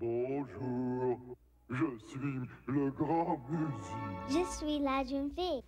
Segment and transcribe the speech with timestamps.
[0.00, 1.18] Bonjour,
[1.70, 4.28] je suis le grand musique.
[4.30, 5.62] Je suis la jeune fille.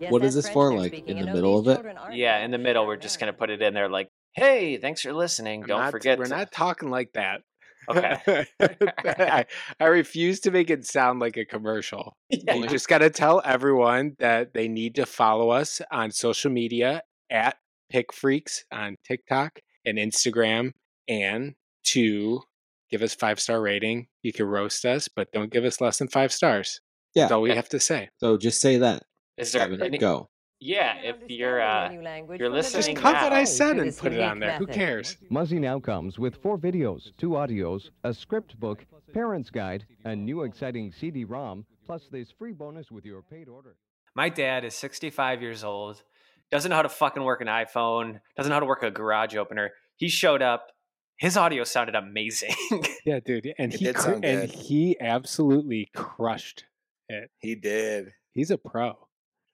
[0.00, 1.18] Yes, What is this for, like, speaking.
[1.18, 1.80] in the know, middle of it?
[2.12, 5.12] Yeah, in the middle, we're just gonna put it in there like, hey, thanks for
[5.12, 5.62] listening.
[5.62, 6.18] I'm Don't not- forget.
[6.18, 7.42] We're to-" not talking like that.
[7.88, 8.46] Okay.
[8.60, 9.46] I,
[9.78, 12.16] I refuse to make it sound like a commercial.
[12.28, 16.10] Yeah, You you- just got to tell everyone that they need to follow us on
[16.10, 17.56] social media at
[17.88, 20.72] Pick Freaks on TikTok and Instagram,
[21.08, 22.42] and to
[22.90, 24.08] give us five star rating.
[24.22, 26.80] You can roast us, but don't give us less than five stars.
[27.14, 27.24] Yeah.
[27.24, 28.10] That's all we have to say.
[28.18, 29.02] So just say that.
[29.36, 29.98] Is there Kevin, any?
[29.98, 30.28] go.
[30.62, 33.32] Yeah, if you're understand uh, the new language you're listening Just very cut what.
[33.32, 34.58] I said and put it on unique there.
[34.58, 35.16] Who cares?
[35.30, 40.42] Muzzy now comes with four videos, two audios, a script book, parent's guide, a new
[40.42, 43.76] exciting CD-ROM, plus this free bonus with your paid order.
[44.14, 46.02] My dad is 65 years old,
[46.50, 49.36] doesn't know how to fucking work an iPhone, doesn't know how to work a garage
[49.36, 49.70] opener.
[49.96, 50.72] He showed up.
[51.20, 52.54] His audio sounded amazing.
[53.06, 53.52] Yeah, dude.
[53.58, 56.64] And It he did cr- sound and he absolutely crushed
[57.08, 57.30] it.
[57.38, 58.10] He did.
[58.32, 58.94] He's a pro.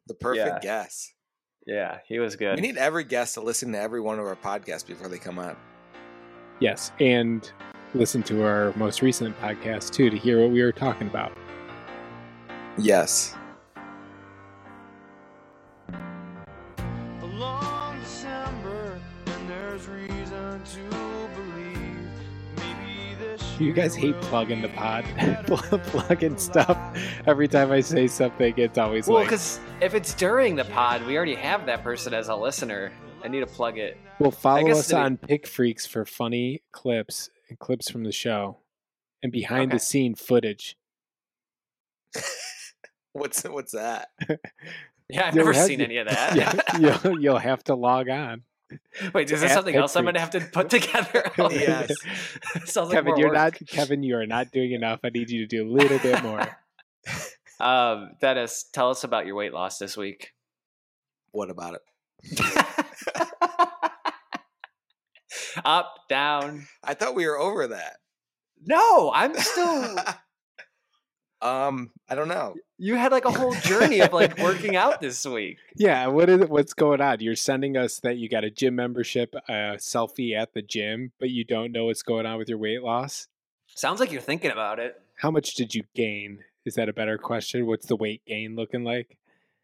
[0.08, 0.58] The perfect Yeah.
[0.60, 1.12] guess.
[1.66, 2.56] yeah, he was good.
[2.56, 5.38] We need every guest to listen to every one of our podcasts before they come
[5.38, 5.56] on.
[6.60, 7.50] Yes, and
[7.94, 11.36] listen to our most recent podcast too to hear what we were talking about.
[12.78, 13.34] Yes.
[23.58, 25.78] You guys hate will plugging the pod, better.
[25.78, 26.76] plugging stuff.
[27.26, 31.04] Every time I say something, it's always well, like, because if it's during the pod,
[31.06, 32.92] we already have that person as a listener.
[33.24, 33.96] I need to plug it.
[34.18, 38.04] "Well, follow guess us to be- on Pick Freaks for funny clips and clips from
[38.04, 38.58] the show
[39.22, 39.76] and behind Okay.
[39.76, 40.76] the scene footage."
[43.12, 44.08] What's what's that?
[45.08, 46.34] Yeah, I've You'll never seen to- any of that.
[46.36, 48.42] yeah, you'll, you'll have to log on.
[49.14, 51.30] Wait, is this something else I'm gonna have to put together?
[51.38, 51.92] Oh, Yes.
[52.90, 53.34] Kevin, you're work.
[53.34, 54.02] not Kevin.
[54.02, 55.00] You are not doing enough.
[55.04, 56.58] I need you to do a little bit more.
[57.60, 60.32] Um, Dennis, tell us about your weight loss this week.
[61.30, 61.82] What about it?
[65.64, 66.66] Up, down.
[66.84, 67.96] I thought we were over that.
[68.64, 69.96] No, I'm still.
[71.42, 72.54] Um, I don't know.
[72.78, 75.58] You had like a whole journey of like working out this week.
[75.78, 77.20] Yeah, what is what's going on?
[77.20, 81.28] You're sending us that you got a gym membership, a selfie at the gym, but
[81.28, 83.28] you don't know what's going on with your weight loss.
[83.74, 84.98] Sounds like you're thinking about it.
[85.16, 86.44] How much did you gain?
[86.64, 87.66] Is that a better question?
[87.66, 89.18] What's the weight gain looking like?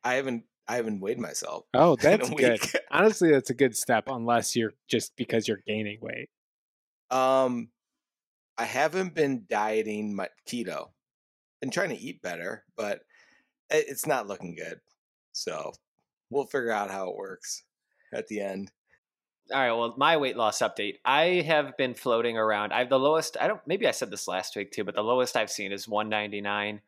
[0.04, 1.64] I haven't I haven't weighed myself.
[1.74, 2.60] Oh, that's good.
[2.90, 6.28] Honestly, that's a good step, unless you're just because you're gaining weight.
[7.10, 7.68] Um,
[8.56, 10.90] I haven't been dieting my keto.
[11.62, 13.02] Been trying to eat better, but
[13.70, 14.80] it's not looking good.
[15.30, 15.72] So
[16.28, 17.62] we'll figure out how it works
[18.12, 18.72] at the end.
[19.52, 19.72] All right.
[19.72, 20.96] Well, my weight loss update.
[21.04, 22.72] I have been floating around.
[22.72, 23.36] I have the lowest.
[23.40, 23.60] I don't.
[23.64, 26.80] Maybe I said this last week too, but the lowest I've seen is 199.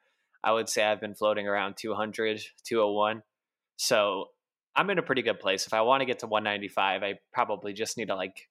[0.43, 3.23] I would say I've been floating around 200, 201.
[3.77, 4.27] So
[4.75, 5.69] I'm in a pretty good place.
[5.69, 8.49] If I want to get to 195, I probably just need to like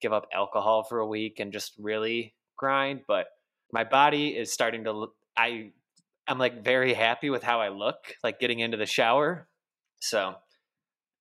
[0.00, 3.02] give up alcohol for a week and just really grind.
[3.06, 3.26] But
[3.72, 5.12] my body is starting to.
[5.36, 5.72] Look I
[6.28, 8.14] I'm like very happy with how I look.
[8.22, 9.48] Like getting into the shower.
[10.00, 10.34] So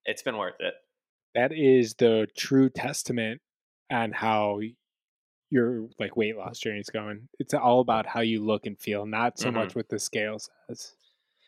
[0.06, 0.74] it's been worth it.
[1.36, 3.42] That is the true testament
[3.92, 4.60] on how
[5.50, 7.28] your like weight loss journey is going.
[7.40, 9.54] It's all about how you look and feel, not so Mhm.
[9.56, 10.94] much what the scale says.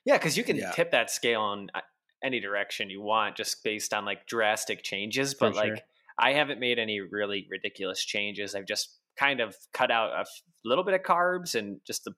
[0.06, 0.72] Yeah, because you can Yeah.
[0.72, 1.82] tip that scale in uh,
[2.24, 5.34] any direction you want, just based on like drastic changes.
[5.34, 5.86] For But like.
[6.16, 8.54] I haven't made any really ridiculous changes.
[8.54, 12.14] I've just kind of cut out a f- little bit of carbs and just the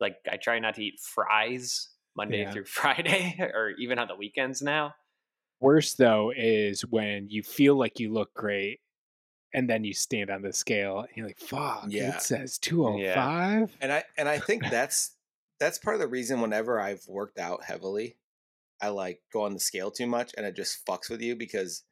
[0.00, 0.16] like.
[0.30, 2.50] I try not to eat fries Monday Yeah.
[2.52, 4.94] through Friday, or even on the weekends now.
[5.60, 8.80] Worse though is when you feel like you look great
[9.52, 12.16] and then you stand on the scale and you're like, fuck, Yeah.
[12.16, 13.76] it says 205.
[13.80, 15.16] And I and I think that's
[15.58, 18.16] that's part of the reason whenever I've worked out heavily,
[18.80, 21.84] I like go on the scale too much and it just fucks with you because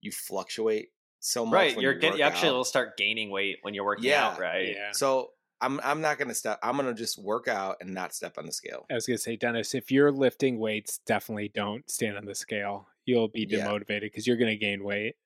[0.00, 1.52] you fluctuate so much.
[1.54, 2.54] Right, when you're you get, you actually out.
[2.54, 4.38] will start gaining weight when you're working Yeah, out.
[4.38, 4.76] Right.
[4.76, 4.92] Yeah.
[4.92, 6.58] So I'm I'm not gonna step.
[6.62, 8.86] I'm gonna just work out and not step on the scale.
[8.90, 12.86] I was gonna say, Dennis, if you're lifting weights, definitely don't stand on the scale.
[13.06, 15.16] You'll be demotivated because you're gonna gain weight,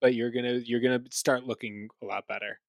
[0.00, 2.60] but you're gonna you're gonna start looking a lot better.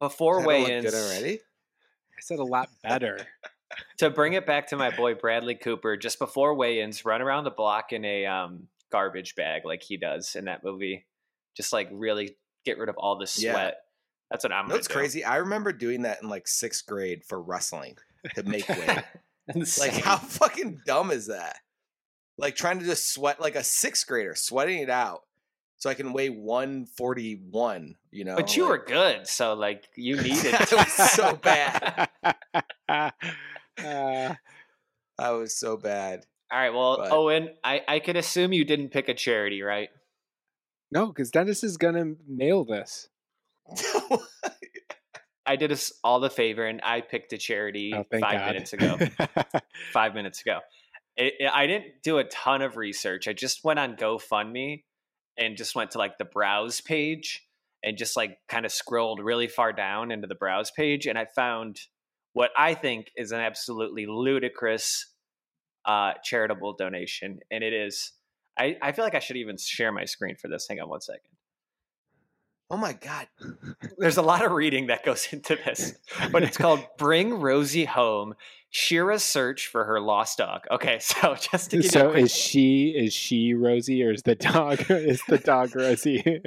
[0.00, 1.34] Before I weigh-ins, good already.
[1.36, 3.18] I said a lot better.
[3.98, 7.50] to bring it back to my boy Bradley Cooper, just before weigh-ins, run around the
[7.50, 11.06] block in a um, garbage bag like he does in that movie.
[11.56, 13.72] Just like really get rid of all the Yeah.
[14.28, 14.40] Sweat.
[14.40, 14.56] That's what I'm.
[14.56, 14.94] You know gonna what's do.
[14.94, 15.24] crazy?
[15.24, 17.96] I remember doing that in like sixth grade for wrestling
[18.34, 18.98] to make weight.
[19.78, 21.56] like, how fucking dumb is that?
[22.36, 25.22] Like trying to just sweat like a sixth grader, sweating it out
[25.78, 27.94] so I can weigh 141.
[28.10, 30.54] You know, But you like- were good, so like you needed.
[30.54, 30.72] it.
[30.72, 32.08] was so bad.
[32.88, 33.10] Uh,
[35.18, 36.24] I was so bad.
[36.52, 39.88] All right, well, But- Owen, I I could assume you didn't pick a charity, right?
[40.90, 43.08] no, because Dennis is gonna nail this.
[45.46, 48.46] I did us all the favor, and I picked a charity Oh, five God.
[48.52, 48.98] minutes ago.
[49.92, 50.60] five minutes ago.
[51.16, 53.28] It, it- I didn't do a ton of research.
[53.28, 54.84] I just went on GoFundMe
[55.38, 57.46] and just went to like the browse page
[57.82, 61.24] and just like kind of scrolled really far down into the browse page, and I
[61.24, 61.80] found
[62.34, 65.06] what I think is an absolutely ludicrous
[65.86, 68.12] uh, charitable donation, and it is.
[68.58, 70.66] I, I feel like I should even share my screen for this.
[70.68, 71.30] Hang on one second.
[72.70, 73.28] Oh my god!
[73.98, 75.94] There's a lot of reading that goes into this,
[76.30, 78.34] but it's called "Bring Rosie Home:
[78.70, 82.90] Shira's Search for Her Lost Dog." Okay, so just to give so quick, is she
[82.90, 86.42] is she Rosie or is the dog is the dog Rosie?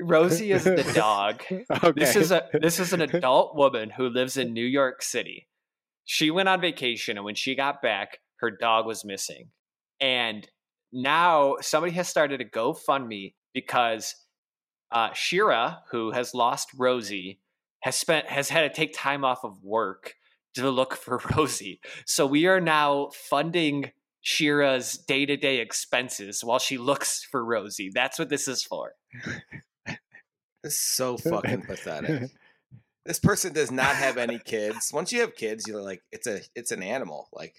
[0.00, 1.42] Rosie is the dog.
[1.50, 1.92] okay.
[1.94, 5.48] This is a this is an adult woman who lives in New York City.
[6.04, 9.48] She went on vacation, and when she got back, her dog was missing.
[10.00, 10.48] And
[10.92, 14.16] now somebody has started a GoFundMe because
[14.92, 17.40] uh, Shira, who has lost Rosie,
[17.80, 20.14] has spent has had to take time off of work
[20.54, 21.80] to look for Rosie.
[22.06, 27.90] So we are now funding Shira's day to day expenses while she looks for Rosie.
[27.92, 28.92] That's what this is for.
[30.62, 32.30] This so fucking pathetic.
[33.04, 34.92] This person does not have any kids.
[34.94, 37.28] Once you have kids, you're like, it's a it's an animal.
[37.32, 37.52] Like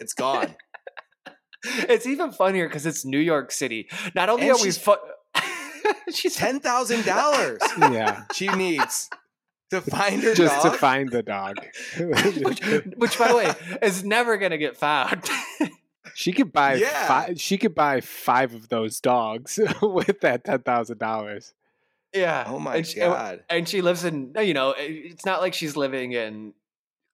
[0.00, 0.56] it's gone.
[1.64, 3.88] it's even funnier because it's New York City.
[4.12, 4.96] Not only And are we fu-
[6.12, 8.24] she's Ten thousand dollars yeah.
[8.34, 9.10] she needs
[9.70, 10.36] to find her dog.
[10.36, 11.56] Just to find the dog.
[11.98, 12.60] which,
[12.96, 13.52] which, by the way,
[13.82, 15.22] is never gonna get found.
[16.14, 17.06] she could buy Yeah.
[17.08, 21.54] five she could buy five of those dogs with that ten thousand dollars.
[22.12, 22.44] yeah.
[22.46, 23.42] oh my and she, god!
[23.50, 26.52] And she lives in, you know, it's not like she's living in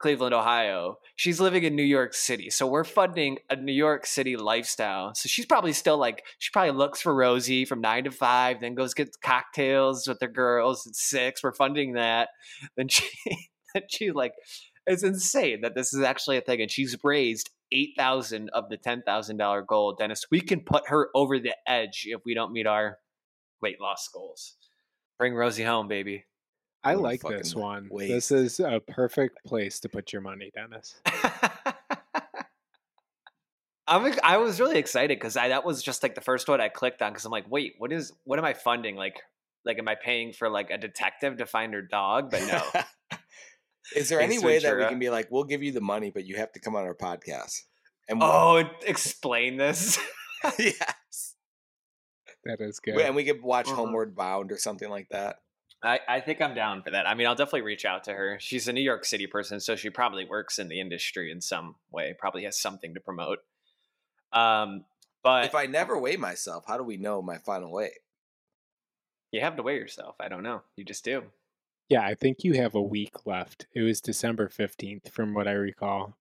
[0.01, 0.97] Cleveland, Ohio.
[1.15, 2.51] She's living in New York City.
[2.51, 5.15] So we're funding a New York City lifestyle.
[5.15, 8.75] So she's probably still like, she probably looks for Rosie from nine to five, then
[8.75, 11.43] goes get cocktails with her girls at six.
[11.43, 12.31] We're funding that.
[12.77, 13.09] Then she,
[13.75, 14.33] then she like,
[14.87, 16.63] it's insane that this is actually a thing.
[16.63, 19.95] And she's raised 8,000 of the $10,000 goal.
[19.99, 22.99] Dennis, we can put her over the edge if we don't meet our
[23.61, 24.57] weight loss goals.
[25.19, 26.25] Bring Rosie home, baby.
[26.83, 27.89] I like this one.
[27.91, 28.11] waste.
[28.11, 31.01] This is a perfect place to put your money, Dennis.
[33.87, 36.69] I'm I was really excited because I that was just like the first one I
[36.69, 38.95] clicked on because I'm like, wait, what is what am I funding?
[38.95, 39.21] Like,
[39.65, 42.31] like am I paying for like a detective to find her dog?
[42.31, 43.19] But no,
[43.97, 46.25] Is there any way that we can be like, we'll give you the money, but
[46.25, 47.63] you have to come on our podcast?
[48.09, 49.99] And we'll- oh, explain this.
[50.59, 51.35] yes,
[52.45, 52.99] That is good.
[53.01, 53.75] And we could watch Uh-huh.
[53.77, 55.37] Homeward Bound or something like that.
[55.83, 57.07] I, I think I'm down for that.
[57.07, 58.37] I mean, I'll definitely reach out to her.
[58.41, 61.77] She's a New York City person, so she probably works in the industry in some
[61.91, 62.15] way.
[62.19, 63.39] Probably has something to promote.
[64.33, 64.85] Um,
[65.23, 67.93] but if I never weigh myself, how do we know my final weight?
[69.33, 70.17] you have to weigh yourself.
[70.19, 70.63] I don't know.
[70.77, 71.23] You just do.
[71.89, 73.67] Yeah, I think you have a week left.
[73.75, 76.17] It was December 15th, from what I recall.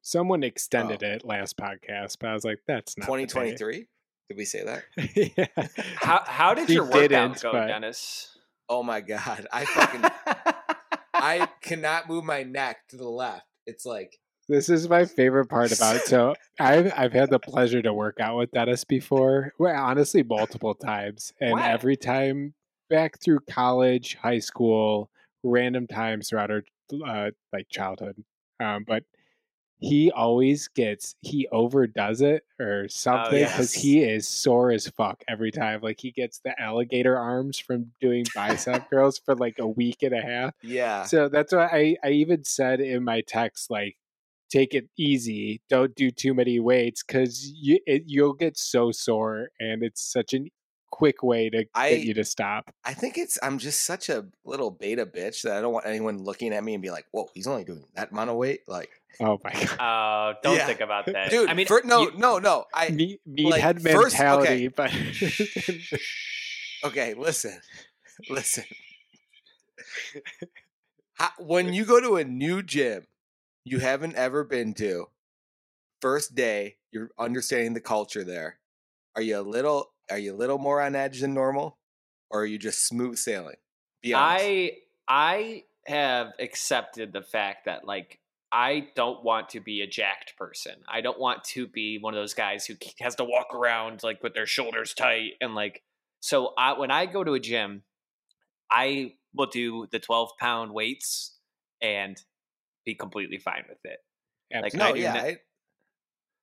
[0.00, 1.06] Someone extended Oh.
[1.08, 3.86] it last podcast, but I was like, that's not the 2023?
[4.30, 4.84] Did we say that?
[5.36, 5.66] yeah.
[5.96, 8.37] How how did She your workout didn't, go, but- Dennis?
[8.68, 10.04] Oh my god, I fucking
[11.14, 13.46] I cannot move my neck to the left.
[13.66, 16.06] It's like This is my favorite part about it.
[16.06, 19.52] So I've I've had the pleasure to work out with Dennis before.
[19.58, 21.66] Well, honestly, multiple times, and Wow.
[21.66, 22.54] every time
[22.90, 25.10] back through college, high school,
[25.42, 26.62] random times throughout our
[27.06, 28.22] uh, like childhood.
[28.60, 29.04] Um, but
[29.80, 33.82] he always gets he overdoes it or oh, something because yes.
[33.82, 35.80] he is sore as fuck every time.
[35.82, 40.14] Like he gets the alligator arms from doing bicep curls for like a week and
[40.14, 40.54] a half.
[40.62, 41.04] yeah.
[41.04, 43.96] So that's why I, I even said in my text, like,
[44.50, 45.60] take it easy.
[45.68, 50.34] Don't do too many weights because you, it, you'll get so sore and it's such
[50.34, 50.40] a
[50.90, 52.70] quick way to I- get you to stop.
[52.84, 56.24] I think it's I'm just such a little beta bitch that I don't want anyone
[56.24, 58.90] looking at me and be like, "Whoa, he's only doing that amount of weight." Like,
[59.20, 59.76] Oh my God.
[59.80, 60.66] Oh, don't Yeah.
[60.66, 62.64] think about that, dude, I mean, fir- no, you- no, no.
[62.72, 64.92] I Me, meathead like, first- mentality, but
[66.84, 67.14] okay.
[67.14, 67.58] Listen,
[68.30, 68.64] listen.
[71.14, 73.06] How, when you go to a new gym
[73.64, 75.06] you haven't ever been to,
[76.00, 78.60] first day, you're understanding the culture there.
[79.16, 79.90] Are you a little?
[80.10, 81.76] Are you a little more on edge than normal,
[82.30, 83.56] or are you just smooth sailing?
[84.02, 84.44] Be honest.
[84.44, 84.72] I
[85.08, 88.17] I have accepted the fact that like
[88.50, 90.72] I don't want to be a jacked person.
[90.88, 94.22] I don't want to be one of those guys who has to walk around like
[94.22, 95.82] with their shoulders tight and like.
[96.20, 97.82] So I, when I go to a gym,
[98.70, 101.36] I will do the 12 pound weights
[101.82, 102.20] and
[102.84, 103.98] be completely fine with it.
[104.62, 105.36] Like, No, I yeah, not- I,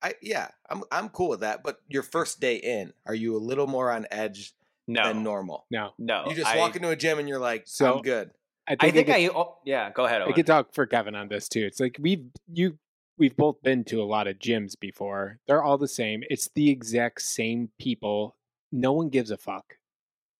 [0.02, 1.62] I yeah, I'm I'm cool with that.
[1.64, 4.54] But your first day in, are you a little more on edge
[4.86, 5.66] No, than normal?
[5.70, 5.90] no.
[5.98, 6.24] no.
[6.28, 8.30] You just I, walk into a gym and you're like, So- I'm good.
[8.68, 9.30] I I think, think I, I.
[9.34, 10.22] oh, yeah, go ahead.
[10.22, 10.34] I Owen.
[10.34, 11.64] could talk for Kevin on this too.
[11.64, 12.78] It's like we've you
[13.18, 15.38] we've both been to a lot of gyms before.
[15.46, 16.22] They're all the same.
[16.28, 18.36] It's the exact same people.
[18.72, 19.76] No one gives a fuck.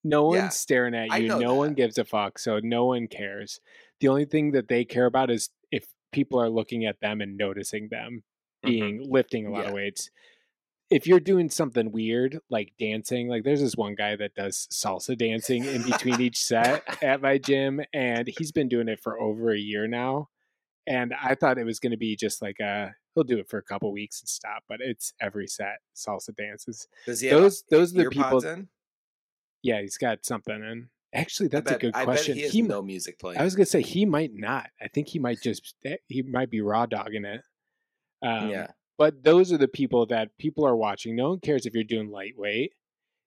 [0.05, 1.39] No one's staring at you.
[1.39, 2.39] No one gives a fuck.
[2.39, 3.61] So no one cares.
[4.01, 7.37] The only thing that they care about is if people are looking at them and
[7.37, 8.23] noticing them
[8.65, 8.69] Mhm.
[8.69, 9.69] being lifting a lot Yeah.
[9.69, 10.11] of weights.
[10.89, 15.19] If you're doing something weird like dancing, like there's this one guy that does salsa
[15.19, 19.53] dancing in between each set at my gym, and he's been doing it for over
[19.53, 20.29] a year now.
[20.87, 23.59] And I thought it was going to be just like a he'll do it for
[23.59, 26.87] a couple weeks and stop, but it's every set salsa dances.
[27.07, 28.45] Does he have Those those are the people.
[28.47, 28.69] in?
[29.63, 30.89] Yeah, he's got something in.
[31.13, 32.35] Actually, that's I a bet, good question.
[32.35, 33.41] bet he has He no music playing.
[33.41, 34.69] I was gonna say he might not.
[34.81, 37.41] I think he might just eh, he might be raw dogging it.
[38.23, 41.15] Um, yeah, But those are the people that people are watching.
[41.17, 42.73] No one cares if you're doing lightweight.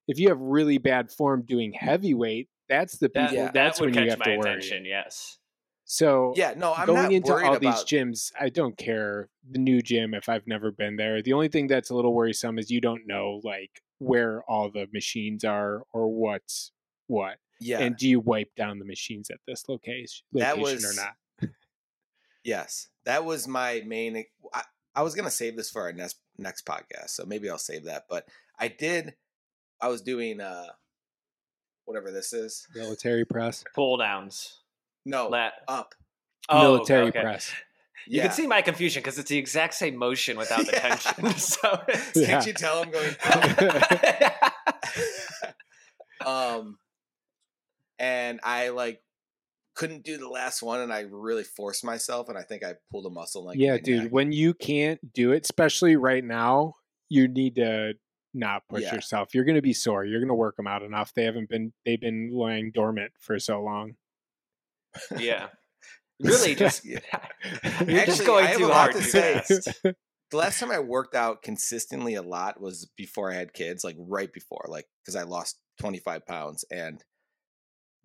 [0.07, 3.45] If you have really bad form doing heavyweight, that's the that, people.
[3.45, 3.51] Yeah.
[3.53, 4.49] That's that would when you catch have to my worry.
[4.57, 4.85] attention.
[4.85, 5.37] Yes.
[5.85, 6.53] So yeah.
[6.57, 7.61] No, I'm going not into all about.
[7.61, 11.21] these gyms, I don't care the new gym if I've never been there.
[11.21, 14.87] The only thing that's a little worrisome is you don't know like where all the
[14.93, 16.71] machines are or what's
[17.07, 17.37] what.
[17.59, 21.01] yeah, And do you wipe down the machines at this location, That location was- or
[21.01, 21.49] not?
[22.43, 24.23] yes, that was my main.
[24.53, 24.63] I,
[24.95, 28.03] I was gonna save this for our next next podcast, so maybe I'll save that.
[28.09, 28.25] But
[28.57, 29.13] I did.
[29.81, 30.65] I was doing uh,
[31.85, 32.67] whatever this is.
[32.75, 33.63] Military press.
[33.75, 34.57] Pull downs.
[35.05, 35.53] No, Lat.
[35.67, 35.95] up.
[36.49, 37.21] Oh, Military okay.
[37.21, 37.51] press.
[38.07, 38.23] You Yeah.
[38.27, 40.95] can see my confusion because it's the exact same motion without the Yeah.
[40.95, 41.33] tension.
[41.37, 41.81] So
[42.15, 42.25] Yeah.
[42.27, 43.15] Can't you tell I'm going
[46.25, 46.77] um
[47.97, 49.01] and i like
[49.79, 53.05] couldn't do the last one and i really forced myself and i think i pulled
[53.05, 54.03] a muscle like yeah, dude.
[54.03, 54.11] neck.
[54.11, 56.75] When you can't do it, especially right now,
[57.07, 57.93] you need to
[58.33, 58.95] not push Yeah.
[58.95, 59.33] yourself.
[59.33, 60.03] You're going to be sore.
[60.05, 61.13] You're going to work them out enough.
[61.15, 61.71] They haven't been.
[61.85, 63.93] They've been lying dormant for so long.
[65.17, 65.47] yeah.
[66.21, 66.99] Really, just Yeah.
[67.87, 69.33] you're just Actually, going I have too a lot hard to say.
[69.35, 69.69] fast.
[70.31, 73.95] the last time i worked out consistently a lot was before i had kids like
[73.97, 77.01] right before like because i lost 25 pounds and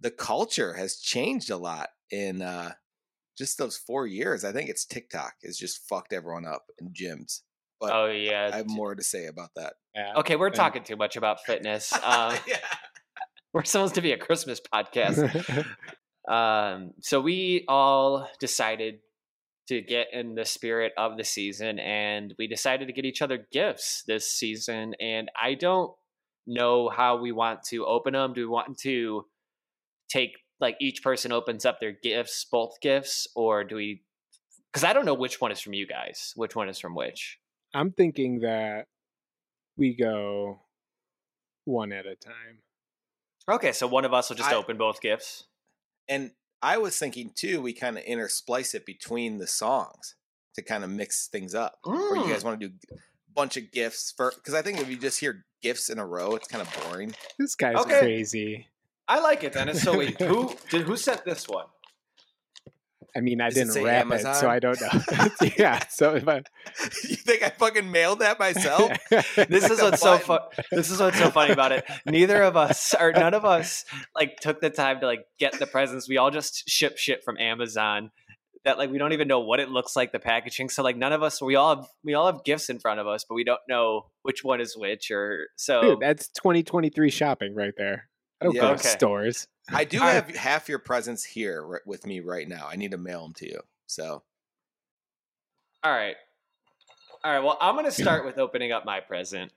[0.05, 2.71] the culture has changed a lot in uh
[3.37, 7.41] just those four years i think it's tiktok has just fucked everyone up in gyms
[7.81, 8.51] but Oh yeah.
[8.53, 10.13] i have more to say about that Yeah.
[10.19, 11.93] Okay, we're talking too much about fitness.
[12.05, 12.59] Um, yeah
[13.53, 15.67] we're supposed to be a Christmas podcast.
[16.27, 19.01] Um, so we all decided
[19.69, 23.47] to get in the spirit of the season and we decided to get each other
[23.53, 24.95] gifts this season.
[25.01, 25.93] And I don't
[26.47, 28.33] know how we want to open them.
[28.33, 29.27] Do we want to
[30.09, 34.03] take like each person opens up their gifts, both gifts, or do we?
[34.73, 37.39] Because I don't know which one is from you guys, which one is from which.
[37.75, 38.87] I'm thinking that
[39.77, 40.61] we go
[41.65, 42.61] one at a time.
[43.49, 45.45] Okay, so one of us will just I- open both gifts.
[46.09, 46.31] and
[46.63, 50.15] i was thinking too we kind of intersplice it between the songs
[50.55, 52.29] to kind of mix things up or you mm.
[52.31, 52.97] guys want to do a
[53.35, 56.35] bunch of gifts for because i think if you just hear gifts in a row
[56.35, 57.99] it's kind of boring This guy's Okay.
[57.99, 58.67] crazy.
[59.07, 59.83] I like it, Dennis.
[59.83, 61.67] So wait, who did who sent this one?
[63.17, 65.29] I mean, I Does didn't say wrap it, so I don't know.
[65.59, 65.87] yeah.
[65.89, 66.43] So if I
[67.09, 70.27] you think i fucking mailed that myself This is what's so button.
[70.27, 70.41] fun.
[70.73, 71.85] This is what's so funny about it.
[72.07, 73.85] Neither of us, or none of us,
[74.17, 76.09] like took the time to like get the presents.
[76.09, 78.11] We all just ship shit from Amazon.
[78.65, 80.69] That like we don't even know what it looks like, the packaging.
[80.71, 83.07] So like none of us, we all have we all have gifts in front of
[83.07, 85.13] us, but we don't know which one is which.
[85.13, 88.09] Or so Dude, that's 2023 shopping right there.
[88.41, 88.61] I don't Yeah.
[88.61, 89.49] go to stores.
[89.73, 90.15] i do All right.
[90.15, 93.47] have half your presents here with me right now i need to mail them to
[93.49, 94.23] you so
[95.83, 96.17] all right,
[97.23, 97.41] all right.
[97.45, 99.53] Well, I'm gonna start with opening up my present.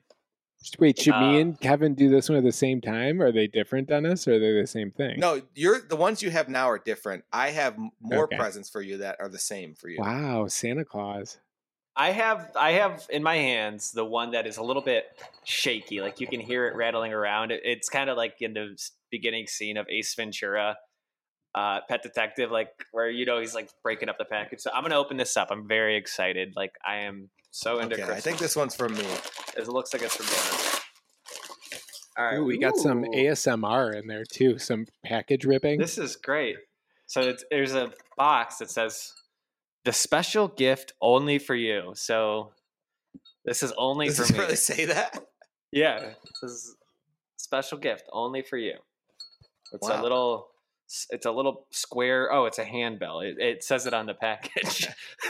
[0.77, 3.21] Wait, should Uh, me and Kevin do this one at the same time?
[3.21, 5.17] Are they different, Dennis, or are they the same thing?
[5.17, 8.35] no you're the ones you have now are different i have more Okay.
[8.35, 11.37] presents for you that are the same for you Wow, Santa Claus.
[11.97, 15.05] I have I have in my hands the one that is a little bit
[15.43, 15.99] shaky.
[15.99, 17.51] Like you can hear it rattling around.
[17.51, 18.77] It's kind of like in the
[19.09, 20.77] beginning scene of Ace Ventura,
[21.55, 24.59] uh, Pet Detective, like where you know he's like breaking up the package.
[24.59, 25.47] So I'm gonna open this up.
[25.49, 26.53] I'm very excited.
[26.55, 28.17] Like I am so into okay Christmas.
[28.17, 29.05] i think this one's from me
[29.57, 30.81] it looks like it's from Dennis.
[32.17, 33.03] All right, Ooh, we got some.
[33.03, 34.57] ASMR in there too.
[34.57, 35.79] Some package ripping.
[35.79, 36.57] This is great.
[37.05, 39.13] So it's, there's a box that says
[39.87, 41.93] the special gift only for you.
[41.95, 42.51] So
[43.45, 44.39] this is only Does for me.
[44.39, 45.17] really say that?
[45.71, 46.75] Yeah, this is
[47.37, 48.73] special gift only for you.
[49.71, 50.49] It's a little.
[51.09, 52.31] It's a little square.
[52.33, 53.21] Oh, it's a handbell.
[53.21, 54.87] It, it says it on the package.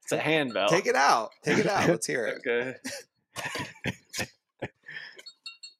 [0.00, 0.68] it's a handbell.
[0.68, 1.32] Take it out.
[1.44, 1.88] Take it out.
[1.88, 2.38] Let's hear it.
[2.46, 2.74] Okay.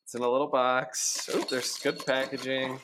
[0.02, 1.28] it's in a little box.
[1.32, 2.80] Oh, there's good packaging.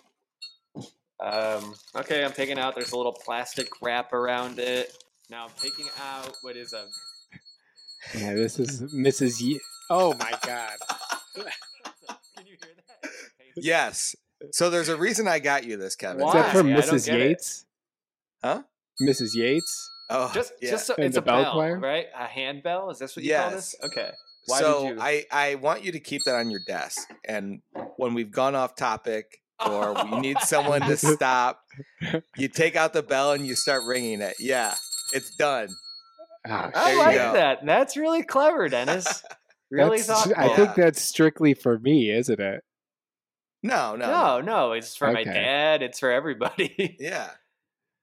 [1.24, 2.74] Um, okay, I'm taking out.
[2.74, 4.92] There's a little plastic wrap around it.
[5.30, 6.86] Now I'm taking out what is a.
[8.14, 9.40] Yeah, this is Mrs.
[9.40, 10.72] Ye- Oh my god.
[11.34, 11.44] Can
[12.46, 13.10] you hear that?
[13.56, 14.14] Yes.
[14.52, 16.20] So there's a reason I got you this, Kevin.
[16.22, 16.28] Why?
[16.28, 16.42] Is Why?
[16.42, 17.06] that from Mrs.
[17.06, 17.28] get it.
[17.28, 17.64] Yates?
[18.42, 18.62] Huh?
[19.00, 19.34] Mrs.
[19.34, 19.90] Yates?
[20.10, 20.72] Oh, Just, yeah.
[20.72, 21.78] just so, it's a bell bell, choir?
[21.78, 22.06] right?
[22.14, 22.90] A handbell.
[22.90, 23.74] Is this what you call this?
[23.80, 23.90] Yes.
[23.90, 24.10] Okay.
[24.46, 25.00] Why so did you?
[25.00, 27.62] I I want you to keep that on your desk, and
[27.96, 31.60] when we've gone off topic or you need someone to stop,
[32.36, 34.34] you take out the bell and you start ringing it.
[34.38, 34.74] Yeah,
[35.12, 35.68] it's done.
[36.46, 37.32] Ah, I like go.
[37.32, 37.64] that.
[37.64, 39.22] That's really clever, Dennis.
[39.70, 40.34] Really that's- thoughtful.
[40.36, 42.62] I think that's strictly for me, isn't it?
[43.62, 45.82] No, no, No, no, it's for my dad.
[45.82, 46.96] It's for everybody.
[47.00, 47.30] Yeah.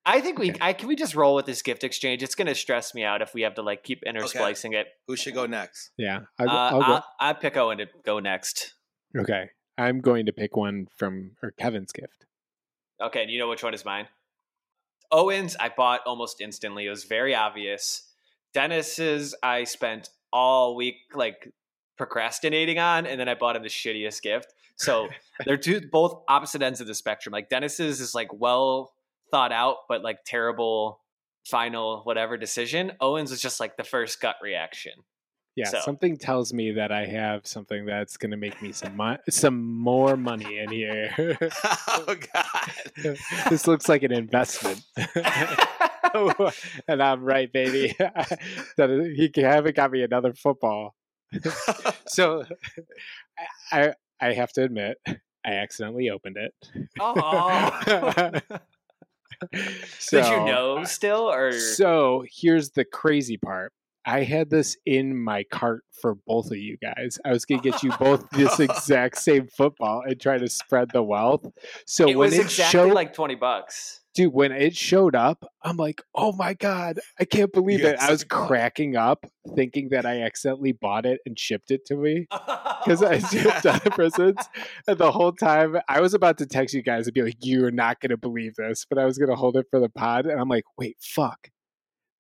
[0.04, 0.50] I think we.
[0.50, 0.58] Okay.
[0.60, 2.24] I can we just roll with this gift exchange.
[2.24, 4.88] It's gonna stress me out if we have to like keep intersplicing it.
[5.08, 5.92] Who should go next?
[5.96, 6.22] Yeah.
[6.40, 6.94] Uh, I'll, I'll go.
[6.94, 8.74] I'll, I pick Owen to go next.
[9.18, 9.52] okay.
[9.82, 12.26] I'm going to pick one from or Kevin's gift.
[13.02, 14.08] Okay, and you know which one is mine?
[15.12, 16.86] Owen's I bought almost instantly.
[16.86, 18.04] It was very obvious.
[18.54, 21.52] Dennis's I spent all week like
[21.98, 24.54] procrastinating on, and then I bought him the shittiest gift.
[24.76, 25.10] So
[25.46, 27.34] they're two both opposite ends of the spectrum.
[27.34, 28.94] Like Dennis's is like well
[29.32, 31.00] thought out, but like terrible
[31.48, 32.92] final whatever decision.
[33.02, 34.94] Owen's is just like the first gut reaction.
[35.56, 38.96] Yeah, So- something tells me that I have something that's going to make me some
[38.96, 41.38] mo- some more money in here.
[41.90, 43.18] oh God.
[43.50, 44.82] this looks like an investment.
[46.88, 47.94] and I'm right, baby.
[48.00, 50.96] that he haven't got me another football.
[52.08, 52.44] so
[53.72, 54.98] I I have to admit,
[55.46, 56.54] I accidentally opened it.
[57.00, 58.32] oh.
[60.00, 63.74] so, Did you know still or So here's the crazy part.
[64.06, 67.20] I had this in my cart for both of you guys.
[67.26, 71.04] I was gonna get you both this exact same football and try to spread the
[71.04, 71.46] wealth.
[71.86, 74.02] So it when was it exactly showed, like 20 bucks.
[74.16, 78.00] dude, when it showed up, I'm like, oh my god, I can't believe You it.
[78.00, 78.48] I was accidentally bought it.
[78.48, 82.28] cracking up, thinking that I accidentally bought it and shipped it to me
[82.84, 84.48] because I shipped other presents.
[84.88, 87.72] And the whole time, I was about to text you guys and be like, "You're
[87.72, 90.50] not gonna believe this," but I was gonna hold it for the pod, and I'm
[90.50, 91.50] like, "Wait, fuck."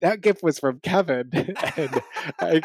[0.02, 2.02] That gift was from Kevin, and
[2.40, 2.62] I,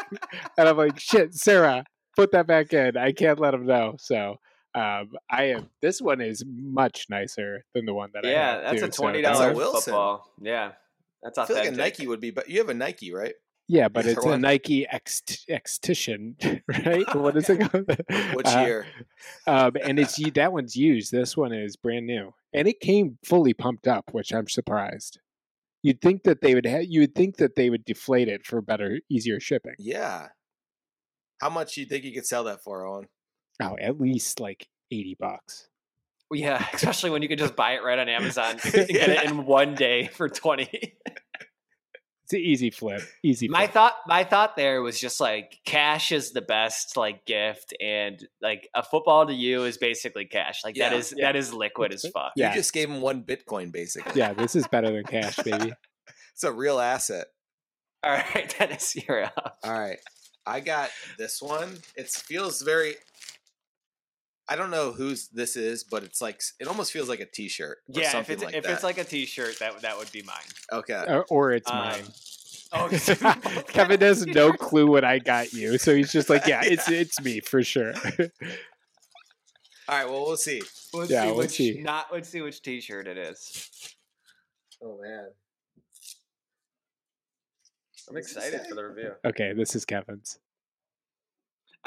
[0.59, 1.85] and I'm like, "Shit, Sarah,
[2.17, 2.97] put that back in.
[2.97, 4.37] I can't let him know." So,
[4.75, 5.71] um, I am.
[5.83, 8.91] This one is much nicer than the one that I yeah, have, that's too, a
[8.91, 9.81] twenty That's a dollar Wilson.
[9.81, 10.33] football.
[10.41, 10.73] Yeah,
[11.23, 13.35] that's I feel like a Nike would be, but you have a Nike, right?
[13.69, 14.41] Yeah, but it's a one?
[14.43, 17.15] Nike X Xtition, right?
[17.17, 17.89] What is it called?
[18.35, 18.87] Which Uh, year?
[19.47, 21.11] um, and it's that one's used.
[21.11, 25.19] This one is brand new, and it came fully pumped up, which I'm surprised.
[25.83, 26.67] You'd think that they would.
[26.67, 29.75] Ha- you would think that they would deflate it for better, easier shipping.
[29.79, 30.29] Yeah.
[31.41, 33.07] How much do you think you could sell that for, Owen?
[33.63, 35.69] Oh, at least like eighty bucks.
[36.33, 39.47] Yeah, especially when you could just buy it right on Amazon and get it in
[39.47, 40.97] one day for twenty.
[42.27, 43.03] It's an easy flip.
[43.23, 43.47] Easy.
[43.47, 48.27] my thought, my thought there was just like cash is the best like gift, and
[48.43, 50.65] like a football to you is basically cash.
[50.65, 51.27] Like yeah, that is yeah.
[51.27, 52.33] that is liquid as fuck.
[52.35, 52.49] Yeah.
[52.49, 54.19] You just gave him one Bitcoin, basically.
[54.19, 55.73] yeah, this is better than cash, baby.
[56.33, 57.29] It's a real asset.
[58.03, 59.59] All right, Dennis, you're up.
[59.63, 59.99] All right.
[60.45, 61.79] I got this one.
[61.95, 62.97] It feels very.
[64.49, 67.79] I don't know whose this is, but it's like it almost feels like a T-shirt.
[67.89, 68.73] Or Yeah, if something it's like if that.
[68.73, 70.37] it's like a T-shirt, that that would be mine.
[70.73, 72.05] okay, or, or it's Um, mine.
[72.73, 72.89] Oh,
[73.69, 77.23] Kevin has no clue what I got you, so he's just like, "Yeah, it's it's
[77.23, 78.11] me for sure." all
[79.89, 80.05] right.
[80.05, 80.61] Well, we'll see.
[80.93, 81.81] Let's Yeah, see let's which see.
[81.81, 83.71] not let's see which T-shirt it is.
[84.83, 85.29] Oh man,
[88.11, 89.13] I'm excited for the review.
[89.25, 90.41] okay, this is Kevin's.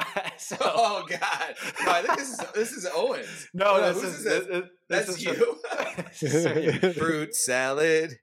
[0.38, 3.48] so, Oh god, no, I think this is this is Owens.
[3.54, 4.48] no, Oh, this is is this, this?
[4.48, 5.58] this, That's is you.
[6.22, 6.94] this is for you.
[6.94, 8.20] Fruit salad,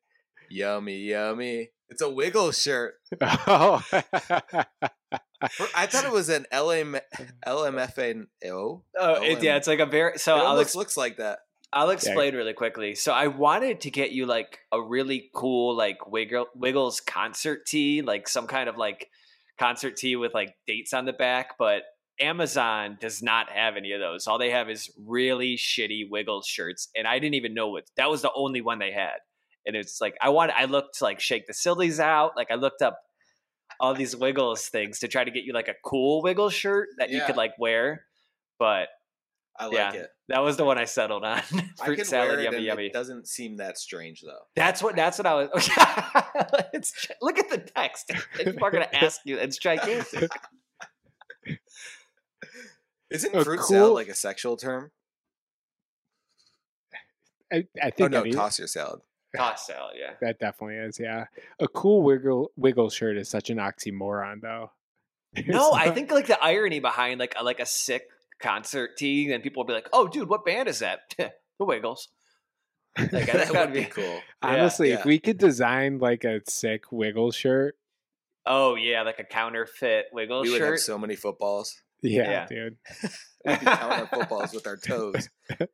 [0.51, 1.71] yummy, yummy.
[1.89, 2.95] It's a Wiggle shirt.
[3.21, 3.81] oh,
[5.75, 6.97] I thought it was an LM,
[7.47, 8.27] LMFAO.
[8.99, 10.19] Oh, it, yeah, it's like a very.
[10.19, 11.39] So it I'll almost ex- looks like that.
[11.73, 12.95] I'll explain really quickly.
[12.95, 18.03] So I wanted to get you like a really cool like Wiggle, Wiggles concert tee,
[18.03, 19.11] like some kind of like
[19.59, 21.83] concert tee with like dates on the back, but
[22.21, 24.27] Amazon does not have any of those.
[24.27, 28.11] All they have is really shitty Wiggles shirts, and I didn't even know what that
[28.11, 29.19] was the only one they had.
[29.67, 32.37] and it's like I want I looked to like shake the sillies out.
[32.37, 32.99] Like I looked up
[33.81, 37.11] all these wiggles things to try to get you like a cool wiggle shirt that
[37.11, 38.05] you could like wear.
[38.59, 38.89] But
[39.59, 39.93] I like Yeah.
[39.93, 40.11] it.
[40.29, 41.39] that was the one I settled on.
[41.81, 42.87] I Fruit can salad, wear it yummy, yummy.
[42.87, 44.43] it doesn't seem that strange though.
[44.55, 44.97] That's what.
[44.97, 45.49] That's what I was.
[46.75, 48.11] it's, look at the text.
[48.37, 49.37] People are gonna ask you.
[49.39, 50.31] It's gigantic.
[53.11, 54.91] Isn't A fruit cool- salad like a sexual term?
[57.53, 59.01] I, I Oh think no, any- toss your salad.
[59.37, 59.95] Toss salad.
[59.99, 60.15] Yeah.
[60.21, 60.99] that definitely is.
[60.99, 61.27] Yeah,
[61.61, 64.73] a cool wiggle wiggle shirt is such an oxymoron, though.
[65.47, 68.09] No, It's I think like the irony behind like a, like a sick
[68.41, 72.09] concert tee, and people will be like, "Oh, dude, what band is that?" the Wiggles.
[72.99, 74.21] Like, that that'd be be- cool.
[74.41, 75.01] honestly, yeah.
[75.01, 77.77] if we could design like a sick wiggle shirt,
[78.47, 80.81] Oh yeah, like a counterfeit Wiggle We would have shirt.
[80.81, 81.83] so many footballs.
[82.01, 82.47] yeah, Yeah.
[82.47, 82.77] dude.
[83.45, 85.29] We'd be counting footballs with our toes.
[85.51, 85.67] All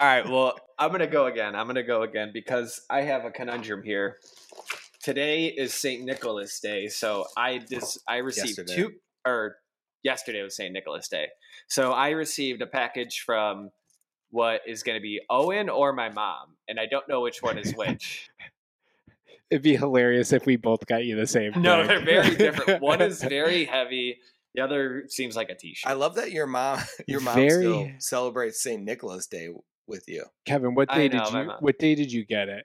[0.00, 1.54] right, well, I'm gonna go again.
[1.54, 4.16] I'm gonna go again because I have a conundrum here.
[5.02, 8.74] Today is Saint Nicholas Day, so I just I received Yesterday.
[8.74, 8.92] two
[9.24, 9.56] or
[10.02, 11.28] yesterday was Saint Nicholas Day,
[11.68, 13.70] so I received a package from
[14.30, 17.58] what is going to be Owen or my mom, and I don't know which one
[17.58, 18.28] is which.
[19.50, 21.52] It'd be hilarious if we both got you the same.
[21.60, 21.88] no, thing.
[21.88, 22.80] they're very different.
[22.80, 24.18] One is very heavy.
[24.54, 25.90] The other seems like a t-shirt.
[25.90, 28.82] I love that your mom your mom Very- still celebrates St.
[28.82, 29.48] Nicholas Day
[29.88, 30.24] with you.
[30.44, 30.74] Kevin.
[30.76, 31.46] What day know, did my you?
[31.48, 31.56] mom.
[31.60, 32.64] What day did you get it?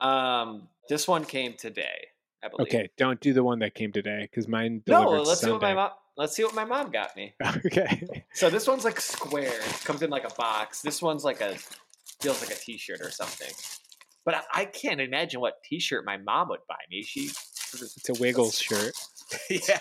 [0.00, 2.06] um, this one came today.
[2.44, 2.66] I believe.
[2.68, 5.62] Okay, don't do the one that came today because mine No, delivered let's see what
[5.62, 5.90] my mom.
[6.16, 7.34] Let's see what my mom got me.
[7.66, 8.02] Okay.
[8.34, 9.60] So this one's like square.
[9.60, 10.82] It comes in like a box.
[10.82, 11.56] This one's like a
[12.20, 13.50] feels like a t-shirt or something.
[14.24, 17.02] But I, I can't imagine what t-shirt my mom would buy me.
[17.02, 17.30] She
[17.72, 18.92] It's a Wiggles shirt.
[19.50, 19.80] yeah.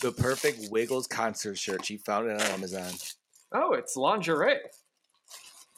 [0.00, 1.84] The perfect Wiggles concert shirt.
[1.84, 2.92] She found it on Amazon.
[3.52, 4.58] Oh, it's lingerie.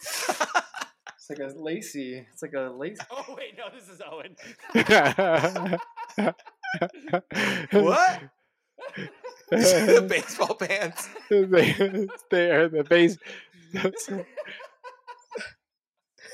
[0.00, 2.26] It's like a lacy.
[2.32, 3.00] It's like a lacy.
[3.10, 4.36] Oh wait, no, this is Owen.
[7.72, 8.20] what?
[9.56, 11.08] The baseball pants.
[11.30, 13.18] they, they are the base.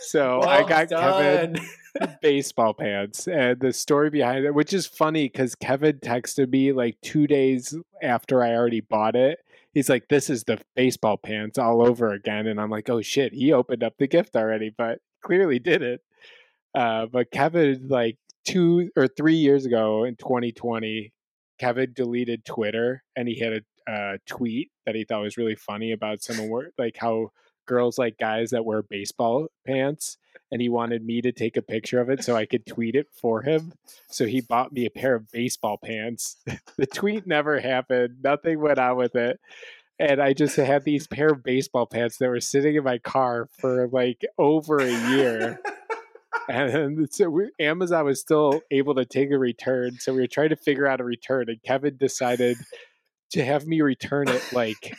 [0.01, 1.57] So I Well got Kevin
[2.23, 6.97] baseball pants, and the story behind it, which is funny because Kevin texted me like
[7.03, 9.41] two days after I already bought it.
[9.75, 13.35] He's like, "This is the baseball pants all over again," and I'm like, "Oh shit!"
[13.35, 16.01] He opened up the gift already, but clearly didn't.
[16.75, 21.13] Uh, but Kevin, like two or three years ago in 2020,
[21.59, 25.93] Kevin deleted Twitter and he had a uh, tweet that he thought was really funny
[25.93, 27.31] about some wor- like how
[27.67, 30.17] girls like guys that wear baseball pants
[30.51, 33.09] and he wanted me to take a picture of it so I could tweet it
[33.13, 33.73] for him.
[34.09, 36.37] So he bought me a pair of baseball pants.
[36.77, 38.17] the tweet never happened.
[38.23, 39.39] Nothing went on with it.
[39.99, 43.49] And I just had these pair of baseball pants that were sitting in my car
[43.59, 45.61] for like over a year.
[46.49, 49.99] and so we, Amazon was still able to take a return.
[49.99, 52.57] So we were trying to figure out a return, and Kevin decided
[53.31, 54.97] to have me return it like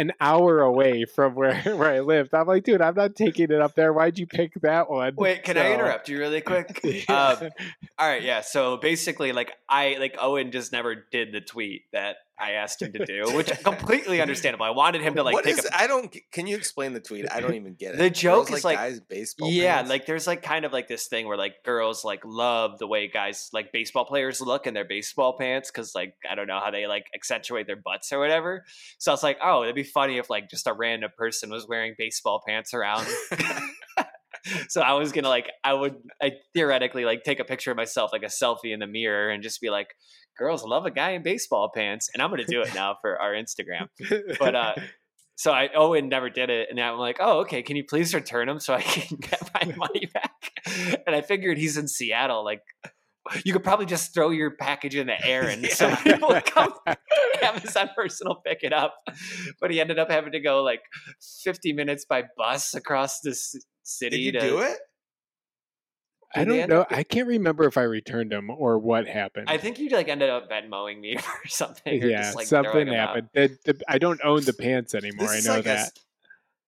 [0.00, 2.34] an hour away from where where I lived.
[2.34, 3.92] I'm like, dude, I'm not taking it up there.
[3.92, 5.14] Why'd you pick that one?
[5.16, 6.80] Wait, can I interrupt you really quick?
[6.90, 7.28] Yeah.
[7.40, 7.50] Um,
[7.98, 8.40] all right, yeah.
[8.40, 12.92] So basically, like I like Owen just never did the tweet that I asked him
[12.92, 14.64] to do, which is completely understandable.
[14.64, 15.66] I wanted him to like what take is?
[15.66, 16.14] a I don't.
[16.32, 17.30] Can you explain the tweet?
[17.30, 17.98] I don't even get it.
[17.98, 19.50] The joke is like- guys baseball.
[19.50, 19.90] yeah, pants?
[19.90, 23.08] like there's like kind of like this thing where like girls like love the way
[23.08, 26.70] guys like baseball players look in their baseball pants because like I don't know how
[26.70, 28.64] they like accentuate their butts or whatever.
[28.98, 31.66] So I was like, oh, it'd be funny if like just a random person was
[31.68, 33.06] wearing baseball pants around.
[34.68, 38.10] so I was gonna like I would I theoretically like take a picture of myself
[38.12, 39.88] like a selfie in the mirror and just be like,
[40.38, 43.32] girls love a guy in baseball pants, and I'm gonna do it now for our
[43.32, 43.88] Instagram.
[44.38, 44.74] But uh
[45.40, 47.62] so I Owen never did it, and I'm like, oh, okay.
[47.62, 50.52] Can you please return them so I can get my money back?
[51.06, 52.44] And I figured he's in Seattle.
[52.44, 52.60] Like,
[53.44, 56.72] you could probably just throw your package in the air and some people would come.
[57.42, 58.94] Amazon person will pick it up.
[59.60, 60.82] But he ended up having to go like
[61.42, 63.34] 50 minutes by bus across the
[63.82, 64.16] city.
[64.16, 64.78] Did you to, do it?
[66.34, 66.80] I Did they don't know.
[66.82, 69.50] up- I can't remember if I returned them or what happened.
[69.50, 72.02] I think you like ended up Venmoing me or something.
[72.02, 73.28] Or yeah, just, like, something happened.
[73.34, 75.28] The, the, I don't own the pants anymore.
[75.28, 75.98] This I know like a that.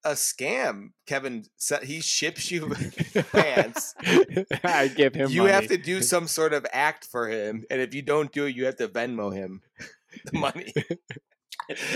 [0.05, 0.89] S- A, scam.
[1.07, 2.69] Kevin said he ships you
[3.33, 3.95] pants.
[4.65, 5.31] I give him.
[5.31, 5.53] you money.
[5.53, 8.55] have to do some sort of act for him, and if you don't do it,
[8.57, 9.63] you have to Venmo him
[10.33, 10.73] the money.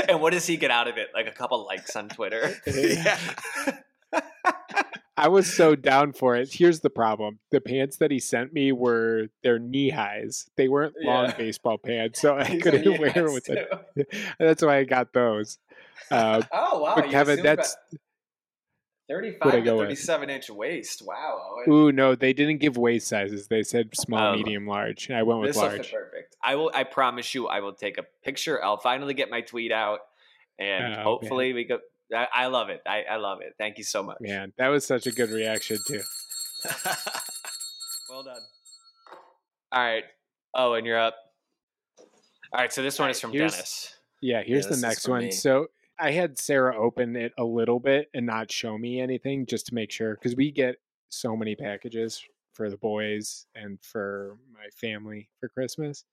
[0.08, 1.08] and what does he get out of it?
[1.14, 2.54] Like a couple likes on Twitter.
[2.66, 3.18] yeah.
[5.18, 6.52] I was so down for it.
[6.52, 10.46] Here's the problem: the pants that he sent me were their knee highs.
[10.58, 11.36] They weren't long Yeah.
[11.36, 14.08] baseball pants, so I couldn't wear knee-highs, with it.
[14.38, 15.58] That's why I got those.
[16.10, 16.94] Uh, Oh wow!
[16.96, 17.76] but Kevin, that's
[19.08, 21.02] 35 to 37 inch waist.
[21.06, 21.38] Wow.
[21.68, 23.46] Ooh, no, they didn't give waist sizes.
[23.48, 24.36] They said small, Oh.
[24.36, 25.08] medium, large.
[25.08, 25.92] And I went with This will fit large.
[25.92, 26.36] perfect.
[26.42, 26.70] I will.
[26.74, 28.62] I promise you, I will take a picture.
[28.64, 30.00] I'll finally get my tweet out,
[30.58, 31.78] and Oh, hopefully we go.
[32.14, 32.82] I, I love it.
[32.86, 33.54] I, I love it.
[33.58, 34.18] Thank you so much.
[34.20, 36.02] Man, that was such a good reaction too.
[38.08, 38.36] Well done.
[39.72, 40.04] All right.
[40.54, 41.16] Oh, and you're up.
[41.98, 42.72] All right.
[42.72, 43.92] So this one is from Dennis.
[44.22, 45.24] Yeah, here's is the next one.
[45.24, 45.30] me.
[45.32, 45.66] So
[45.98, 49.74] I had Sarah open it a little bit and not show me anything just to
[49.74, 50.76] make sure because we get
[51.08, 56.04] so many packages for the boys and for my family for Christmas.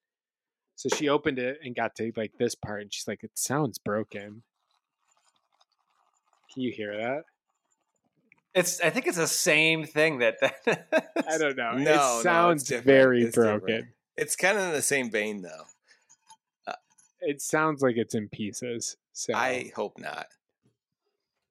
[0.75, 3.77] So she opened it and got to like this part and she's like, it sounds
[3.77, 4.43] broken.
[6.53, 7.23] Can you hear that?
[8.53, 8.79] It's.
[8.81, 10.37] I think it's the same thing that.
[11.27, 11.71] I don't know.
[11.77, 12.85] No, no, it sounds different.
[12.85, 13.63] very It's different.
[13.65, 13.93] broken.
[14.15, 15.63] it's kind of in the same vein, though.
[17.25, 18.97] It sounds like it's in pieces.
[19.13, 20.27] So I hope not.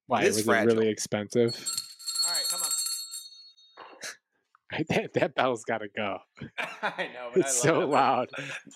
[0.06, 0.70] why it is was fragile.
[0.72, 1.54] it really expensive?
[2.26, 2.44] All right.
[2.50, 2.68] Come on.
[4.88, 6.18] that, that bell's got to go.
[6.82, 7.28] I know.
[7.34, 7.88] But It's I so it.
[7.88, 8.30] loud.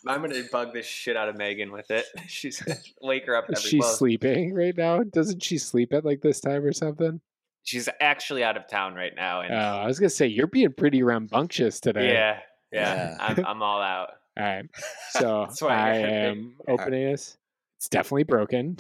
[0.06, 2.04] I'm gonna bug the shit out of Megan with it.
[2.26, 2.62] She's
[3.00, 3.70] wake her up Is every.
[3.70, 5.02] she well, sleeping right now?
[5.02, 7.20] Doesn't she sleep at like this time or something?
[7.62, 10.72] She's actually out of town right now, Oh, and I was gonna say you're being
[10.72, 12.12] pretty rambunctious today.
[12.12, 12.38] yeah,
[12.72, 13.16] yeah, Yeah.
[13.18, 14.11] I'm I'm all out.
[14.38, 14.64] All right.
[15.11, 17.38] So I am opening this.
[17.79, 18.77] It's definitely broken.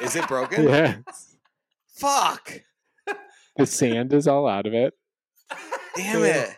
[0.00, 0.64] Is it broken?
[0.68, 0.98] yeah.
[1.94, 2.60] Fuck!
[3.56, 4.94] The sand is all out of it.
[5.96, 6.56] Damn it!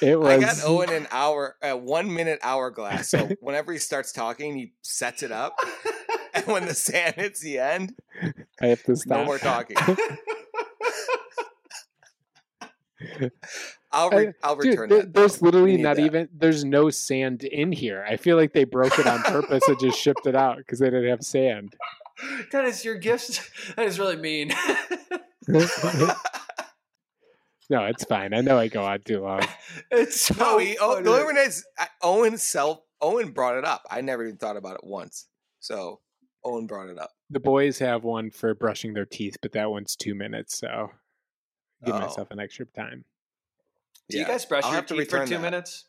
[0.00, 3.10] it was I got Owen an hour, a one minute hourglass.
[3.10, 5.56] So whenever he starts talking, he sets it up,
[6.32, 7.94] and when the sand hits the end,
[8.62, 9.18] I have to stop.
[9.18, 9.76] no more talking.
[13.92, 15.14] I'll re- I'll Dude, return there- that.
[15.14, 15.46] there's though.
[15.46, 16.04] Literally not that.
[16.04, 18.04] even there's no sand in here.
[18.08, 20.86] I feel like they broke it on purpose and just shipped it out because they
[20.90, 21.74] didn't have sand.
[22.52, 23.40] that is your gift.
[23.76, 24.52] That is really mean.
[27.70, 28.34] no, it's fine.
[28.34, 29.42] I know I go on too long.
[29.90, 31.22] it's so No, he, oh, the funny.
[31.22, 31.64] only reason is
[32.02, 33.82] Owen self Owen brought it up.
[33.90, 35.26] I never even thought about it once.
[35.60, 36.00] So
[36.44, 37.10] Owen brought it up.
[37.30, 40.90] The boys have one for brushing their teeth, but that one's two minutes, so
[41.84, 42.00] give Oh.
[42.00, 43.04] myself an extra time.
[44.10, 45.40] Do you guys brush I'll your teeth for two that.
[45.42, 45.84] minutes?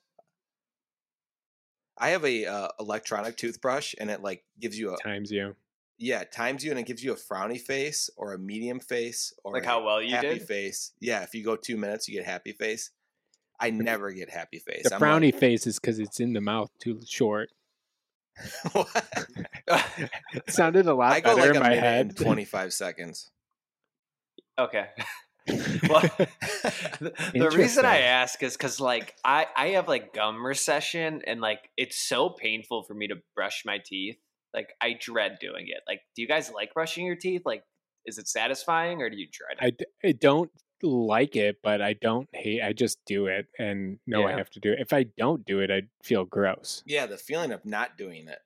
[1.97, 5.55] I have a uh, electronic toothbrush, and it like gives you a Times you.
[5.97, 9.33] yeah it times you, and it gives you a frowny face or a medium face
[9.43, 10.47] or Like how well you happy did?
[10.47, 10.91] face.
[10.99, 12.91] Yeah, if you go two minutes, you get happy face.
[13.59, 14.83] I never get happy face.
[14.89, 17.49] The I'm frowny like, face is because it's in the mouth too short.
[20.49, 22.17] Sounded a lot I go better like in my head.
[22.17, 23.31] twenty five seconds.
[24.59, 24.87] Okay.
[25.89, 26.01] well,
[26.99, 31.39] the, the reason I ask is because like I I have like gum recession and
[31.41, 34.17] like it's so painful for me to brush my teeth.
[34.53, 35.81] Like I dread doing it.
[35.87, 37.43] Like, do you guys like brushing your teeth?
[37.45, 37.63] Like,
[38.05, 39.65] is it satisfying or do you dread it?
[39.65, 40.49] I, d- I don't
[40.81, 42.61] like it, but I don't hate.
[42.61, 44.79] I just do it and know I have to do it.
[44.79, 46.83] If I don't do it, I feel gross.
[46.85, 48.39] yeah, the feeling of not doing it.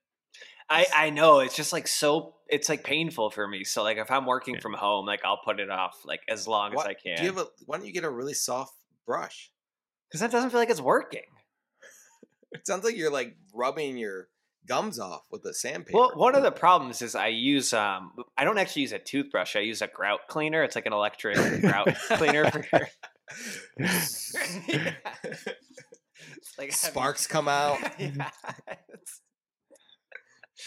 [0.70, 2.36] I I know it's just like so.
[2.48, 3.64] It's like painful for me.
[3.64, 4.62] So like if I'm working Yeah.
[4.62, 7.18] from home, like I'll put it off like as long as I can.
[7.18, 8.74] Do you have a, why don't you get a really soft
[9.06, 9.52] brush?
[10.08, 11.24] Because that doesn't feel like it's working.
[12.52, 14.28] It sounds like you're like rubbing your
[14.68, 15.96] gums off with a sandpaper.
[15.96, 19.56] Well, one of the problems is I use um I don't actually use a toothbrush.
[19.56, 20.64] I use a grout cleaner.
[20.64, 22.64] It's like an electric grout cleaner for
[23.78, 24.94] Yeah.
[26.58, 27.78] Like having- Sparks come out.
[28.00, 28.30] Yeah.
[28.90, 29.22] It's-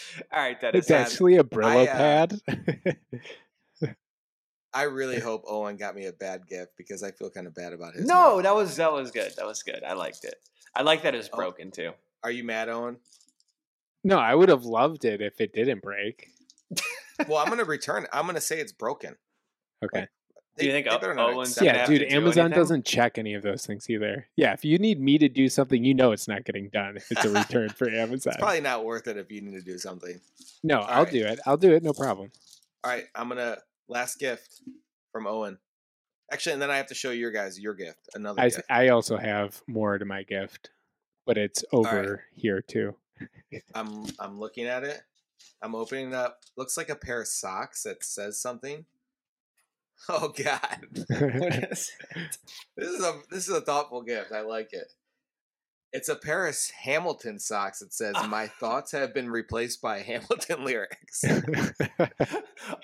[0.31, 3.93] All right, that It's is actually a Brillo I, uh, pad.
[4.73, 7.73] I really hope Owen got me a bad gift because I feel kind of bad
[7.73, 8.05] about his.
[8.05, 8.41] no.
[8.41, 9.31] That was that was good.
[9.37, 9.83] That was good.
[9.83, 10.35] I liked it.
[10.75, 11.37] I like that it's Oh.
[11.37, 11.91] broken too.
[12.23, 12.97] Are you mad, Owen?
[14.05, 16.29] no, I would have loved it if it didn't break.
[17.27, 18.09] Well, I'm gonna return it.
[18.11, 19.15] I'm gonna say it's broken.
[19.83, 20.07] Okay.
[20.57, 22.59] Do you think they O- better Owen's Yeah, have dude, to do Amazon anything?
[22.61, 24.27] doesn't check any of those things either.
[24.35, 27.11] Yeah, if you need me to do something, you know it's not getting done if
[27.11, 28.33] it's a return for Amazon.
[28.33, 30.19] It's probably not worth it if you need to do something.
[30.61, 31.13] no, all I'll right.
[31.13, 31.39] do it.
[31.45, 31.81] I'll do it.
[31.81, 32.31] No problem.
[32.83, 34.61] All right, I'm gonna last gift
[35.11, 35.57] from Owen.
[36.31, 38.09] Actually, and then I have to show your guys your gift.
[38.13, 38.61] Another I, gift.
[38.69, 40.69] I also have more to my gift,
[41.25, 42.95] but it's over here too.
[43.75, 45.01] I'm I'm looking at it.
[45.61, 46.41] I'm opening it up.
[46.57, 48.85] Looks like a pair of socks that says something.
[50.09, 52.37] Oh God, What is it?
[52.75, 54.31] this is a this is a thoughtful gift.
[54.33, 54.91] I like it.
[55.93, 61.23] It's a Paris Hamilton socks that says "My thoughts have been replaced by Hamilton lyrics."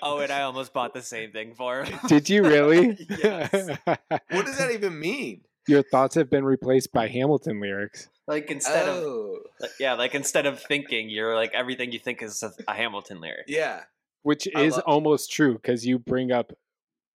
[0.02, 1.98] Oh, and I almost bought the same thing for him.
[2.06, 3.06] Did you really?
[3.08, 3.68] Yes.
[3.86, 5.42] What does that even mean?
[5.66, 8.08] Your thoughts have been replaced by Hamilton lyrics.
[8.26, 12.22] Like instead of oh, like, yeah, like instead of thinking, you're like everything you think
[12.22, 13.44] is a, Hamilton lyric.
[13.48, 13.82] yeah.
[14.22, 16.52] which I is almost true because you bring up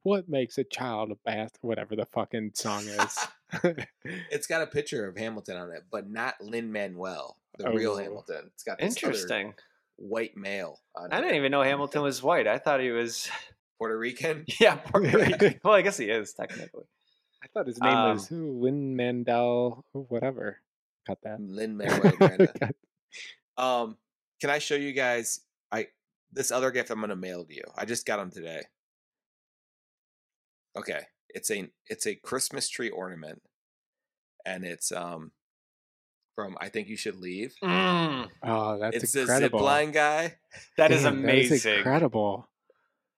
[0.06, 3.20] what makes a child a bastard, whatever the fucking song is.
[4.32, 7.98] It's got a picture of Hamilton on it, but not Lin Manuel, the real Oh.
[7.98, 8.52] Hamilton.
[8.54, 9.54] It's got this other Interesting.
[9.96, 10.80] white male.
[10.96, 11.22] On I it.
[11.22, 12.48] didn't even know Hamilton was white.
[12.48, 13.30] I thought he was.
[13.78, 14.46] Puerto Rican.
[14.60, 15.60] Yeah, Puerto Rican.
[15.64, 16.84] well, I guess he is technically.
[17.44, 20.58] I thought his name Um, was Lin Mandel, whatever.
[21.08, 21.40] Cut that.
[21.42, 22.14] Lin Manuel
[23.58, 23.98] Um,
[24.42, 25.42] can I show you guys?
[25.72, 25.88] I
[26.32, 27.64] this other gift I'm gonna mail to you.
[27.78, 28.64] I just got them today.
[30.78, 33.42] Okay, it's a it's a Christmas tree ornament,
[34.46, 35.32] and it's um
[36.36, 37.56] from I think you should leave.
[37.64, 39.60] Mm, oh, that's it's incredible.
[39.60, 40.36] a zip line guy.
[40.78, 41.78] that is Damn, that is amazing.
[41.78, 42.50] incredible.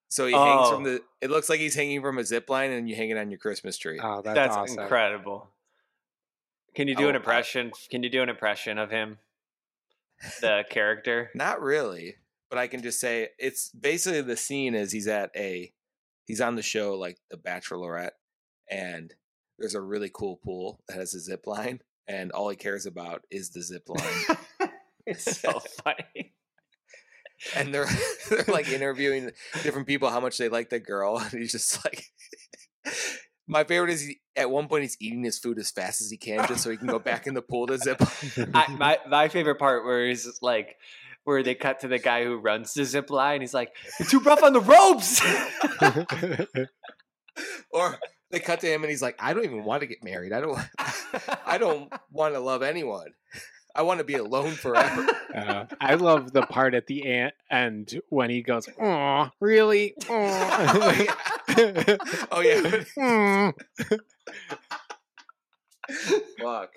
[0.09, 0.85] So he hangs from Oh.
[0.85, 1.01] the.
[1.21, 3.39] It looks like he's hanging from a zip line, and you hang it on your
[3.39, 3.99] Christmas tree.
[4.01, 4.79] Oh, that's, That's awesome.
[4.83, 5.49] incredible.
[6.75, 7.71] Can you do Oh, an I- impression?
[7.89, 9.17] Can you do an impression of him,
[10.41, 11.29] the character?
[11.35, 12.15] Not really,
[12.49, 15.73] but I can just say it's basically the scene is he's at a
[16.27, 18.11] he's on the show like The Bachelorette,
[18.69, 19.13] and
[19.57, 23.23] there's a really cool pool that has a zip line, and all he cares about
[23.31, 24.69] is the zip line.
[25.07, 26.33] it's so funny.
[27.55, 27.87] and they're
[28.29, 29.31] they're like interviewing
[29.63, 32.05] different people how much they like the girl, and he's just like.
[33.49, 36.17] My favorite is he, at one point he's eating his food as fast as he
[36.17, 38.01] can just so he can go back in the pool to zip.
[38.53, 40.75] I, my my favorite part where he's like
[41.27, 43.33] where they cut to the guy who runs the zip line.
[43.35, 45.21] And he's like, "You're too rough on the ropes."
[47.71, 47.97] or
[48.31, 50.31] they cut to him and he's like, I don't even want to get married.
[50.31, 50.57] I don't
[51.45, 53.11] I don't want to love anyone.
[53.75, 55.05] I want to be alone forever.
[55.35, 59.93] Uh, I love the part at the an- end when he goes, "Oh, really?
[60.09, 61.97] oh, yeah.
[62.31, 63.51] oh yeah.
[66.41, 66.71] Fuck.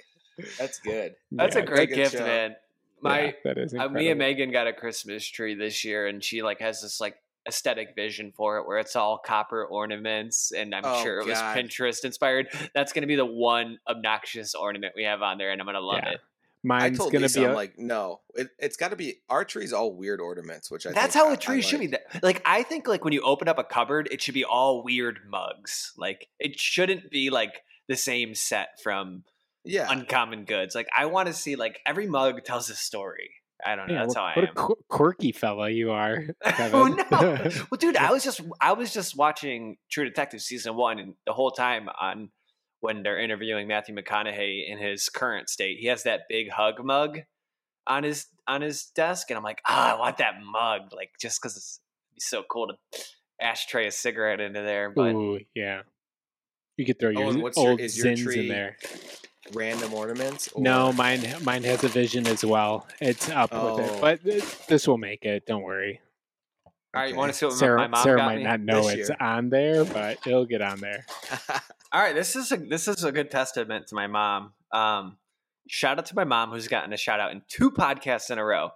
[0.59, 1.15] That's good.
[1.33, 2.25] That's Yeah, a great good gift, show.
[2.27, 2.57] man.
[3.03, 4.19] My yeah, that is uh, me and.
[4.19, 7.17] Megan got a Christmas tree this year, and she like has this like
[7.49, 11.39] aesthetic vision for it where it's all copper ornaments, and I'm Oh, sure it was
[11.39, 11.57] God.
[11.57, 12.49] Pinterest inspired.
[12.75, 16.01] That's gonna be the one obnoxious ornament we have on there, and I'm gonna love
[16.05, 16.13] Yeah.
[16.13, 16.21] it.
[16.63, 19.47] Mine's I told gonna Lisa, be I'm like, no, it, it's got to be our
[19.47, 21.89] tree's all weird ornaments, which I That's think how I- a tree I should be.
[21.89, 22.03] like.
[22.13, 24.85] That- Like I think like when you open up a cupboard, it should be all
[24.85, 25.95] weird mugs.
[25.97, 29.25] Like it shouldn't be like the same set from
[29.65, 30.75] Yeah, Uncommon Goods.
[30.75, 33.31] Like I want to see like every mug tells a story.
[33.65, 33.95] I don't know.
[33.95, 34.51] yeah, That's what, how I what am.
[34.51, 36.25] a qu- quirky fella you are.
[36.73, 37.37] oh no!
[37.71, 41.35] Well, dude, I was just I was just watching True Detective season one, and the
[41.35, 42.31] whole time on
[42.81, 47.21] when they're interviewing Matthew McConaughey in his current state, he has that big hug mug
[47.87, 51.43] on his on his desk, and I'm like, ah, I want that mug, like just
[51.43, 51.81] because it's
[52.19, 53.03] so cool to
[53.43, 54.89] ashtray a cigarette into there.
[54.91, 55.83] But Ooh, yeah.
[56.79, 58.79] You could throw Oh, your your- old your zins tree in there.
[59.53, 60.49] Random ornaments.
[60.57, 62.87] No, mine mine has a vision as well.
[63.01, 63.79] It's up with Oh.
[63.79, 65.47] it, but th- this will make it.
[65.47, 66.01] Don't worry.
[66.95, 68.45] all right, you want to see what Sarah, my mom Sarah got might me?
[68.45, 69.17] not know it's year.
[69.21, 71.05] on there, but it'll get on there.
[71.93, 74.53] All right, this is a this is a good testament to my mom.
[74.73, 75.17] Um,
[75.69, 78.45] shout out to my mom who's gotten a shout out in two podcasts in a
[78.45, 78.71] row.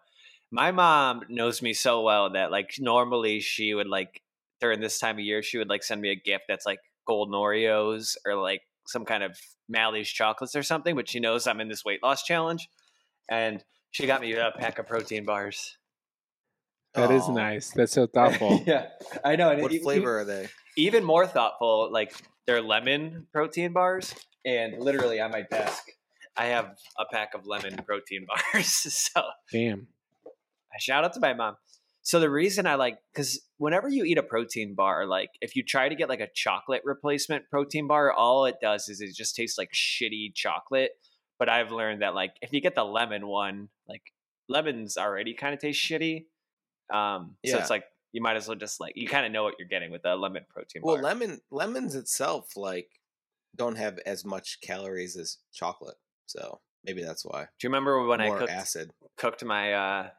[0.51, 4.21] My mom knows me so well that like normally she would like
[4.61, 7.35] during this time of year she would like send me a gift that's like golden
[7.35, 9.37] Oreos or like some kind of
[9.69, 12.69] Malley's chocolates or something, but she knows I'm in this weight loss challenge,
[13.31, 15.77] and she got me a pack of protein bars.
[16.95, 17.33] That is Aw.
[17.35, 17.71] nice.
[17.73, 18.63] That's so thoughtful.
[18.67, 18.87] yeah,
[19.25, 19.51] I know.
[19.51, 20.49] and What it- it- flavor are they?
[20.77, 22.13] even more thoughtful, like
[22.47, 25.85] they're lemon protein bars, and literally on my desk,
[26.37, 28.67] I have a pack of lemon protein bars.
[29.13, 29.89] so Damn.
[30.27, 31.57] I shout out to my mom.
[32.05, 35.63] So the reason I like, because whenever you eat a protein bar, like if you
[35.63, 39.35] try to get like a chocolate replacement protein bar, all it does is it just
[39.35, 40.91] tastes like shitty chocolate.
[41.39, 44.03] But I've learned that like if you get the lemon one, like
[44.51, 46.27] lemons already kind of taste shitty.
[46.93, 49.55] Um, so it's like you might as well just like you kind of know what
[49.59, 52.91] you're getting with a lemon protein Well, lemon lemons itself like
[53.57, 57.45] don't have as much calories as chocolate, so maybe that's why.
[57.59, 58.91] Do you remember when I cooked, acid.
[59.17, 60.11] cooked my uh,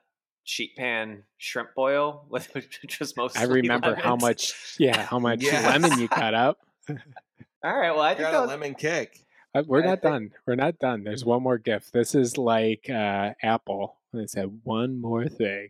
[0.45, 5.41] sheet pan shrimp boil with which was mostly I remember how much, yeah, how much
[5.43, 5.63] Yes.
[5.65, 6.59] lemon you cut up.
[6.89, 6.95] All
[7.77, 9.19] right, well I I think got that a lemon kick.
[9.53, 10.31] Uh, We're I not think- done.
[10.45, 11.03] We're not done.
[11.03, 11.91] There's one more gift.
[11.93, 13.97] This is like uh, Apple.
[14.13, 15.69] They said one more thing.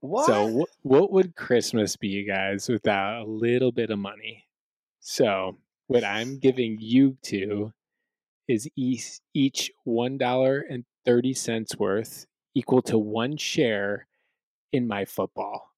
[0.00, 0.26] what?
[0.26, 4.44] So, wh- what would Christmas be, you guys, without a little bit of money?
[5.00, 7.72] So, what I'm giving you two
[8.46, 14.06] is each, each $1.30 worth, equal to one share
[14.72, 15.72] in my football.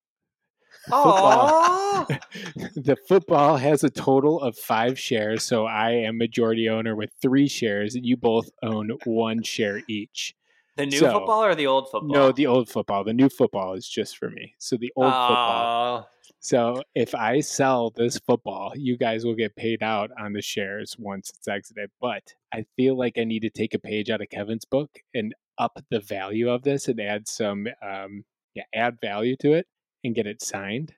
[0.93, 2.05] Aw.
[2.75, 7.49] the football has a total of five shares, so I am majority owner with three
[7.49, 10.35] shares, and you both own one share each.
[10.77, 12.11] The new So- football or the old football?
[12.11, 13.05] No, the old football.
[13.05, 14.55] The new football is just for me.
[14.59, 16.09] So the old football.
[16.41, 20.43] Oh, So if I sell this football, you guys will get paid out on the
[20.43, 21.91] shares once it's exited.
[22.01, 25.35] But I feel like I need to take a page out of Kevin's book and
[25.59, 28.25] up the value of this and add some, um,
[28.55, 29.67] yeah, add value to it
[30.03, 30.95] and get it signed.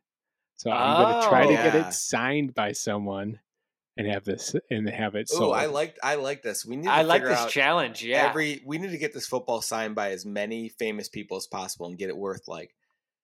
[0.55, 1.49] So I'm going to try Oh.
[1.49, 3.41] to get it signed by someone
[3.97, 5.57] and have this and have it Oh, sold.
[5.57, 6.65] I like I like this.
[6.65, 6.85] We need.
[6.85, 8.05] To I like this out challenge.
[8.05, 8.29] Yeah.
[8.29, 11.87] Every we need to get this football signed by as many famous people as possible
[11.87, 12.75] and get it worth like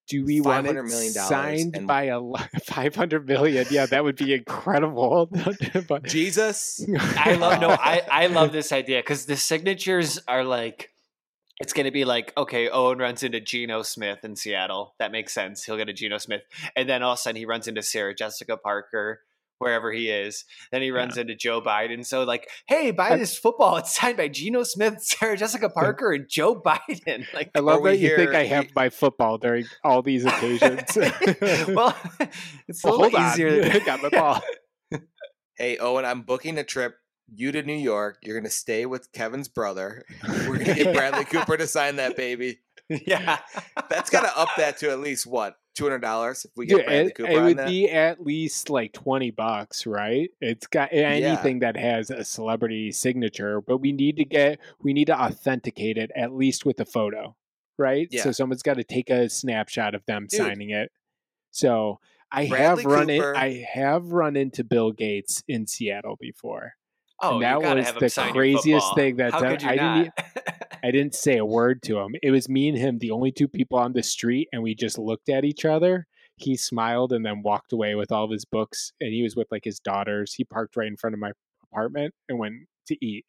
[0.08, 2.20] Do we want it $500 million signed and- by a
[2.64, 3.66] 500 million?
[3.70, 5.30] Yeah, that would be incredible.
[5.88, 6.84] but Jesus.
[7.16, 10.90] I love no, I I love this idea because the signatures are like
[11.60, 14.94] it's gonna be like okay, Owen runs into Geno Smith in Seattle.
[14.98, 15.64] That makes sense.
[15.64, 16.42] He'll get a Geno Smith,
[16.74, 19.20] and then all of a sudden he runs into Sarah Jessica Parker
[19.58, 20.44] wherever he is.
[20.72, 22.04] Then he runs into Joe Biden.
[22.06, 23.76] So like, hey, buy I- this football.
[23.76, 27.24] It's signed by Geno Smith, Sarah Jessica Parker, and Joe Biden.
[27.34, 30.82] Like, I love Or that you think I have my football during all these occasions.
[31.68, 31.96] well,
[32.68, 33.62] it's a Well, little easier.
[33.62, 33.68] on.
[33.68, 34.40] than- got my ball.
[35.56, 36.96] Hey Owen, I'm booking a trip.
[37.34, 38.18] You to New York.
[38.22, 40.04] You're gonna stay with Kevin's brother.
[40.46, 42.60] We're gonna get Bradley Cooper to sign that baby.
[42.88, 43.40] yeah,
[43.90, 47.18] That's gotta up that to at least what two hundred dollars if we get it,
[47.20, 50.28] it would be at least like 20 bucks, right?
[50.40, 55.06] It's got anything that has a celebrity signature, but we need to get, we need
[55.06, 57.36] to authenticate it at least with a photo,
[57.78, 58.08] right?
[58.10, 58.24] Yeah.
[58.24, 60.38] So someone's got to take a snapshot of them Dude.
[60.38, 60.90] signing it.
[61.52, 62.00] So
[62.32, 66.74] I Bradley have run Cooper- in, I have run into Bill Gates in Seattle before.
[67.22, 70.12] oh, And that was the craziest thing that How could you I didn't?
[70.82, 72.14] I didn't say a word to him.
[72.22, 74.98] It was me and him, the only two people on the street, and we just
[74.98, 76.06] looked at each other.
[76.36, 79.48] He smiled and then walked away with all of his books, and he was with
[79.50, 80.34] like his daughters.
[80.34, 81.32] He parked right in front of my
[81.72, 82.54] apartment and went
[82.86, 83.24] to eat.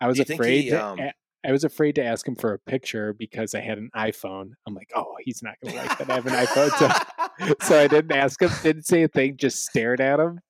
[0.00, 0.64] I was Do you think afraid.
[0.64, 1.12] he, to, um, a-
[1.46, 4.52] I was afraid to ask him for a picture because I had an iPhone.
[4.66, 7.86] I'm like, oh, he's not gonna like that I have an iPhone, so, so I
[7.86, 8.50] didn't ask him.
[8.62, 9.36] Didn't say a thing.
[9.36, 10.40] Just stared at him.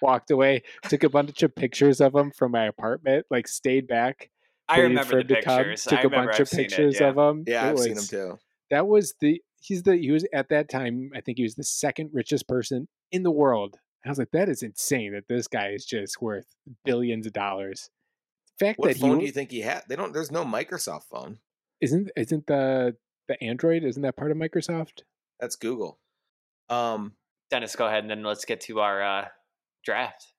[0.00, 0.62] Walked away.
[0.88, 3.26] Took a bunch of pictures of him from my apartment.
[3.30, 4.30] Like stayed back
[4.70, 5.84] I waited remember for the him to come, pictures.
[5.84, 7.08] Took I a bunch I've of seen it, pictures yeah.
[7.08, 7.44] of him.
[7.46, 8.38] yeah, It I've seen him too.
[8.70, 11.10] That was the he's the he was at that time.
[11.14, 13.76] I think he was the second richest person in the world.
[14.04, 16.46] I was like, that is insane that this guy is just worth
[16.86, 17.90] billions of dollars.
[18.58, 19.82] The fact What that phone he do you think he had?
[19.88, 20.12] They don't.
[20.14, 21.38] There's no Microsoft phone.
[21.80, 22.96] isn't isn't the
[23.28, 25.02] the Android isn't that part of Microsoft?
[25.38, 25.98] That's Google.
[26.68, 27.12] Um,
[27.50, 29.28] Dennis, go ahead and then let's get to our uh,
[29.84, 30.32] draft.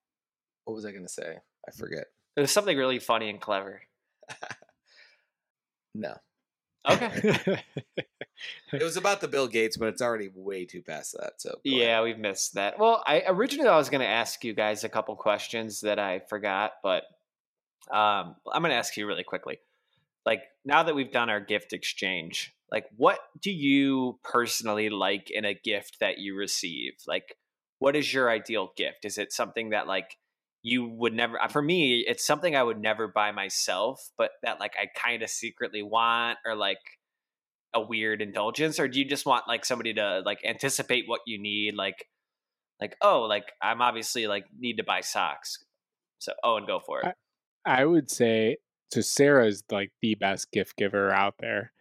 [0.65, 1.37] what was I gonna say?
[1.67, 2.05] I forget.
[2.37, 3.81] It was something really funny and clever.
[5.93, 6.15] No,
[6.89, 7.63] Okay.
[8.73, 11.33] it was about the Bill Gates, but it's already way too past that.
[11.37, 11.79] So go ahead.
[11.79, 12.79] yeah, we've missed that.
[12.79, 16.19] Well, I originally I was going to ask you guys a couple questions that I
[16.27, 17.03] forgot, but
[17.91, 19.59] um, I'm going to ask you really quickly.
[20.25, 25.45] Like now that we've done our gift exchange, like what do you personally like in
[25.45, 26.93] a gift that you receive?
[27.07, 27.37] Like
[27.79, 29.05] what is your ideal gift?
[29.05, 30.17] Is it something that like
[30.63, 34.59] you would never uh, for me it's something I would never buy myself, but that
[34.59, 36.79] like I kind of secretly want or like
[37.73, 41.41] a weird indulgence or do you just want like somebody to like anticipate what you
[41.41, 42.05] need like
[42.81, 45.63] like oh like I'm obviously like need to buy socks.
[46.19, 47.15] So oh and go for it.
[47.65, 48.57] I would say
[48.91, 49.01] so.
[49.01, 51.71] Sarah's like the best gift giver out there.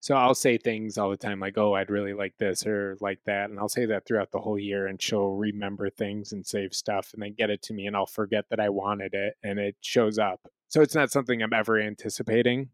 [0.00, 3.18] So I'll say things all the time like, "Oh, I'd really like this" or like
[3.24, 6.72] that, and I'll say that throughout the whole year, and she'll remember things and save
[6.72, 9.58] stuff, and then get it to me, and I'll forget that I wanted it, and
[9.58, 10.48] it shows up.
[10.68, 12.70] So it's not something I'm ever anticipating.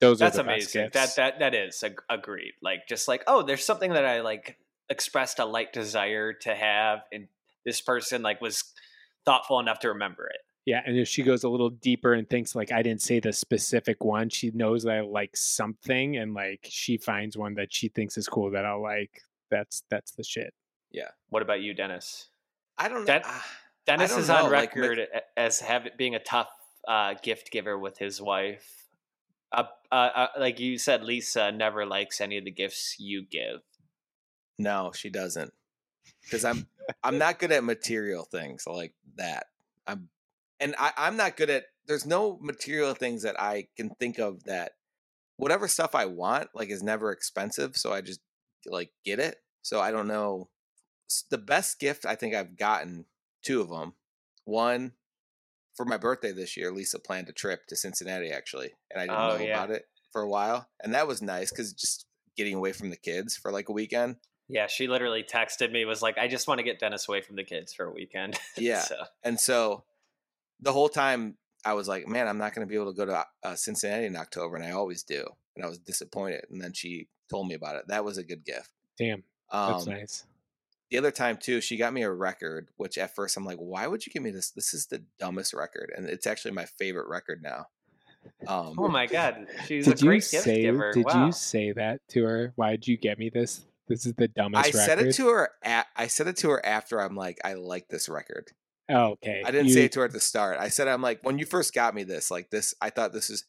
[0.00, 0.90] Those That's are the best amazing.
[0.92, 2.52] That that that is ag- agreed.
[2.62, 4.58] Like just like oh, there's something that I like
[4.90, 7.28] expressed a light desire to have, and
[7.64, 8.64] this person like was
[9.24, 10.40] thoughtful enough to remember it.
[10.66, 13.32] Yeah, and if she goes a little deeper and thinks like I didn't say the
[13.32, 17.88] specific one, she knows that I like something, and like she finds one that she
[17.88, 19.22] thinks is cool that I'll like.
[19.50, 20.54] That's that's the shit.
[20.90, 21.08] Yeah.
[21.28, 22.28] What about you, Dennis?
[22.78, 23.04] I don't know.
[23.06, 23.46] That- Ah,
[23.86, 25.00] Dennis don't is on know, like, record
[25.36, 26.48] as have being a tough
[26.88, 28.86] uh, gift giver with his wife.
[29.52, 33.60] Uh, uh, uh, like you said, Lisa never likes any of the gifts you give.
[34.58, 35.52] No, she doesn't.
[36.22, 36.66] Because I'm
[37.04, 39.46] I'm not good at material things like that.
[39.86, 40.08] I'm
[40.64, 44.44] and I, I'm not good at there's no material things that I can think of
[44.44, 44.72] that
[45.36, 47.76] whatever stuff I want, like is never expensive.
[47.76, 48.20] So I just
[48.66, 49.36] like get it.
[49.62, 50.48] So I don't know.
[51.30, 53.04] The best gift I think I've gotten,
[53.44, 53.92] two of them.
[54.46, 54.92] One
[55.76, 59.18] for my birthday this year, Lisa planned a trip to Cincinnati actually, and I didn't
[59.18, 59.62] Oh, know yeah.
[59.64, 62.06] about it for a while, and that was nice because just
[62.36, 64.16] getting away from the kids for like a weekend.
[64.48, 67.36] Yeah, she literally texted me was like, "I just want to get Dennis away from
[67.36, 68.80] the kids for a weekend." Yeah.
[68.80, 69.84] so, And so
[70.64, 73.06] the whole time I was like, man, I'm not going to be able to go
[73.06, 75.24] to uh, Cincinnati in October, and I always do.
[75.56, 76.44] And I was disappointed.
[76.50, 77.88] And then she told me about it.
[77.88, 78.70] That was a good gift.
[78.98, 80.24] Damn, Um, that's nice.
[80.90, 83.86] The other time too, she got me a record, which at first I'm like, why
[83.86, 84.50] would you give me this?
[84.50, 87.66] This is the dumbest record, and it's actually my favorite record now.
[88.46, 90.62] Um, Oh my god, she's Did a you great gift say?
[90.62, 90.92] giver.
[90.92, 91.26] Did wow.
[91.26, 92.52] you say that to her?
[92.56, 93.64] Why did you get me this?
[93.88, 94.78] This is the dumbest I record.
[94.78, 95.50] said it to her.
[95.62, 98.52] At, I said it to her after I'm like, I like this record.
[98.90, 99.42] Oh, okay.
[99.44, 100.58] I didn't You- say it to her at the start.
[100.58, 103.30] I said, I'm like, when you first got me this, like this, I thought this
[103.30, 103.44] is,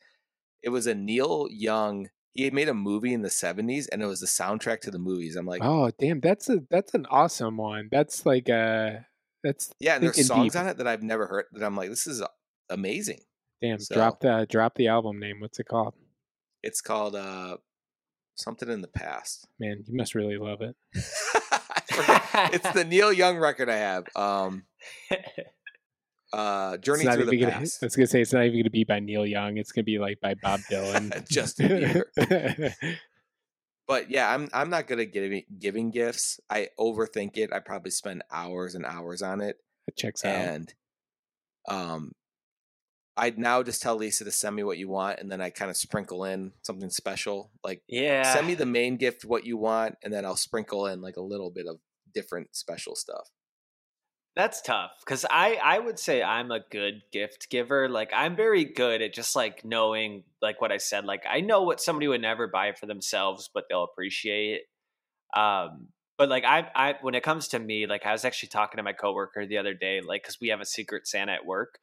[0.63, 2.07] it was a Neil Young.
[2.33, 4.99] He had made a movie in the 70s and it was the soundtrack to the
[4.99, 5.35] movies.
[5.35, 6.19] I'm like, Oh, damn!
[6.19, 7.87] That's a that's an awesome one.
[7.91, 9.05] That's like a
[9.43, 10.59] that's yeah, and there's songs deep.
[10.61, 12.21] on it that I've never heard that I'm like, this is
[12.69, 13.19] amazing.
[13.61, 13.79] damn.
[13.79, 15.39] So- Drop the drop the album name.
[15.39, 15.93] What's it called?
[16.63, 17.57] It's called uh
[18.35, 19.47] something in the past.
[19.59, 20.75] Man, you must really love it.
[22.53, 24.05] It's the Neil Young record I have.
[24.15, 24.63] Um,
[26.33, 27.83] uh, Journey Through the gonna, Past.
[27.83, 29.57] I was gonna say it's not even gonna be by Neil Young.
[29.57, 31.27] It's gonna be like by Bob Dylan.
[31.29, 32.73] Justin Bieber.
[33.87, 36.39] But yeah, I'm I'm not good at giving giving gifts.
[36.49, 37.53] I overthink it.
[37.53, 39.57] I probably spend hours and hours on it,
[39.87, 40.35] it checks out.
[40.35, 40.73] and
[41.67, 42.11] um,
[43.17, 45.71] I now just tell Lisa to send me what you want, and then I kind
[45.71, 47.51] of sprinkle in something special.
[47.63, 48.33] Like yeah.
[48.33, 51.21] send me the main gift, what you want, and then I'll sprinkle in like a
[51.21, 51.77] little bit of
[52.13, 53.29] different special stuff.
[54.35, 57.87] That's tough because I I would say I'm a good gift giver.
[57.87, 61.05] Like I'm very good at just like knowing like what I said.
[61.05, 64.63] Like I know what somebody would never buy for themselves, but they'll appreciate.
[65.37, 65.87] Um,
[66.17, 68.83] but like I I when it comes to me, like I was actually talking to
[68.83, 71.79] my coworker the other day, like because we have a secret Santa at work,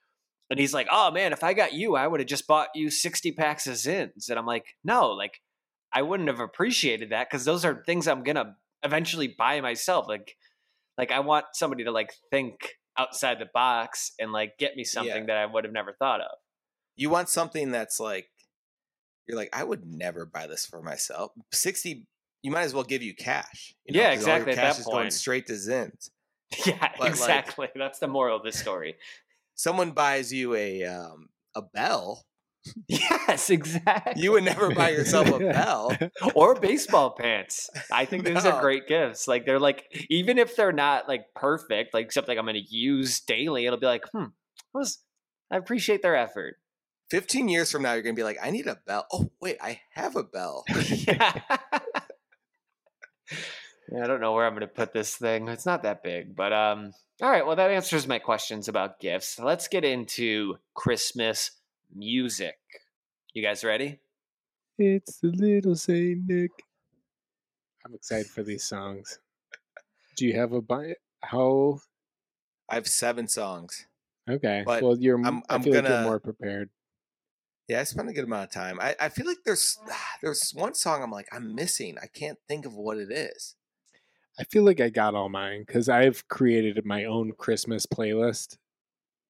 [0.50, 2.90] and he's like, "Oh man, if I got you, I would have just bought you
[2.90, 5.40] sixty packs of Zyns." And I'm like, "No, like
[5.92, 10.36] I wouldn't have appreciated that because those are things I'm gonna eventually buy myself." Like
[10.98, 15.14] like I want somebody to like think outside the box and like get me something
[15.16, 15.26] Yeah.
[15.26, 16.36] that I would have never thought of.
[16.96, 18.28] You want something that's like
[19.26, 21.32] you're like I would never buy this for myself.
[21.52, 22.06] Sixty,
[22.42, 23.74] you might as well give you cash.
[23.86, 26.10] You Yeah, 'cause all your exactly, Cash is going straight to Zyns.
[26.66, 27.68] Yeah, But, like- exactly.
[27.74, 28.96] That's the moral of this story.
[29.54, 32.24] Someone buys you a um, a bell.
[32.88, 34.22] yes, exactly.
[34.22, 35.96] You would never buy yourself a bell.
[36.34, 37.68] or baseball pants.
[37.90, 38.52] I think those No.
[38.52, 39.26] are great gifts.
[39.26, 43.20] Like they're like even if they're not like perfect, like something I'm going to use
[43.20, 44.26] daily, it'll be like, hmm,
[44.72, 44.98] was
[45.50, 46.56] I appreciate their effort.
[47.10, 49.06] 15 years from now, you're going to be like, I need a bell.
[49.12, 50.64] Oh, wait, I have a bell.
[50.88, 51.32] yeah.
[53.92, 55.48] Yeah, I don't know where I'm going to put this thing.
[55.48, 59.38] It's not that big, but um all right, well that answers my questions about gifts.
[59.38, 61.50] Let's get into Christmas
[61.94, 62.56] music.
[63.34, 64.00] You guys ready?
[64.78, 66.50] It's the little Saint Nick.
[67.84, 69.18] I'm excited for these songs.
[70.16, 70.96] Do you have a bunch?
[71.20, 71.80] How?
[72.68, 73.86] I have seven songs.
[74.28, 74.62] Okay.
[74.64, 75.22] But well, you're.
[75.24, 76.70] I'm- i I'm feel gonna- you're more prepared.
[77.68, 78.78] Yeah, I spent a good amount of time.
[78.80, 79.78] I, I feel like there's
[80.22, 81.96] there's one song I'm like, I'm missing.
[82.02, 83.54] I can't think of what it is.
[84.42, 88.58] I feel like I got all mine because I've created my own Christmas playlist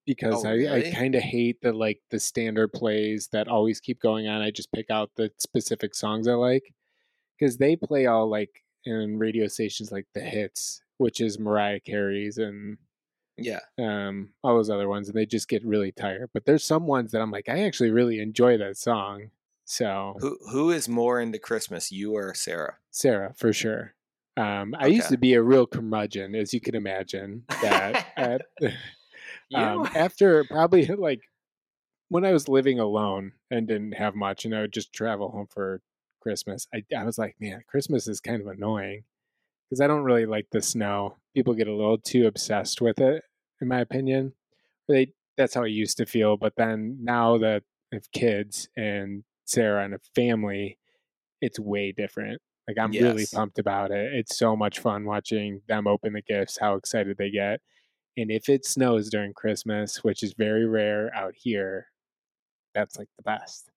[0.06, 4.00] because Oh, I, I kind of hate the like the standard plays that always keep
[4.00, 4.42] going on.
[4.42, 6.74] I just pick out the specific songs I like
[7.38, 12.38] because they play all like in radio stations like the hits, which is Mariah Carey's
[12.38, 12.78] and
[13.36, 13.60] Yeah.
[13.78, 16.30] um, all those other ones, and they just get really tired.
[16.34, 19.30] But there's some ones that I'm like, I actually really enjoy that song.
[19.64, 22.78] So Who who is more into Christmas, you or Sarah?
[22.92, 23.96] Sarah, for sure.
[24.36, 27.44] Um, I used to be a real curmudgeon, as you can imagine.
[27.60, 28.42] That at,
[29.54, 31.20] um, after probably like
[32.08, 35.48] when I was living alone and didn't have much, and I would just travel home
[35.50, 35.80] for
[36.20, 39.04] Christmas, I, I was like, man, Christmas is kind of annoying
[39.68, 41.16] because I don't really like the snow.
[41.34, 43.22] People get a little too obsessed with it,
[43.60, 44.34] in my opinion.
[44.88, 47.62] They that's how I used to feel, but then now that
[47.92, 50.78] I have kids and Sarah and a family,
[51.40, 52.40] it's way different.
[52.76, 54.14] Like I'm really pumped about it.
[54.14, 57.60] It's so much fun watching them open the gifts, how excited they get.
[58.16, 61.88] And if it snows during Christmas, which is very rare out here,
[62.74, 63.70] that's like the best.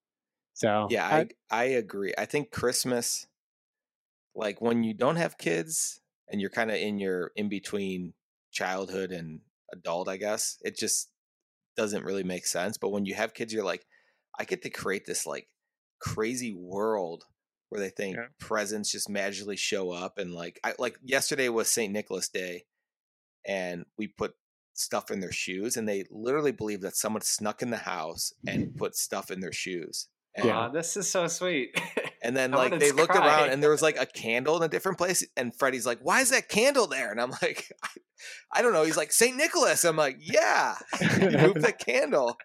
[0.53, 2.13] So Yeah, I I agree.
[2.17, 3.27] I think Christmas,
[4.33, 8.13] like when you don't have kids and you're kind of in your in between
[8.51, 9.41] childhood and
[9.71, 11.11] adult, I guess it just
[11.77, 12.77] doesn't really make sense.
[12.77, 13.87] But when you have kids, you're like,
[14.39, 15.49] I get to create this like
[15.99, 17.25] crazy world
[17.75, 18.25] where they think Yeah.
[18.39, 21.91] presents just magically show up and like I like yesterday was St.
[21.91, 22.65] Nicholas Day
[23.47, 24.33] and we put
[24.73, 28.75] stuff in their shoes and they literally believe that someone snuck in the house and
[28.75, 30.07] put stuff in their shoes.
[30.35, 30.69] And, Yeah.
[30.73, 31.79] This is so sweet.
[32.21, 33.25] and then like they looked cry.
[33.25, 36.21] around and there was like a candle in a different place and Freddie's like, "Why
[36.21, 37.89] is that candle there?" And I'm like, "I,
[38.53, 39.37] I don't know." He's like, "St.
[39.37, 42.35] Nicholas." I'm like, "Yeah." he moved the candle.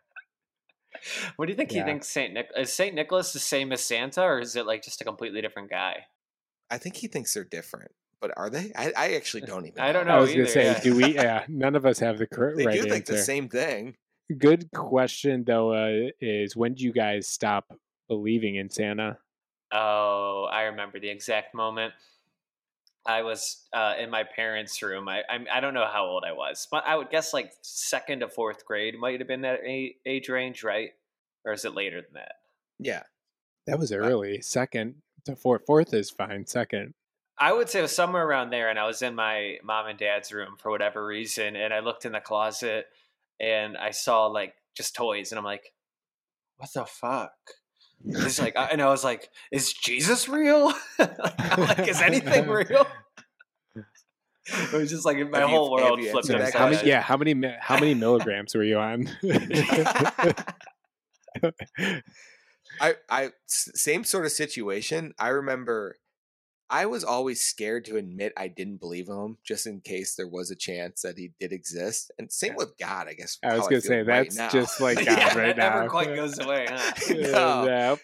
[1.37, 4.23] What do you think he thinks Saint Nic- is Saint Nicholas the same as Santa,
[4.23, 6.07] or is it like just a completely different guy?
[6.71, 8.73] I think he thinks they're different, but are they?
[8.77, 9.81] I, I actually don't even.
[9.81, 10.13] I don't know.
[10.13, 10.81] I know was gonna either, say, yeah.
[10.81, 11.15] do we?
[11.15, 13.13] Yeah, none of us have the correct They right do think answer.
[13.15, 13.97] the same thing.
[14.39, 15.73] Good question though.
[15.73, 17.73] Uh, is when do you guys stop
[18.09, 19.19] believing in Santa?
[19.73, 21.93] Oh, I remember the exact moment.
[23.07, 25.09] I was uh, in my parents' room.
[25.09, 28.21] I, I I don't know how old I was, but I would guess like second
[28.21, 30.91] to fourth grade might have been that age range, right?
[31.45, 32.33] Or is it later than that?
[32.79, 33.03] Yeah.
[33.67, 34.43] That was early.
[34.43, 35.65] Second to fourth.
[35.67, 36.47] Fourth is fine.
[36.47, 36.95] Second.
[37.39, 39.99] I would say it was somewhere around there, and I was in my mom and
[39.99, 42.87] dad's room for whatever reason, and I looked in the closet
[43.41, 45.73] and I saw like just toys, and I'm like,
[46.59, 47.33] "What the fuck?"
[48.05, 50.73] It's like, I- and I was like, "Is Jesus real?
[50.99, 52.87] like, is anything real?"
[54.53, 56.55] It was just like my Have whole have world flipped answered upside.
[56.61, 59.09] How many, yeah, how many how many milligrams were you on?
[62.81, 65.13] I, I s- same sort of situation.
[65.19, 65.97] I remember
[66.73, 70.53] I was always scared to admit I didn't believe him, just in case there was
[70.53, 72.13] a chance that he did exist.
[72.17, 73.39] And same with God, I guess.
[73.43, 74.51] I was gonna say that's now.
[74.51, 75.89] just like God yeah, right that never now.
[75.89, 76.67] quite goes away.
[76.71, 76.93] Huh?
[77.15, 77.65] No.
[77.67, 77.97] Yeah.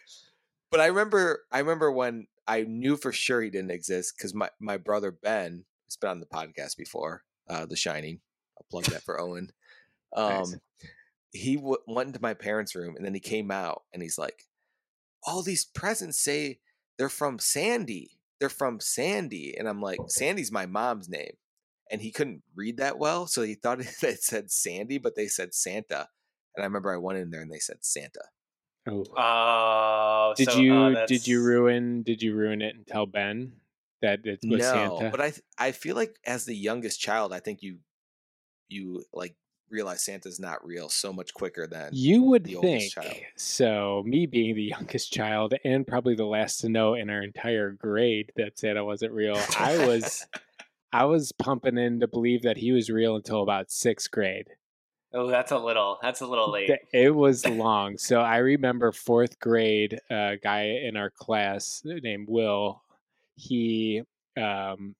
[0.72, 4.50] But I remember, I remember when I knew for sure he didn't exist because my
[4.60, 8.20] my brother Ben has been on the podcast before, uh, The Shining.
[8.58, 9.52] I'll plug that for Owen.
[10.14, 10.56] Um, Nice.
[11.32, 14.42] he w- went into my parents' room and then he came out and he's like,
[15.22, 16.58] "All these presents say
[16.98, 18.15] they're from Sandy.
[18.40, 21.36] They're from Sandy." And I'm like, "Sandy's my mom's name."
[21.90, 25.54] And he couldn't read that well, so he thought it said Sandy, but they said
[25.54, 26.08] Santa.
[26.54, 28.22] And I remember I went in there and they said Santa.
[28.88, 29.04] Oh.
[29.16, 33.06] Oh, Did so- oh, you oh, did you ruin did you ruin it and tell
[33.06, 33.52] Ben
[34.02, 35.10] that it was no, Santa?
[35.10, 37.78] but I I feel like as the youngest child, I think you
[38.68, 39.36] you like
[39.70, 43.16] realize Santa's not real so much quicker than you would the think oldest child.
[43.36, 44.02] so.
[44.06, 48.32] Me being the youngest child and probably the last to know in our entire grade
[48.36, 50.26] that Santa wasn't real, I was
[50.92, 54.48] I was pumping in to believe that he was real until about sixth grade.
[55.12, 55.98] Oh, that's a little.
[56.02, 56.70] That's a little late.
[56.92, 57.96] It was long.
[57.96, 62.82] So I remember fourth grade, a guy in our class named Will,
[63.34, 64.02] he,
[64.36, 64.94] um,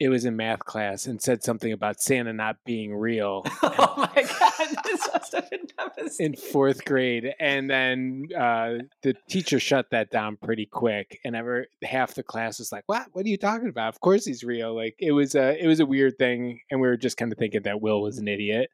[0.00, 4.22] it was in math class and said something about Santa not being real oh my
[4.22, 6.32] god, this must have been devastating.
[6.32, 7.34] in fourth grade.
[7.38, 11.20] And then uh, the teacher shut that down pretty quick.
[11.24, 13.08] And ever half the class was like, "What?
[13.12, 13.94] What are you talking about?
[13.94, 16.88] Of course he's real." Like it was a it was a weird thing, and we
[16.88, 18.70] were just kind of thinking that Will was an idiot.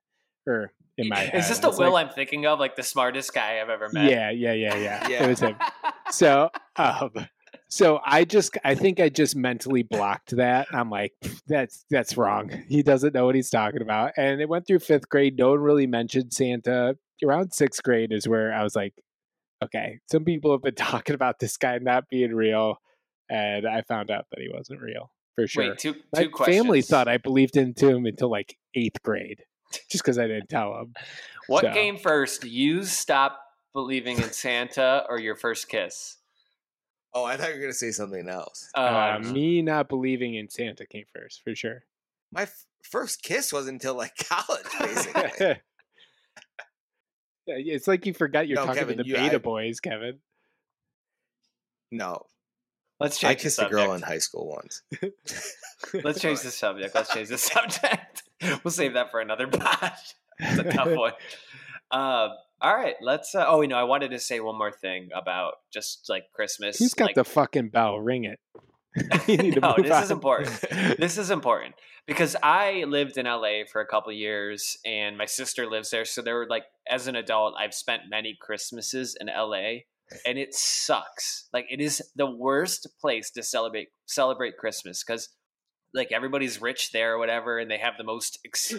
[0.46, 2.60] Or in my head, Is this the Will like, I'm thinking of?
[2.60, 4.10] Like the smartest guy I've ever met?
[4.10, 5.08] Yeah, yeah, yeah, yeah.
[5.08, 5.24] Yeah.
[5.24, 5.56] It was him.
[6.10, 7.10] So, um,
[7.68, 10.68] so I just, I think I just mentally blocked that.
[10.72, 11.12] I'm like,
[11.46, 12.50] that's that's wrong.
[12.68, 14.12] He doesn't know what he's talking about.
[14.16, 15.36] And it went through fifth grade.
[15.36, 16.96] No one really mentioned Santa.
[17.24, 18.94] Around sixth grade is where I was like,
[19.64, 22.76] okay, some people have been talking about this guy not being real,
[23.28, 25.70] and I found out that he wasn't real for sure.
[25.70, 26.56] Wait, two two My questions.
[26.56, 29.42] family thought I believed into him until like eighth grade,
[29.90, 30.94] just because I didn't tell them.
[31.48, 32.44] What so- came first?
[32.44, 33.40] You stop
[33.72, 36.16] believing in Santa or your first kiss?
[37.18, 38.68] Oh, I thought you were gonna say something else.
[38.74, 41.84] Oh, uh, don't me not believing in Santa came first for sure.
[42.30, 45.56] My f- first kiss was until like college, basically.
[47.48, 49.78] Yeah, it's like you forgot you're No, talking Kevin, to the you- beta I- boys,
[49.78, 50.18] Kevin.
[51.92, 52.26] no,
[52.98, 54.82] Let's change I the kissed a girl in high school once.
[56.04, 56.92] Let's change the subject.
[56.94, 58.24] Let's change the subject.
[58.64, 59.92] We'll save that for another pod.
[60.40, 61.12] It's a tough one.
[61.92, 63.34] Um, all right, let's.
[63.34, 66.78] Uh, oh, you know, I wanted to say one more thing about just like Christmas.
[66.78, 68.00] Who's got like, the fucking bell?
[68.00, 68.38] Ring it.
[69.28, 70.64] You need to no, this is important.
[70.98, 71.74] This is important
[72.06, 76.04] because I lived in LA for a couple years, and my sister lives there.
[76.04, 79.80] So there were like, as an adult, I've spent many Christmases in LA,
[80.24, 81.48] and it sucks.
[81.52, 85.28] Like, it is the worst place to celebrate celebrate Christmas because,
[85.92, 88.74] like, everybody's rich there or whatever, and they have the most ex-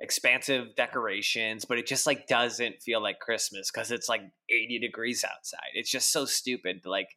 [0.00, 5.24] expansive decorations, but it just like doesn't feel like Christmas because it's like 80 degrees
[5.24, 5.70] outside.
[5.74, 6.82] It's just so stupid.
[6.84, 7.16] Like,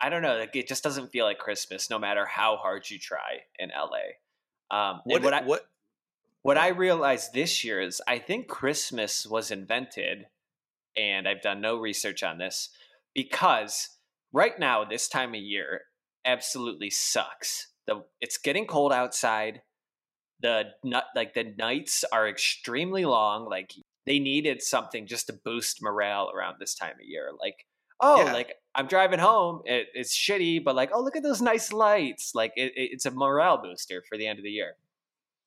[0.00, 2.98] I don't know, like it just doesn't feel like Christmas no matter how hard you
[2.98, 4.76] try in LA.
[4.76, 5.22] Um, What?
[5.22, 5.66] what I, what?
[6.42, 10.26] what I realized this year is I think Christmas was invented,
[10.96, 12.70] and I've done no research on this
[13.14, 13.88] because
[14.32, 15.82] right now this time of year
[16.24, 17.68] absolutely sucks.
[17.86, 19.62] The it's getting cold outside.
[20.40, 23.48] The nut like the nights are extremely long.
[23.48, 23.72] Like
[24.06, 27.30] they needed something just to boost morale around this time of year.
[27.40, 27.66] Like
[28.00, 28.32] oh, Yeah.
[28.32, 32.32] like I'm driving home, it, it's shitty, but like oh look at those nice lights.
[32.34, 34.74] Like it, it- it's a morale booster for the end of the year.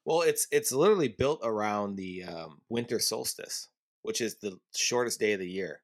[0.04, 3.68] Well, it's it's literally built around the um, winter solstice.
[4.04, 5.82] which is the shortest day of the year.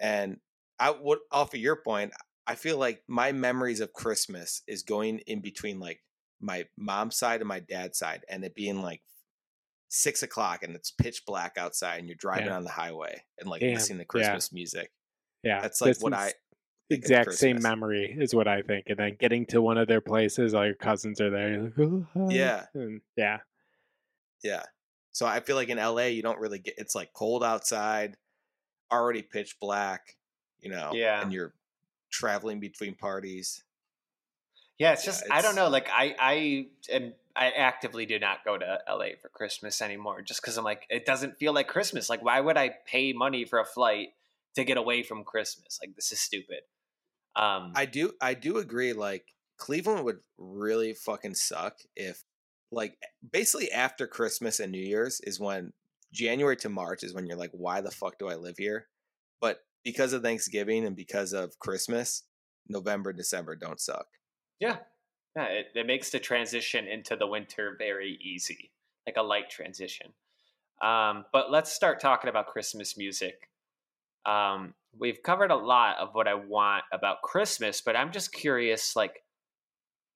[0.00, 0.38] And
[0.80, 2.12] I would off of your point,
[2.46, 6.00] I feel like my memories of Christmas is going in between like
[6.42, 9.00] my mom's side and my dad's side, and it being like
[9.88, 12.56] six o'clock and it's pitch black outside, and you're driving Yeah.
[12.56, 14.06] on the highway and like Damn, listening to yeah.
[14.06, 14.90] Christmas music.
[15.42, 16.32] Yeah, That's like what I
[16.90, 18.86] exact same memory is what I think.
[18.88, 21.62] And then getting to one of their places, all your cousins are there.
[21.62, 21.78] Like,
[22.16, 22.30] "Oh.
[22.30, 22.66] Yeah.
[22.74, 23.38] And yeah,
[24.42, 24.64] Yeah.
[25.12, 28.16] So I feel like in LA you don't really get it's like cold outside,
[28.90, 30.16] already pitch black,
[30.60, 31.20] you know, Yeah.
[31.22, 31.54] and you're
[32.10, 33.62] traveling between parties.
[34.78, 35.68] Yeah, it's Yeah, just I don't know.
[35.68, 40.42] Like I I am I actively do not go to LA for Christmas anymore, just
[40.42, 42.10] because I'm like it doesn't feel like Christmas.
[42.10, 44.08] Like why would I pay money for a flight
[44.54, 45.78] to get away from Christmas?
[45.82, 46.60] Like this is stupid.
[47.36, 49.24] Um, I do I do agree like
[49.56, 52.24] Cleveland would really fucking suck if
[52.70, 52.96] like
[53.30, 55.72] basically after Christmas and New Year's is when
[56.12, 58.88] January to March is when you're like why the fuck do I live here?
[59.40, 62.24] But because of Thanksgiving and because of Christmas,
[62.68, 64.06] November, December don't suck.
[64.62, 64.76] Yeah,
[65.34, 68.70] yeah, it, it makes the transition into the winter very easy,
[69.06, 70.12] like a light transition.
[70.80, 73.50] Um, but let's start talking about Christmas music.
[74.24, 78.94] Um, we've covered a lot of what I want about Christmas, but I'm just curious,
[78.94, 79.24] like,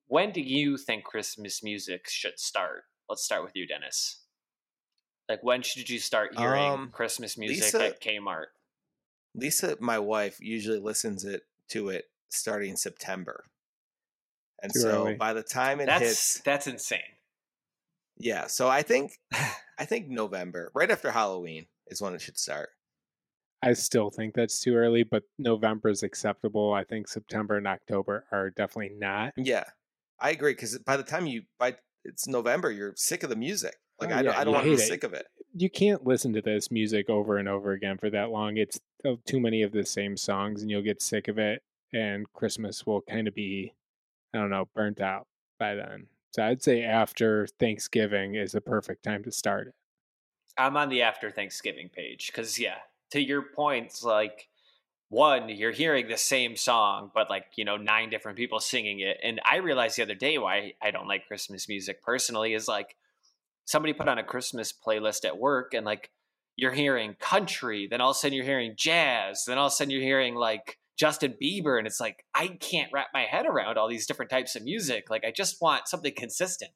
[0.07, 2.83] when do you think Christmas music should start?
[3.09, 4.21] Let's start with you, Dennis.
[5.27, 8.47] Like, when should you start hearing Um, Christmas music Lisa- at Kmart?
[9.35, 13.43] Lisa, my wife, usually listens it to it starting September.
[14.61, 15.15] And Too so early.
[15.15, 16.99] by the time it That's hits that's insane.
[18.17, 19.19] Yeah, so I think
[19.79, 22.69] I think November, right after Halloween is when it should start.
[23.63, 26.73] I still think that's too early, but November is acceptable.
[26.73, 29.33] I think September and October are definitely not.
[29.35, 29.63] Yeah.
[30.19, 33.75] I agree cuz by the time you by it's November, you're sick of the music.
[33.99, 34.87] Like Oh, I don't yeah, I don't you want to be it.
[34.87, 35.27] sick of it.
[35.53, 38.57] You can't listen to this music over and over again for that long.
[38.57, 41.63] It's uh, too many of the same songs, and you'll get sick of it.
[41.93, 43.73] And Christmas will kind of be,
[44.33, 45.27] I don't know, burnt out
[45.59, 46.07] by then.
[46.31, 49.75] So I'd say after Thanksgiving is the perfect time to start it.
[50.57, 52.77] I'm on the after Thanksgiving page because, yeah,
[53.11, 54.49] to your points, like
[55.09, 59.17] one, you're hearing the same song, but like you know, nine different people singing it.
[59.23, 62.95] And I realized the other day why I don't like Christmas music personally is like
[63.65, 66.09] somebody put on a Christmas playlist at work, and like
[66.55, 69.75] you're hearing country, then all of a sudden you're hearing jazz, then all of a
[69.75, 73.77] sudden you're hearing like Justin Bieber, and it's like I can't wrap my head around
[73.77, 75.09] all these different types of music.
[75.09, 76.71] Like I just want something consistent.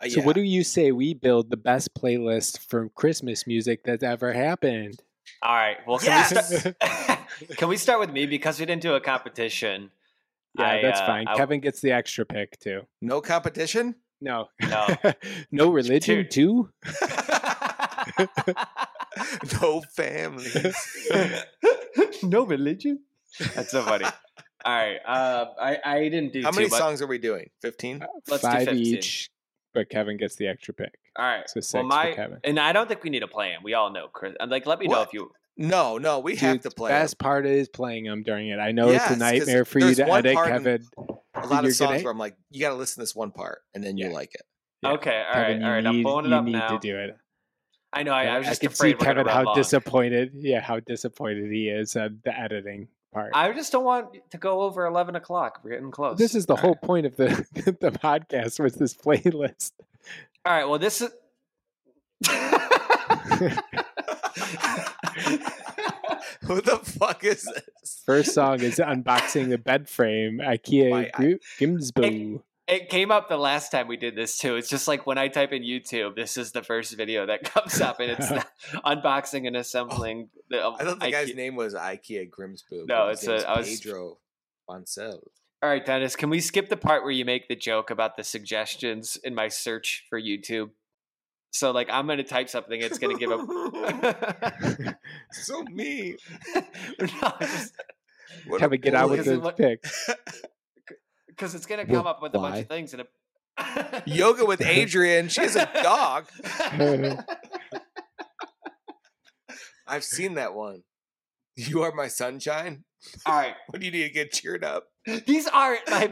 [0.00, 0.26] Uh, So yeah.
[0.26, 5.02] what do you say we build the best playlist for Christmas music that's ever happened?
[5.42, 5.76] All right.
[5.86, 6.76] Well, can, we, start,
[7.56, 9.90] can we start with me because we didn't do a competition?
[10.58, 11.28] Yeah, I, that's uh, fine.
[11.28, 12.82] I- Kevin gets the extra pick too.
[13.00, 13.94] no competition?
[14.20, 14.86] No, No.
[15.50, 16.30] no religion Dude.
[16.30, 16.68] too.
[19.60, 20.74] no families.
[22.22, 23.00] no religion.
[23.54, 24.04] That's so funny.
[24.64, 24.98] All right.
[25.06, 26.78] Uh, I I didn't do How too many much.
[26.78, 27.50] songs are we doing?
[27.62, 28.04] 15?
[28.28, 28.76] Let's do Five 15.
[28.78, 29.30] each,
[29.74, 30.94] but Kevin gets the extra pick.
[31.16, 31.48] All right.
[31.48, 32.38] So six well, for my Kevin.
[32.44, 33.58] and I don't think we need a plan.
[33.64, 34.34] We all know Chris.
[34.38, 35.30] And like, let me know if you.
[35.56, 36.90] No, no, we have Dude, to the play.
[36.92, 37.02] 'em.
[37.02, 38.58] best part is playing them during it.
[38.58, 40.82] I know Yes, it's a 'cause nightmare for you to one edit, part Kevin.
[41.34, 43.32] A lot of songs gonna- where I'm like, you got to listen to this one
[43.32, 44.14] part and then you'll Yeah.
[44.14, 44.42] like it.
[44.82, 44.92] Yeah.
[44.92, 45.24] Okay.
[45.26, 45.66] All Kevin, right.
[45.66, 45.82] All right.
[45.82, 47.16] you I'm need, pulling it you need to do it.
[47.92, 48.12] I know.
[48.12, 49.54] I, I was just can afraid see Kevin how long.
[49.54, 50.30] disappointed.
[50.34, 53.30] Yeah, how disappointed he is at the editing part.
[53.34, 55.60] I just don't want to go over eleven o'clock.
[55.62, 56.18] We're getting close.
[56.18, 56.82] this is the All whole right.
[56.82, 57.26] point of the
[57.80, 59.72] the podcast was this playlist.
[60.44, 60.64] All right.
[60.64, 61.10] Well, this is.
[66.42, 68.02] Who the fuck is this?
[68.04, 72.42] First song is unboxing the bed frame IKEA My- I- Grimsbu.
[72.72, 74.56] It came up the last time we did this too.
[74.56, 77.80] It's just like when I type in YouTube, this is the first video that comes
[77.82, 78.26] up, and it's
[78.86, 80.30] unboxing and assembling.
[80.48, 81.36] The, um, I thought the guy's IKEA.
[81.36, 82.86] name was IKEA Grimsbu.
[82.86, 84.18] No, but his it's name's a- I was- Pedro
[84.68, 85.18] Boncel.
[85.62, 88.24] All right, Dennis, can we skip the part where you make the joke about the
[88.24, 90.70] suggestions in my search for YouTube?
[91.52, 94.96] So, like, I'm going to type something, it's going to give a.
[95.32, 96.16] so mean.
[96.98, 97.08] no,
[98.48, 99.18] What a Kevin, get out bully.
[99.18, 99.84] with This the what- pick.
[101.32, 102.92] Because it's going to Well, come up with a bunch of things.
[102.94, 103.08] And it...
[104.06, 105.30] Yoga with Adriene.
[105.30, 106.26] She's a dog.
[109.86, 110.82] I've seen that one.
[111.56, 112.84] You are my sunshine.
[113.26, 114.84] All right, What do you need to get cheered up?
[115.26, 116.10] these aren't my.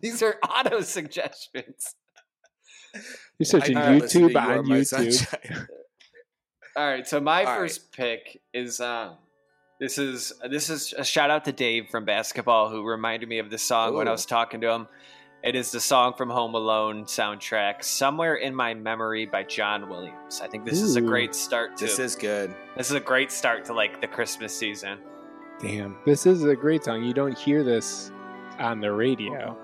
[0.00, 1.96] these are auto suggestions.
[3.38, 5.66] You're searching I don't listen to YouTube on YouTube.
[6.76, 7.58] All right, so my All right.
[7.58, 9.16] first pick is um
[9.80, 13.50] this is this is a shout out to Dave from basketball who reminded me of
[13.50, 14.88] this song when I was talking to him.
[15.40, 20.40] It is the song from Home Alone soundtrack, "Somewhere in My Memory" by John Williams.
[20.42, 22.52] I think this is a great start to This is good.
[22.76, 24.98] this is a great start to like the Christmas season.
[25.60, 27.04] Damn, this is a great song.
[27.04, 28.10] You don't hear this
[28.58, 29.56] on the radio.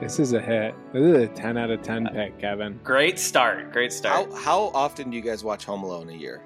[0.00, 0.74] This is a hit.
[0.92, 2.78] This is a 10 out of 10 pick, Kevin.
[2.84, 4.30] Great start, great start.
[4.30, 6.42] How how often do you guys watch Home Alone a year?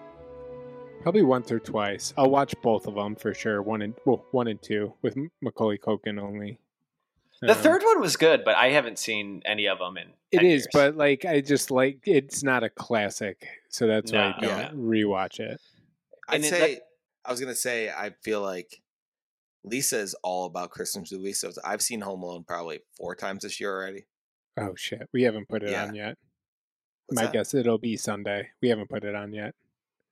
[1.02, 2.14] Probably once or twice.
[2.16, 3.60] I'll watch both of them for sure.
[3.62, 6.58] One and well, one and two with M- Macaulay Culkin only.
[7.42, 10.08] the Um, third one was good, but I haven't seen any of them in.
[10.30, 10.68] It 10 is, years.
[10.72, 14.70] but like I just like it's not a classic, so that's why I don't Yeah.
[14.72, 15.60] rewatch it.
[16.28, 16.80] I'd And it- say
[17.24, 18.80] I was gonna say I feel like
[19.64, 21.40] Lisa is all about Christmas movies.
[21.40, 24.06] So I've seen Home Alone probably four times this year already.
[24.58, 25.84] Oh shit, we haven't put it Yeah.
[25.86, 26.18] on yet.
[27.06, 27.32] What's My that?
[27.32, 28.50] guess it'll be Sunday.
[28.62, 29.54] We haven't put it on yet.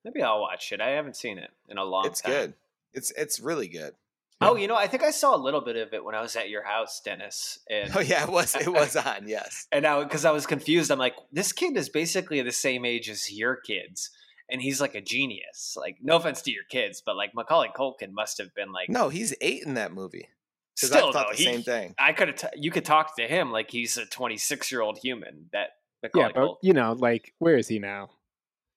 [0.05, 0.81] maybe I'll watch it.
[0.81, 2.33] I haven't seen it in a long It's time.
[2.33, 2.55] It's good.
[2.95, 3.95] It's it's really good.
[4.41, 6.37] Oh, you know, I think I saw a little bit of it when I was
[6.37, 7.59] at your house, Dennis.
[7.69, 9.27] And Oh yeah, it was it was on.
[9.29, 9.67] Yes.
[9.73, 13.11] And now, because I was confused, I'm like, this kid is basically the same age
[13.11, 14.11] as your kids,
[14.51, 15.77] and he's like a genius.
[15.79, 19.09] Like, no offense to your kids, but like Macaulay Culkin must have been like, No,
[19.09, 20.29] he's eight in that movie.
[20.77, 21.95] Still, I thought though, the he- same thing.
[21.99, 24.99] I could have, t- you could talk to him like he's a 26 year old
[24.99, 25.47] human.
[25.53, 25.71] That
[26.03, 26.57] Macaulay Yeah, but Culkin.
[26.63, 28.11] you know, like where is he now?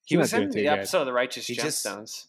[0.05, 0.79] he He's was not doing in too the good.
[0.79, 2.25] episode of The Righteous He just- Gemstones.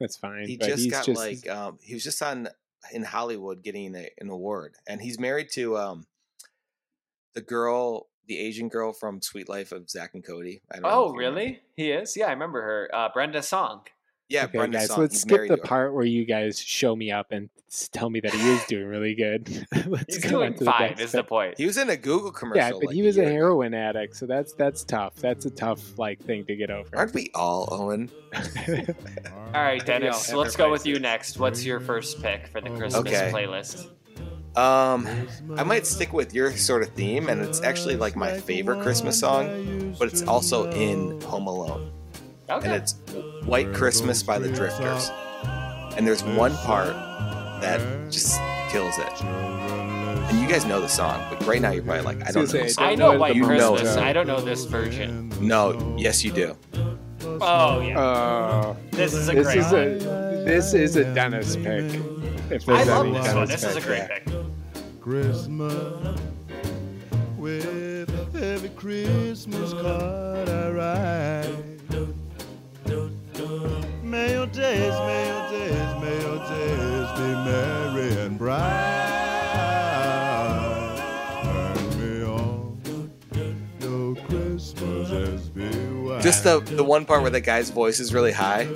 [0.00, 0.48] That's fine.
[0.48, 2.48] He but just he's got just like um he was just on
[2.92, 4.74] in Hollywood getting a, an award.
[4.88, 6.06] And he's married to um
[7.34, 10.62] the girl, the Asian girl from Suite Life of Zack and Cody.
[10.70, 11.60] I don't know Oh, if really?
[11.76, 12.16] He is?
[12.16, 12.90] Yeah, I remember her.
[12.92, 13.82] Uh, Brenda Song.
[14.30, 14.88] Yeah, okay, Brenda guys.
[14.88, 15.00] Song.
[15.00, 15.62] Let's He's skip the to her.
[15.68, 17.50] part where you guys show me up and
[17.92, 19.66] tell me that he is doing really good.
[19.86, 21.54] let's He's go on doing to fine, next is the point.
[21.58, 22.62] He was in a Google commercial.
[22.64, 23.34] Yeah, but like he was a year ago.
[23.36, 25.16] heroin addict, so that's that's tough.
[25.16, 26.88] That's a tough like thing to get over.
[26.96, 28.10] Aren't we all, Owen?
[29.54, 31.38] All right, Dennis, let's go with you next.
[31.38, 33.30] What's your first pick for the Christmas Okay.
[33.32, 33.88] playlist?
[34.56, 35.08] Um,
[35.56, 39.18] I might stick with your sort of theme, and it's actually like my favorite Christmas
[39.18, 41.90] song, but it's also in Home Alone,
[42.48, 42.92] and it's
[43.44, 45.10] "White Christmas" by the Drifters.
[45.96, 46.92] And there's one part
[47.60, 47.80] that
[48.10, 48.40] just
[48.70, 49.22] kills it.
[49.22, 52.46] And you guys know the song, but right now you're probably like, I don't know.
[52.46, 52.84] Say, The song.
[52.84, 53.96] I know know White You know Christmas.
[53.96, 54.02] it.
[54.02, 55.30] I don't know this version.
[55.40, 56.56] No, yes, you do.
[57.40, 59.58] Oh yeah, Oh, this is a this great.
[59.58, 59.82] is one.
[59.82, 62.00] a this is a Dennis pick.
[62.50, 63.46] If I love any this one.
[63.48, 64.08] Dennis This is a pick.
[64.08, 64.43] great pick.
[65.04, 66.18] Christmas
[67.36, 71.44] with every Christmas card I write.
[74.02, 78.62] May your days, may your days, may your days be merry and bright.
[81.44, 82.78] And may all
[83.80, 85.68] your Christmases be
[86.02, 86.22] white.
[86.22, 88.66] Just the the one part where the guy's voice is really high.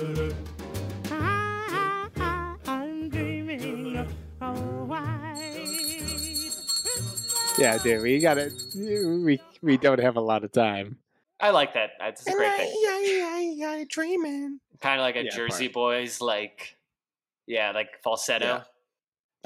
[7.59, 8.53] Yeah, dude, we got it.
[8.75, 10.97] We we don't have a lot of time.
[11.39, 11.91] I like that.
[11.99, 12.69] That's a great pick.
[12.81, 14.59] Yeah, I, I, dreaming.
[14.81, 15.73] Kind of like a Yeah, Jersey part.
[15.73, 16.75] Boys, like
[17.47, 18.45] yeah, like falsetto.
[18.45, 18.53] Yeah.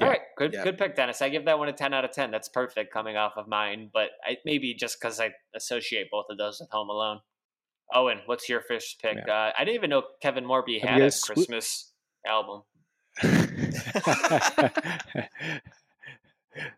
[0.00, 0.06] Yeah.
[0.08, 0.64] right, good Yeah.
[0.64, 1.22] good pick, Dennis.
[1.22, 2.30] I give that one a ten out of ten.
[2.30, 6.38] That's perfect coming off of mine, but I, maybe just because I associate both of
[6.38, 7.20] those with Home Alone.
[7.92, 9.18] Owen, what's your first pick?
[9.28, 11.92] Uh, I didn't even know Kevin Morby had a swi- Christmas
[12.26, 12.62] album.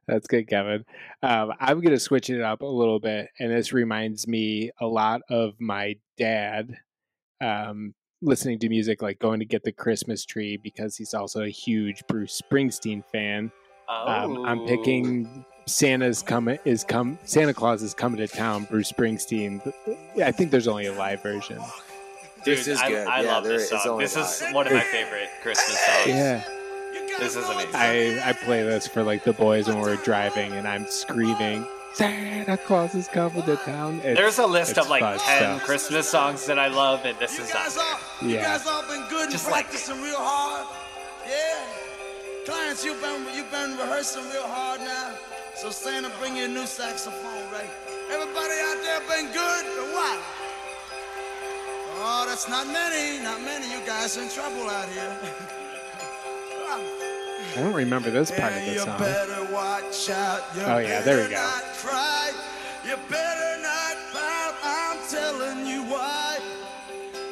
[0.07, 0.85] That's good, Kevin.
[1.23, 4.87] Um, I'm going to switch it up a little bit, and this reminds me a
[4.87, 6.75] lot of my dad
[7.41, 11.49] um, listening to music, like going to get the Christmas tree, because he's also a
[11.49, 13.51] huge Bruce Springsteen fan.
[13.89, 18.65] Oh, Um, I'm picking Santa's coming is come Santa Claus is coming to town.
[18.71, 19.61] Bruce Springsteen.
[20.17, 21.59] Yeah, I think there's only a live version.
[22.45, 23.07] Dude, This is I, good.
[23.09, 23.81] I Yeah, love this song.
[23.87, 24.55] only This is live.
[24.55, 26.07] one of my favorite Christmas songs.
[26.09, 26.45] Yeah,
[27.19, 27.75] This is amazing.
[27.75, 32.57] I I play this for like the boys when we're driving, and I'm screaming, "Santa
[32.59, 35.65] Claus is coming to town." It's- There's a list of like 10 stuff.
[35.65, 37.85] Christmas songs that I love, and this is on guys there.
[37.85, 37.99] all,
[38.29, 38.43] you Yeah.
[38.45, 40.67] guys all been good and Just like- practicing real hard.
[41.27, 41.65] Yeah.
[42.47, 45.11] Clarence, you've been you've been rehearsing real hard now.
[45.57, 47.71] So Santa, bring you a new saxophone, right?
[48.13, 50.19] Everybody out there been good or what?
[51.99, 53.67] Oh, that's not many, not many.
[53.73, 55.17] You guys in trouble out here.
[57.57, 58.99] I don't remember this part of the you song.
[58.99, 60.43] better watch out.
[60.57, 61.53] Oh, yeah, there we go.
[62.85, 64.55] You better not pout.
[64.63, 66.39] I'm telling you why.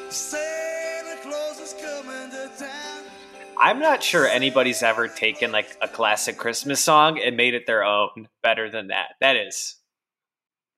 [0.09, 3.05] Santa Claus is coming to town.
[3.61, 7.85] I'm not sure anybody's ever taken like a classic Christmas song and made it their
[7.85, 9.11] own better than that.
[9.21, 9.77] That is.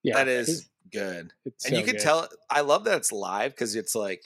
[0.03, 1.32] Yeah, That is good.
[1.44, 2.03] It's and you can good.
[2.03, 4.24] tell I love that it's live because it's like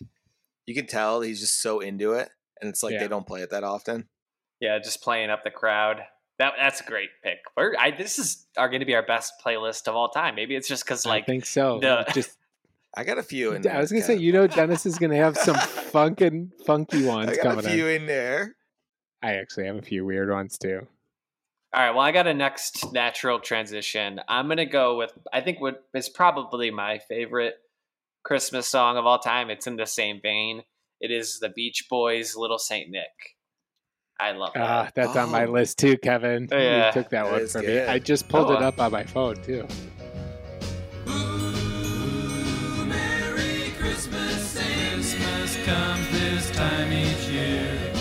[0.66, 2.28] you can tell he's just so into it.
[2.60, 3.00] And it's like Yeah.
[3.00, 4.08] they don't play it that often.
[4.60, 6.02] Yeah, just playing up the crowd.
[6.38, 7.38] That that's a great pick.
[7.56, 10.34] We're, I, this is are going to be our best playlist of all time.
[10.34, 11.78] Maybe it's just because like I think so.
[11.80, 12.36] the- Just
[12.96, 15.36] I got a few in I was gonna say, you know, Dennis is gonna have
[15.36, 15.54] some
[15.92, 18.02] funkin' funky ones I got coming a few in.
[18.02, 18.56] in there.
[19.22, 20.86] I actually have a few weird ones too.
[21.72, 21.90] All right.
[21.90, 24.20] Well, I got a next natural transition.
[24.26, 27.54] I'm going to go with, I think, what is probably my favorite
[28.24, 29.50] Christmas song of all time.
[29.50, 30.64] It's in the same vein.
[31.00, 33.36] It is the Beach Boys' Little Saint Nick.
[34.20, 34.62] I love that.
[34.62, 35.52] Ah, that's on my Oh.
[35.52, 36.48] list too, Kevin.
[36.50, 36.86] Yeah.
[36.86, 37.80] you took that, That one is for me.
[37.80, 39.66] I just pulled Oh, it uh, up on my phone too.
[42.86, 47.92] Merry Christmas, Christmas comes this time each year.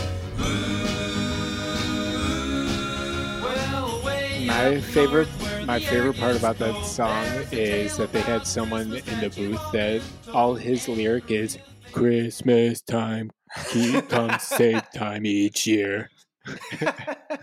[3.42, 4.02] Well,
[4.46, 5.28] My favorite,
[5.66, 10.02] my favorite part about that song is that they had someone in the booth that
[10.34, 11.58] all his lyric is
[11.92, 13.32] Christmas time,
[13.70, 16.10] keep comes same time each year.
[16.82, 17.38] okay.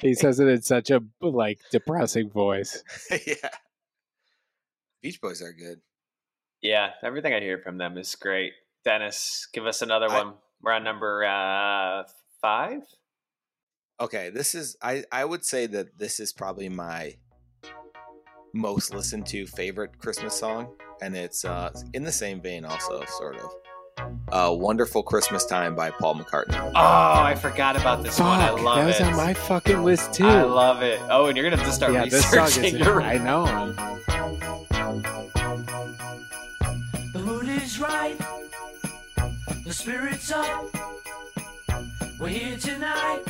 [0.00, 2.82] He says it in such a like depressing voice.
[3.26, 3.34] yeah.
[5.02, 5.80] Beach Boys are good.
[6.60, 8.52] Yeah, everything I hear from them is great.
[8.84, 10.34] Dennis, give us another I- one.
[10.62, 12.04] We're on number uh,
[12.40, 12.82] five.
[14.00, 17.16] Okay, this is I I would say that this is probably my
[18.54, 20.68] most listened to favorite Christmas song,
[21.00, 23.50] and it's uh in the same vein also sort of.
[24.30, 26.58] Uh, "Wonderful Christmas Time" by Paul McCartney.
[26.74, 28.40] Oh, I forgot about this one.
[28.40, 30.26] I Fuck, love that was on my fucking list too.
[30.26, 31.00] I love it.
[31.10, 32.72] Oh, and you're gonna have to start yeah, this song is.
[32.72, 33.44] your- I know.
[37.12, 38.16] The mood is right.
[39.64, 40.64] The spirit's up.
[42.18, 43.22] We're here tonight.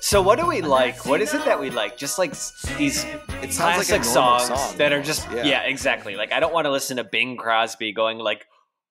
[0.00, 1.06] So, what do we like?
[1.06, 1.96] What is it that we like?
[1.96, 2.32] Just like
[2.76, 3.04] these
[3.42, 5.44] It sounds like a classic normal songs song that are just yeah.
[5.44, 5.62] yeah.
[5.62, 6.14] exactly.
[6.16, 8.46] Like I don't want to listen to Bing Crosby going like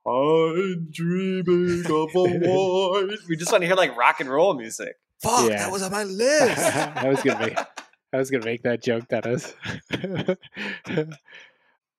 [0.06, 2.24] I'm dreaming of a
[3.08, 3.18] white.
[3.30, 4.95] We just want to hear like rock and roll music.
[5.22, 5.58] Fuck, Yeah.
[5.60, 6.58] that was on my list.
[6.76, 7.58] I was gonna make.
[8.14, 9.54] I was gonna make that joke, Dennis.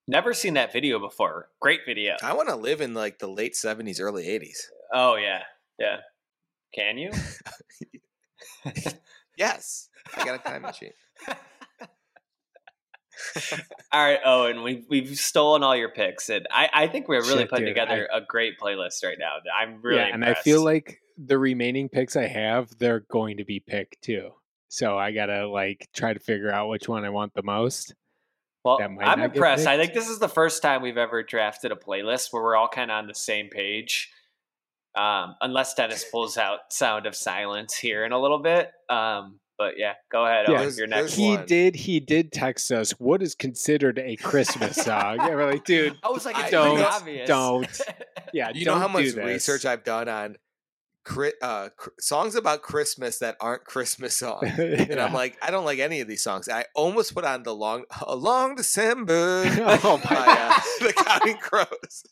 [0.09, 1.49] Never seen that video before.
[1.61, 2.17] Great video.
[2.23, 4.59] I want to live in like the late '70s, early '80s.
[4.93, 5.43] Oh yeah,
[5.79, 5.99] yeah.
[6.75, 7.13] Can you?
[9.39, 10.93] Yes, I got a time machine.
[13.93, 14.63] all right, Owen.
[14.63, 17.75] We've we've stolen all your picks, and I I think we're really Shit, putting dude,
[17.75, 19.37] together a great playlist right now.
[19.59, 23.45] I'm really yeah, and I feel like the remaining picks I have, they're going to
[23.45, 24.31] be picked too.
[24.69, 27.95] So I gotta like try to figure out which one I want the most.
[28.65, 29.67] Well, I'm impressed.
[29.67, 32.69] I think this is the first time we've ever drafted a playlist where we're all
[32.69, 34.11] kind of on the same page.
[34.95, 38.71] Um, unless Dennis pulls out "Sound of Silence" here in a little bit.
[38.89, 40.47] Um, but yeah, go ahead.
[40.49, 40.53] Yeah.
[40.55, 41.15] Owen, There's- you're next.
[41.15, 41.47] He one.
[41.47, 41.75] did.
[41.77, 42.93] He did text us.
[42.93, 45.21] What is considered a Christmas song?
[45.21, 47.29] And we're like, dude, I was like, I it's don't- obvious.
[47.29, 47.81] don't.
[48.33, 48.51] yeah.
[48.55, 50.37] You know don't how much research I've done on
[51.43, 54.57] uh, songs about Christmas that aren't Christmas songs.
[54.57, 56.49] And I'm like, I don't like any of these songs.
[56.49, 59.43] I almost put on the long, a long December
[59.85, 62.05] Oh my by uh, the Counting Crows,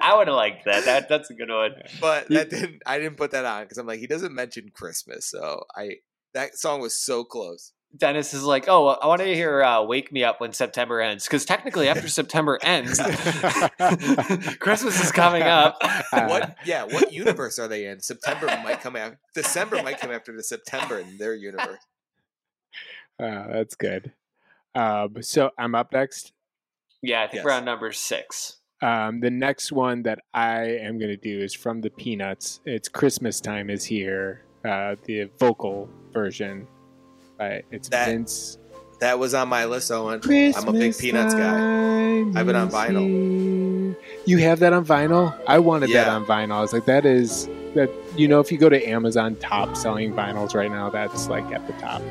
[0.00, 0.84] I would have liked that.
[0.86, 1.70] That that's a good one.
[2.00, 2.82] but that didn't.
[2.84, 5.98] I didn't put that on because I'm like, he doesn't mention Christmas, so I
[6.34, 7.72] that song was so close.
[7.96, 11.24] Dennis is like, oh, I want to hear uh, "Wake Me Up When September Ends"
[11.24, 13.00] because technically, after September ends,
[14.60, 15.76] Christmas is coming up.
[16.12, 16.56] What?
[16.64, 18.00] Yeah, what universe are they in?
[18.00, 21.80] September might come after December might come after the September in their universe.
[23.20, 24.12] Uh, that's good.
[24.74, 26.32] Um, so I'm up next.
[27.02, 27.44] yeah, I think Yes.
[27.44, 28.58] we're on number six.
[28.82, 32.60] Um, the next one that I am going to do is from the Peanuts.
[32.64, 36.66] It's Christmas Time is Here, uh, the vocal version.
[37.38, 38.58] By, it's That- Vince.
[39.00, 40.20] That was on my list, Owen.
[40.20, 41.56] Christmas I'm a big Peanuts guy.
[41.56, 43.96] I have been on vinyl.
[44.26, 45.34] You have that on vinyl?
[45.46, 46.52] I wanted that on vinyl.
[46.52, 47.90] I was like, that is that.
[48.14, 51.66] You know, if you go to Amazon top selling vinyls right now, that's like at
[51.66, 52.02] the top.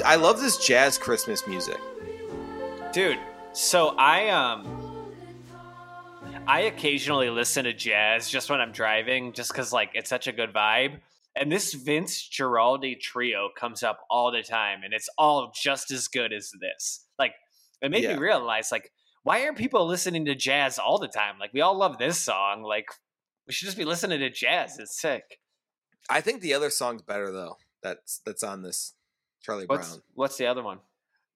[0.00, 1.78] I love this jazz Christmas music.
[2.92, 3.18] dude
[3.54, 4.66] so i um
[6.46, 10.32] i occasionally listen to jazz just when i'm driving just because like it's such a
[10.32, 10.98] good vibe
[11.36, 16.08] and this vince guaraldi trio comes up all the time and it's all just as
[16.08, 17.34] good as this like
[17.82, 18.14] it made Yeah.
[18.14, 18.90] me realize like
[19.22, 22.62] why aren't people listening to jazz all the time like we all love this song
[22.62, 22.86] like
[23.46, 25.38] we should just be listening to jazz it's sick
[26.10, 27.58] I think the other song's better though.
[27.80, 28.94] That's that's on this
[29.42, 30.02] Charlie what's Brown.
[30.14, 30.78] what's the other one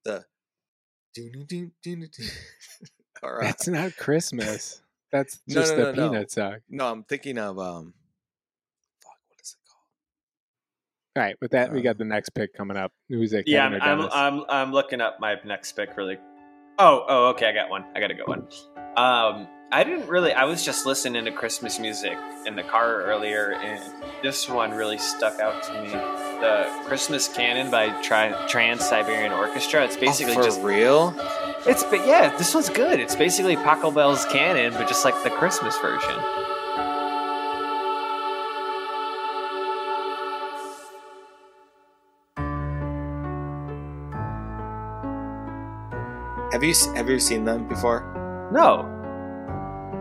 [0.05, 0.25] The
[3.23, 4.83] or uh, That's not Christmas.
[5.13, 6.11] That's No, just no, the no, no.
[6.11, 6.57] peanut song.
[6.69, 7.95] No, I'm thinking of um.
[9.03, 9.81] Fuck, what is it called?
[11.17, 12.93] All right, with that, we Uh, got the next pick coming up.
[13.09, 13.45] Who's it?
[13.49, 16.19] Yeah, I'm, I'm, I'm, I'm looking up my next pick really.
[16.79, 17.87] Oh, oh, okay, I got one.
[17.95, 18.47] I got a good one.
[18.97, 20.33] Um, I didn't really.
[20.35, 23.83] I was just listening to Christmas music in the car earlier, and
[24.23, 26.26] this one really stuck out to me.
[26.41, 29.85] The Christmas Canon by Tri- Trans Siberian Orchestra.
[29.85, 31.15] It's basically oh, for just real.
[31.67, 33.01] it's but yeah, this one's good.
[33.01, 36.15] It's basically Pachelbel's Canon, but just like the Christmas version.
[46.53, 48.01] Have you have you seen them before?
[48.53, 48.87] No,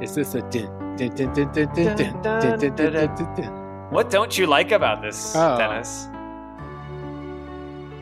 [0.01, 3.91] Is this a dun, dun, dun, dun, dun, dun, dun, dun, dun, dun?
[3.91, 5.57] what don't you like about this, Oh.
[5.57, 6.07] Dennis?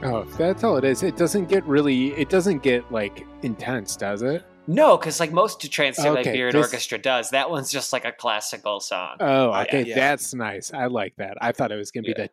[0.06, 1.04] Oh, that's all it is.
[1.04, 2.14] It doesn't get really.
[2.14, 4.46] It doesn't get like intense, does it?
[4.66, 6.68] No, because like most Trans Siberian okay, this...
[6.68, 9.18] Orchestra does, that one's just like a classical song.
[9.20, 9.96] Oh, okay, yeah, yeah.
[9.96, 10.74] that's nice.
[10.74, 11.38] I like that.
[11.42, 12.30] I thought it was gonna be the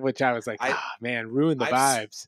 [0.00, 1.72] which I was like, I, oh, man, ruin the I've,
[2.10, 2.26] vibes.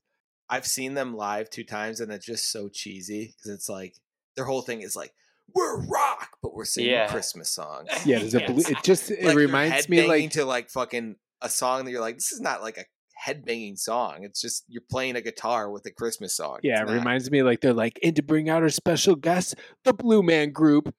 [0.48, 3.94] I've seen them live two times, and it's just so cheesy because it's like
[4.36, 5.12] their whole thing is like
[5.54, 7.08] we're rock, but we're singing Yeah.
[7.08, 7.88] Christmas songs.
[8.06, 8.50] Yeah, there's a Yes.
[8.50, 11.90] blue, it just it Like, reminds me headbanging like to like fucking a song that
[11.90, 12.84] you're like, this is not like a
[13.26, 14.24] headbanging song.
[14.24, 16.58] It's just you're playing a guitar with a Christmas song.
[16.62, 16.98] yeah, It's it not.
[16.98, 20.50] reminds me like they're like and to bring out our special guest, the Blue Man
[20.50, 20.92] Group.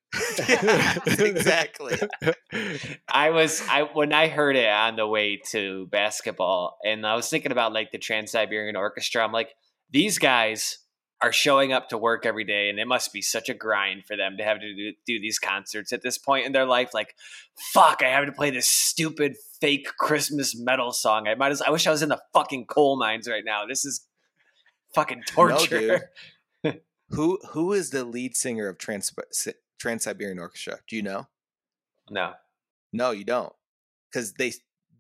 [0.48, 1.98] Yeah, exactly.
[3.10, 7.30] I was I when I heard it on the way to basketball, and I was
[7.30, 9.24] thinking about like the Trans Siberian Orchestra.
[9.24, 9.50] I'm like,
[9.90, 10.78] these guys
[11.24, 14.18] are showing up to work every day, and it must be such a grind for
[14.18, 16.94] them to have to do, do these concerts at this point in their life.
[16.94, 17.16] Like,
[17.74, 21.30] fuck, I have to play this stupid fake Christmas metal song.
[21.30, 23.66] I might as I wish I was in the fucking coal mines right now.
[23.66, 24.06] This is
[24.94, 26.12] fucking torture.
[26.64, 26.82] dude.
[27.10, 29.14] Who who is the lead singer of Trans
[29.80, 30.80] Trans Siberian Orchestra?
[30.88, 31.28] Do you know?
[32.10, 32.34] no.
[32.92, 33.54] No, you don't.
[34.12, 34.54] Because they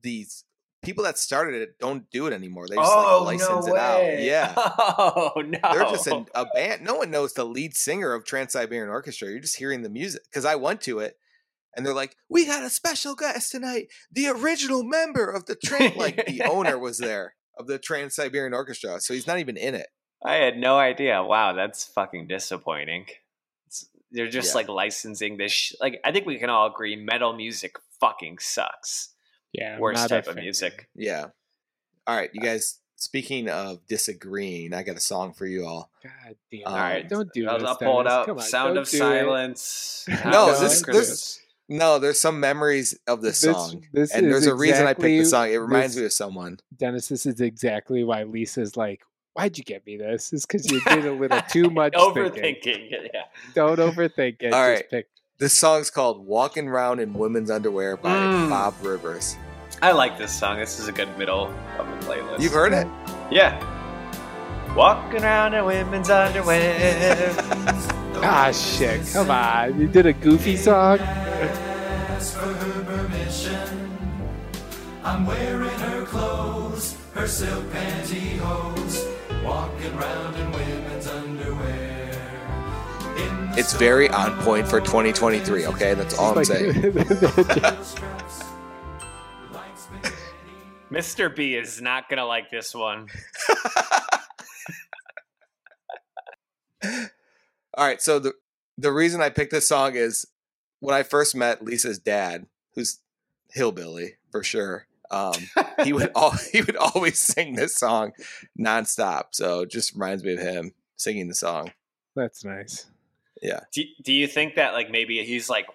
[0.03, 0.43] these
[0.83, 2.67] people that started it don't do it anymore.
[2.67, 4.19] They just like oh, license it out.
[4.21, 4.53] Yeah.
[4.95, 5.59] Oh no.
[5.71, 6.83] They're just a, a band.
[6.83, 9.29] No one knows the lead singer of Trans Siberian Orchestra.
[9.29, 10.21] You're just hearing the music.
[10.29, 11.17] Because I went to it
[11.75, 13.87] and they're like, we got a special guest tonight.
[14.11, 18.53] The original member of the train like the owner was there of the Trans Siberian
[18.53, 18.99] Orchestra.
[18.99, 19.87] So he's not even in it.
[20.23, 21.21] I had no idea.
[21.23, 23.07] Wow, that's fucking disappointing.
[23.67, 24.59] It's, they're just Yeah.
[24.59, 25.51] like licensing this.
[25.51, 29.12] Sh- like, I think we can all agree, metal music fucking sucks.
[29.53, 30.89] Yeah, Worst type of music.
[30.95, 31.27] Yeah.
[32.07, 32.79] All right, you guys.
[32.95, 35.89] Speaking of disagreeing, I got a song for you all.
[36.03, 36.61] God damn!
[36.67, 37.09] All it.
[37.09, 37.67] don't do I'll, this.
[37.67, 38.39] I'll pull it up.
[38.41, 40.05] Sound of silence.
[40.25, 41.39] No, this- this-
[41.69, 44.93] No, there's some memories of this, This- song, this and there's is a reason I
[44.93, 45.49] picked the song.
[45.51, 46.59] It reminds this- me of someone.
[46.77, 49.01] Dennis, this is exactly why Lisa's like,
[49.33, 52.23] "Why'd you get me this?" Is because you did a little too much thinking.
[52.23, 53.09] Overthinking.
[53.13, 53.23] Yeah.
[53.53, 54.53] Don't overthink it.
[54.53, 54.89] All Just right.
[54.89, 55.09] pick.
[55.39, 58.49] This song's called "Walking Around in Women's Underwear" by Mm.
[58.49, 59.35] Bob Rivers.
[59.83, 60.59] I like this song.
[60.59, 62.39] This is a good middle of a playlist.
[62.39, 62.87] You've heard it?
[63.29, 63.59] Yeah.
[64.75, 67.35] Walking around in women's underwear.
[68.25, 69.05] Ah, shit!
[69.11, 70.97] Come on, you did a goofy song.
[70.99, 73.91] Ask for her permission.
[75.03, 79.03] I'm wearing her clothes, her silk pantyhose,
[79.43, 82.11] walking around in women's underwear.
[83.57, 85.65] It's very on point for 2023.
[85.65, 86.93] Okay, that's all I'm Like- saying.
[91.01, 91.33] straps, like spaghetti.
[91.33, 91.35] Mr.
[91.35, 93.07] B is not gonna like this one.
[97.75, 98.33] All right, so the
[98.77, 100.25] the reason I picked this song is
[100.79, 102.99] when I first met Lisa's dad, who's
[103.49, 104.87] hillbilly for sure.
[105.11, 105.35] Um,
[105.83, 108.11] he would all he would always sing this song
[108.59, 109.27] nonstop.
[109.31, 111.71] So it just reminds me of him singing the song.
[112.15, 112.87] That's nice.
[113.41, 113.61] Yeah.
[113.71, 115.67] Do, do you think that like maybe he's like,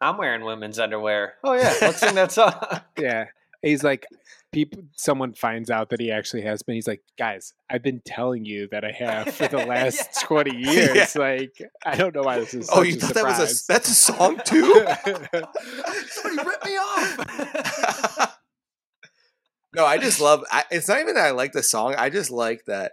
[0.00, 1.34] I'm wearing women's underwear.
[1.44, 2.54] Oh yeah, let's sing that song.
[2.98, 3.26] Yeah,
[3.62, 4.06] he's like,
[4.52, 4.82] people.
[4.96, 6.74] Someone finds out that he actually has been.
[6.74, 10.26] He's like, guys, I've been telling you that I have for the last Yeah.
[10.26, 11.16] twenty years.
[11.16, 12.68] Like, I don't know why this is.
[12.72, 14.86] Oh, such you a thought that was a that's a song too?
[16.08, 18.38] Somebody rip me off.
[19.74, 20.44] no, I just love.
[20.50, 21.94] I, it's not even that I like the song.
[21.98, 22.92] I just like that,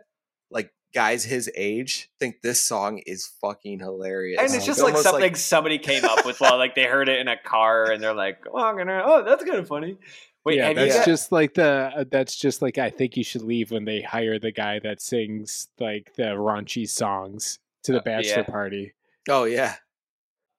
[0.52, 4.40] like guys his age think this song is fucking hilarious.
[4.42, 7.20] and it's just like almost something somebody came up with while like they heard it
[7.20, 9.98] in a car and they're like, oh, I'm gonna, oh that's kind of funny.
[10.46, 11.92] Wait, yeah, have you that's got- just like the.
[11.98, 15.02] uh, That's just like I think you should leave when they hire the guy that
[15.02, 18.22] sings like the raunchy songs to the Uh, yeah.
[18.22, 18.94] bachelor party.
[19.30, 19.76] oh yeah,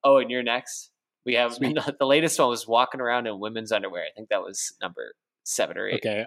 [0.03, 0.91] Oh, and you're next.
[1.25, 1.77] We have Sweet.
[1.99, 4.03] the latest one was walking around in women's underwear.
[4.03, 5.95] I think that was number seven or eight.
[6.05, 6.25] Okay,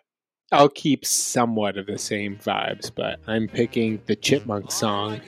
[0.52, 5.20] I'll keep somewhat of the same vibes, but I'm picking the Chipmunk song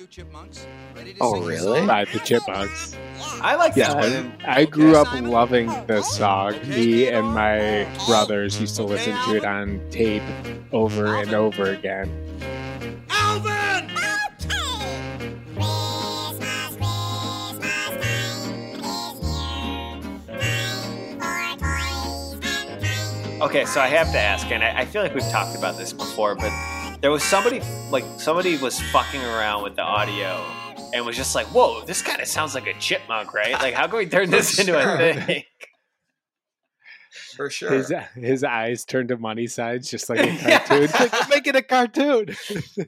[1.21, 1.87] Oh, really?
[1.87, 2.97] by the Chipmunks.
[3.41, 4.33] I like Yeah, that one.
[4.45, 6.55] I, I grew up loving this song.
[6.69, 10.23] Me and my brothers used to listen to it on tape
[10.73, 12.11] over and over again.
[13.09, 14.12] Alvin!
[23.43, 25.93] Okay, so I have to ask, and I, I feel like we've talked about this
[25.93, 26.53] before, but
[27.01, 27.61] there was somebody
[27.91, 30.41] like somebody was fucking around with the audio
[30.95, 33.53] and was just like, "Whoa, this kind of sounds like a chipmunk, right?
[33.55, 35.43] Like, how can we turn this into a thing?"
[37.37, 37.73] For sure.
[37.73, 40.89] His his eyes turned to money signs, just like a cartoon.
[40.93, 42.27] Like, Make it a cartoon.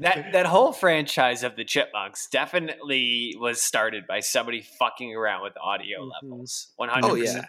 [0.01, 5.55] that that whole franchise of the chipmunks definitely was started by somebody fucking around with
[5.61, 6.11] audio Mhm.
[6.23, 6.73] levels.
[6.77, 7.25] One hundred Oh, yeah.
[7.25, 7.47] percent.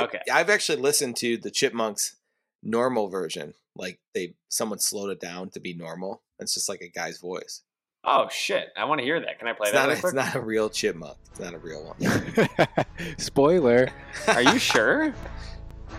[0.00, 0.20] Okay.
[0.32, 2.16] I've actually listened to the Chipmunks
[2.62, 3.54] normal version.
[3.76, 6.22] Like they someone slowed it down to be normal.
[6.38, 7.62] It's just like a guy's voice.
[8.02, 8.68] Oh shit!
[8.76, 9.38] I want to hear that.
[9.38, 9.88] Can I play It's that?
[9.88, 11.18] not, a, it's not a real chipmunk.
[11.30, 12.86] It's not a real one.
[13.18, 13.88] Spoiler.
[14.28, 15.14] Are you sure?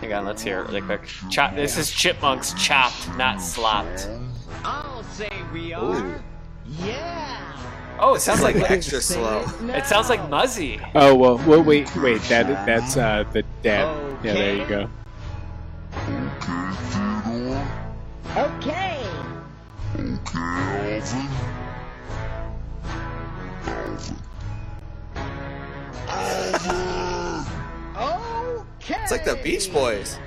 [0.00, 1.02] Hang on, let's hear it really quick.
[1.30, 1.54] Chop.
[1.54, 4.08] This is chipmunks chopped, not slopped.
[4.64, 6.14] I'll say we Ooh.
[6.66, 7.38] Yeah.
[8.00, 9.44] Oh, it It sounds sounds like like extra slow.
[9.68, 10.80] it sounds like Muzzy.
[10.96, 12.20] Oh well, well wait, wait.
[12.22, 14.18] That that's uh the dad.
[14.24, 14.90] Yeah, there you go.
[18.34, 19.06] Okay.
[28.78, 29.02] Okay.
[29.02, 30.18] It's like the Beach Boys.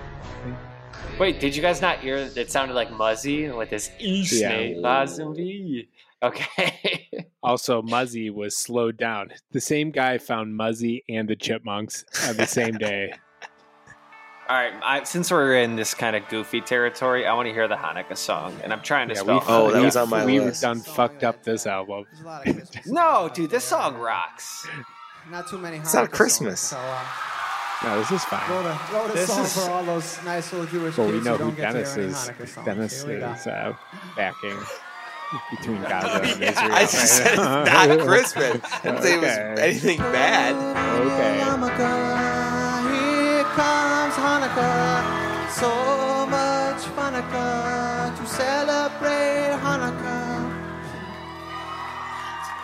[1.19, 2.27] Wait, did you guys not hear?
[2.30, 4.73] That it sounded like Muzzy with this East Yeah.
[4.80, 5.90] Mozambique.
[6.22, 7.10] Okay.
[7.44, 9.30] Also, Muzzy was slowed down.
[9.52, 13.14] The same guy found Muzzy and the Chipmunks on the same day.
[14.47, 14.73] All right.
[14.84, 18.15] I, since we're in this kind of goofy territory, I want to hear the Hanukkah
[18.17, 19.39] song, and I'm trying to Yeah, spell.
[19.39, 20.61] we Oh, that we- was on my we list.
[20.61, 22.05] done fucked up this album.
[22.11, 22.85] There's a lot of Christmas.
[22.88, 24.67] No, dude, this song rocks.
[25.31, 25.77] Not too many.
[25.77, 26.59] It's not Hanukkah Christmas.
[26.59, 26.81] songs,
[27.81, 28.51] So, uh, No, this is wrote fine.
[28.65, 31.38] a, wrote a This song is- for all those nice little Jewish Well, we know
[31.38, 32.31] who who don't get to Dennis is.
[32.63, 33.31] Dennis Here we go.
[33.31, 33.73] is uh,
[34.15, 34.57] backing
[35.57, 36.51] between Gaza Oh, and yeah.
[36.51, 36.72] Israel.
[36.72, 37.38] I just said it's
[37.97, 38.61] not Christmas.
[38.63, 40.55] I didn't say it was anything bad.
[41.01, 42.64] Okay.
[43.56, 45.49] Hanukkah, here comes Hanukkah.
[45.52, 50.61] So much Hanukkah to celebrate Hanukkah.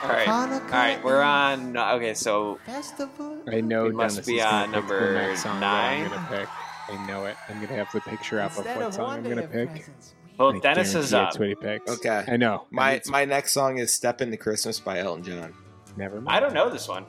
[0.04, 0.28] All right.
[0.28, 1.78] All right, we're on.
[1.78, 3.38] Okay, so Festival.
[3.48, 6.10] I know We must be on number the song that I'm nine.
[6.10, 6.50] gonna pick.
[6.90, 7.38] I know it.
[7.48, 9.70] I'm gonna have the picture up of Instead what song I'm gonna pick.
[9.70, 11.28] presents, well, I Dennis is up.
[11.28, 11.92] That's uh, what he picks.
[11.92, 12.26] Okay.
[12.28, 12.66] I know.
[12.72, 15.54] My it's- my next song is "Step Into Christmas" by Elton John.
[15.96, 16.36] never mind.
[16.36, 17.06] I don't know this one.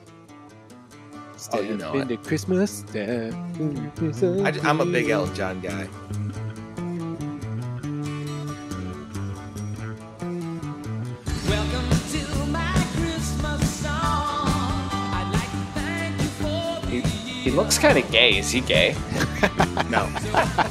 [1.51, 2.23] Oh, you know Step it.
[2.23, 2.70] Christmas.
[2.70, 3.35] Step.
[3.35, 5.89] I, am a big Elton John guy.
[11.48, 13.90] Welcome to my Christmas song.
[15.12, 18.39] I'd like to thank you for He, he looks kind of gay.
[18.39, 18.94] Is he gay?
[19.90, 20.09] No,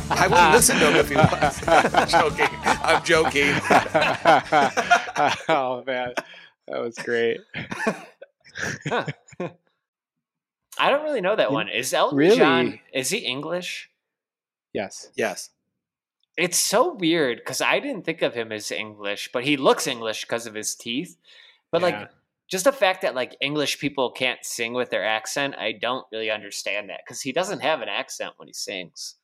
[0.10, 0.52] I wouldn't ah.
[0.54, 1.62] listen to him if he was.
[1.68, 2.48] I'm joking.
[2.64, 3.54] I'm joking.
[5.48, 6.14] oh man,
[6.68, 7.42] that was great.
[10.82, 11.70] I don't really know that You- one.
[11.70, 12.38] Is Elton Really?
[12.38, 12.80] John?
[12.94, 13.90] Is he English?
[14.74, 15.10] Yes.
[15.16, 15.50] Yes.
[16.38, 20.22] It's so weird because I didn't think of him as English, but he looks English
[20.22, 21.18] because of his teeth.
[21.72, 21.88] But Yeah.
[21.88, 22.10] like,
[22.48, 26.32] just the fact that like English people can't sing with their accent, I don't really
[26.32, 29.16] understand that because he doesn't have an accent when he sings.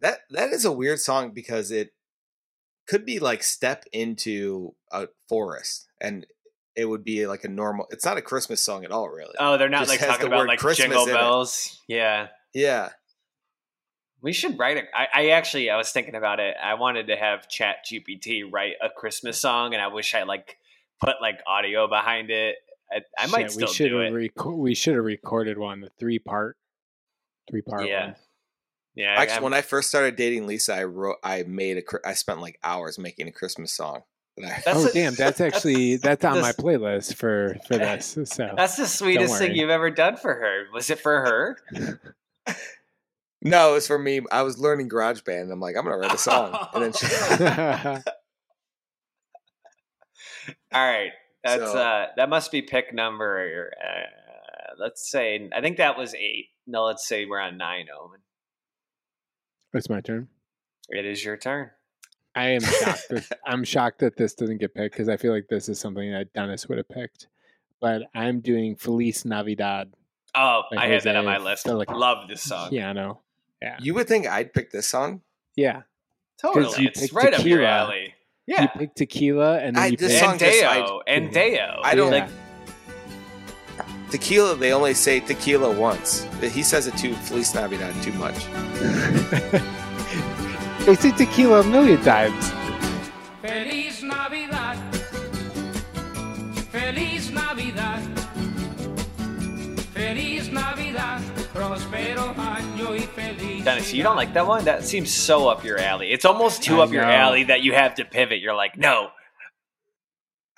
[0.00, 1.92] That that is a weird song because it
[2.86, 6.26] could be like step into a forest and
[6.76, 9.34] it would be like a normal it's not a Christmas song at all really.
[9.38, 11.80] Oh, they're not Just like has talking the about word like Christmas jingle bells.
[11.88, 12.28] Yeah.
[12.54, 12.90] Yeah.
[14.20, 14.84] We should write it.
[14.94, 16.54] I actually, I was thinking about it.
[16.62, 20.58] I wanted to have Chat GPT write a Christmas song, and I wish I like
[21.00, 22.54] put like audio behind it.
[22.92, 24.34] I, I might Shit, still we should do have it.
[24.36, 26.56] reco- we should have recorded one, the three part,
[27.50, 28.06] three part Yeah.
[28.06, 28.16] one.
[28.94, 32.14] Yeah, Actually, I'm- when I first started dating Lisa, I wrote I made a, I
[32.14, 34.02] spent like hours making a Christmas song.
[34.38, 38.16] That I, That's oh a- damn, that's actually that's on my playlist for for this.
[38.24, 40.64] So that's the sweetest thing you've ever done for her.
[40.72, 41.58] Was it for her?
[43.42, 44.22] no, it was for me.
[44.32, 45.42] I was learning GarageBand.
[45.42, 47.06] And I'm like, I'm gonna write a song, and then she,
[50.72, 51.12] All right,
[51.44, 53.70] that's So- uh, that must be pick number.
[53.78, 54.06] Uh,
[54.78, 56.46] let's say I think that was eight.
[56.66, 57.86] No, let's say we're on nine.
[57.94, 58.20] Omen,
[59.74, 60.28] it's my turn.
[60.88, 61.70] it is your turn.
[62.34, 63.06] I am shocked.
[63.10, 66.10] That, I'm shocked that this doesn't get picked because I feel like this is something
[66.12, 67.28] that Dennis would have picked.
[67.80, 69.92] But I'm doing Feliz Navidad
[70.34, 71.66] Oh, I had that on my list.
[71.66, 72.70] Felic- Love this song.
[72.70, 73.20] piano.
[73.60, 75.20] Yeah, you would think I'd pick this song.
[75.56, 75.82] yeah.
[76.40, 78.14] Totally, you it's picked right up your alley.
[78.46, 81.00] Yeah, You pick tequila and then I- you this pick song and just- I- Deo,
[81.06, 81.80] and Deo.
[81.84, 82.24] I don't Yeah.
[82.24, 82.30] like.
[84.10, 86.22] Tequila, they only say tequila once.
[86.40, 88.34] He says it too, Feliz Navidad, too much.
[90.86, 92.50] they say tequila a million times.
[93.40, 94.76] Feliz Navidad.
[96.70, 98.18] Feliz Navidad.
[99.94, 101.22] Feliz Navidad.
[101.52, 103.64] Prospero año y feliz.
[103.64, 104.64] Dennis, you don't like that one?
[104.64, 106.10] That seems so up your alley.
[106.10, 108.40] It's almost too I up your alley that you have to pivot.
[108.40, 109.10] You're like, no.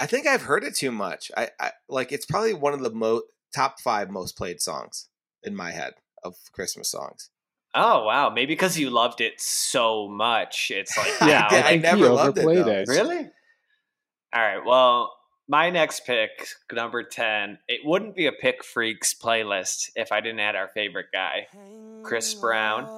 [0.01, 1.31] I think I've heard it too much.
[1.37, 3.23] I, I like it's probably one of the mo-
[3.55, 5.09] top five most played songs
[5.43, 7.31] in my head of Christmas songs.
[7.75, 11.83] Oh wow, maybe because you loved it so much, it's like Yeah, I I think
[11.83, 12.89] never he loved it, it.
[12.89, 13.29] Really?
[14.33, 14.65] All right.
[14.65, 15.13] Well,
[15.49, 20.41] my next pick, number 10, it wouldn't be a Pick Freaks playlist if I didn't
[20.41, 21.47] add our favorite guy,
[22.03, 22.89] Chris Brown.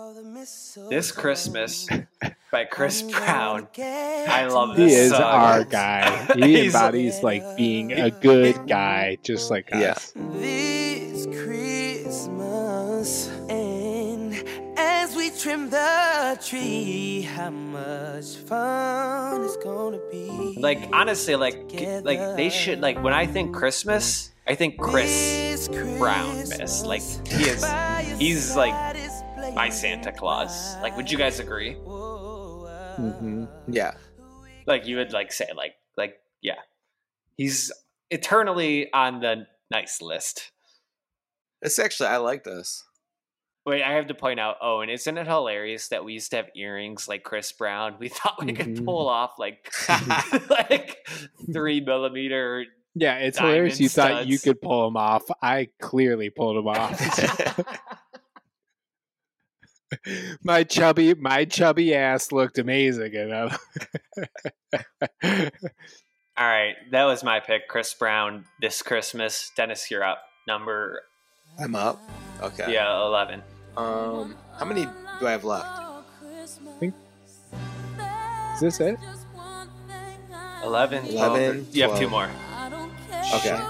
[0.89, 1.89] This Christmas
[2.53, 3.67] by Chris Brown.
[3.79, 4.93] I love this.
[4.93, 5.23] He is song.
[5.23, 6.27] our guy.
[6.37, 9.93] He embodies like being a good guy, just like Yeah.
[9.93, 10.13] us.
[10.33, 13.31] this Christmas.
[15.49, 20.57] And as we trim the tree, how much fun it's gonna be.
[20.59, 25.69] Like honestly, like g- like they should like when I think Christmas, I think Chris
[25.99, 26.85] Brown miss.
[26.85, 27.65] Like he is
[28.19, 28.75] he's like
[29.55, 30.77] my Santa Claus.
[30.83, 31.75] Like would you guys agree?
[31.75, 33.93] hmm Yeah.
[34.67, 36.61] Like you would like say like like yeah.
[37.37, 37.71] He's
[38.11, 40.51] eternally on the nice list.
[41.63, 42.83] It's actually I like this.
[43.67, 46.37] Wait, I have to point out, oh, and isn't it hilarious that we used to
[46.37, 47.97] have earrings like Chris Brown?
[47.99, 48.85] We thought we could Mhm.
[48.85, 49.69] pull off like
[50.49, 51.05] like
[51.53, 52.65] three millimeter.
[52.95, 53.81] Yeah, it's hilarious.
[53.81, 55.25] You thought you could pull them off.
[55.43, 56.99] I clearly pulled them off.
[60.43, 63.51] my chubby, my chubby ass looked amazing, you know.
[66.39, 68.45] All right, that was my pick, Chris Brown.
[68.61, 70.23] This Christmas, Dennis, you're up.
[70.47, 71.03] Number
[71.59, 72.01] I'm up.
[72.41, 72.73] Okay.
[72.73, 73.43] yeah, eleven.
[73.77, 74.87] Um, how many
[75.21, 75.67] do I have left?
[75.67, 76.03] I
[76.81, 76.95] think.
[78.55, 78.99] Is this it?
[80.65, 82.29] 11, 11, 12, You have two more.
[83.35, 83.61] Okay.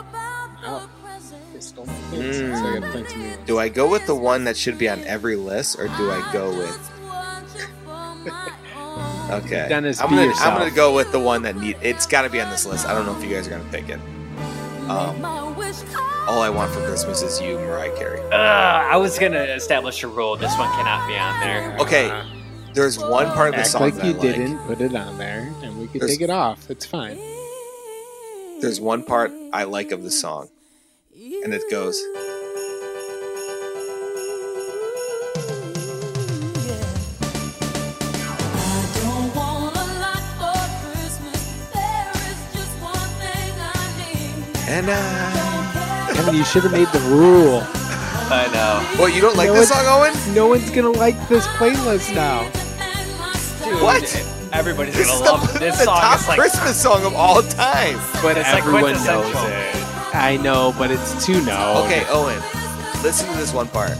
[1.52, 2.58] They stole my Mm.
[2.58, 3.38] so I gotta find some new ones.
[3.46, 6.30] Do I go with the one that should be on every list, or do I
[6.32, 6.92] go with?
[9.30, 9.66] Okay.
[9.68, 10.46] Dennis, I'm gonna yourself.
[10.54, 11.76] I'm gonna go with the one that need.
[11.82, 12.86] It's got to be on this list.
[12.86, 13.98] I don't know if you guys are gonna pick it.
[14.88, 15.20] Um,
[16.26, 18.20] all I want for Christmas is you, Mariah Carey.
[18.20, 20.36] Ugh, I was gonna establish a rule.
[20.36, 21.76] This one cannot be on there.
[21.80, 22.22] Okay,
[22.74, 24.22] there's one part of the Act song like that you I like.
[24.22, 26.68] didn't put it on there, and we could There's- take it off.
[26.70, 27.18] It's fine.
[28.60, 30.48] There's one part I like of the song,
[31.44, 32.02] and it goes.
[44.68, 45.25] And I.
[46.16, 47.60] Kevin, you should have made the rule.
[48.28, 49.00] I know.
[49.00, 50.12] What you don't like No, this song, Owen?
[50.34, 52.42] No one's gonna like this playlist now.
[53.64, 54.02] Dude, What?
[54.52, 56.00] Everybody's This gonna is the, love this the song.
[56.00, 57.98] top It's like Christmas song of all time.
[58.22, 60.14] But It's like everyone knows it.
[60.14, 61.84] I know, but it's too known.
[61.84, 62.40] Okay, Owen,
[63.02, 63.92] listen to this one part.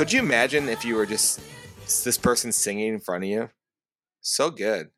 [0.00, 1.42] Could you imagine if you were just
[2.04, 3.50] this person singing in front of you?
[4.22, 4.88] So good.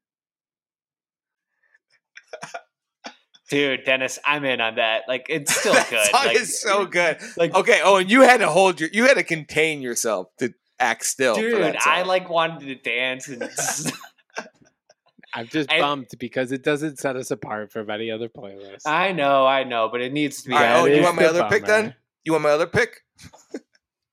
[3.51, 5.03] Dude, Dennis, I'm in on that.
[5.09, 6.07] Like, it's still that good.
[6.07, 7.19] song like, is so good.
[7.37, 10.55] Like, Okay, oh, and you had to hold your, you had to contain yourself to
[10.79, 11.35] act still.
[11.35, 13.43] for dude, that I like wanted to dance and
[15.35, 18.83] I'm just And- bummed because it doesn't set us apart from any other playlist.
[18.87, 20.55] I know, I know, but it needs to be.
[20.55, 21.97] All right, oh, That Owen, you want my the other pick then?
[22.23, 23.01] You want my other pick?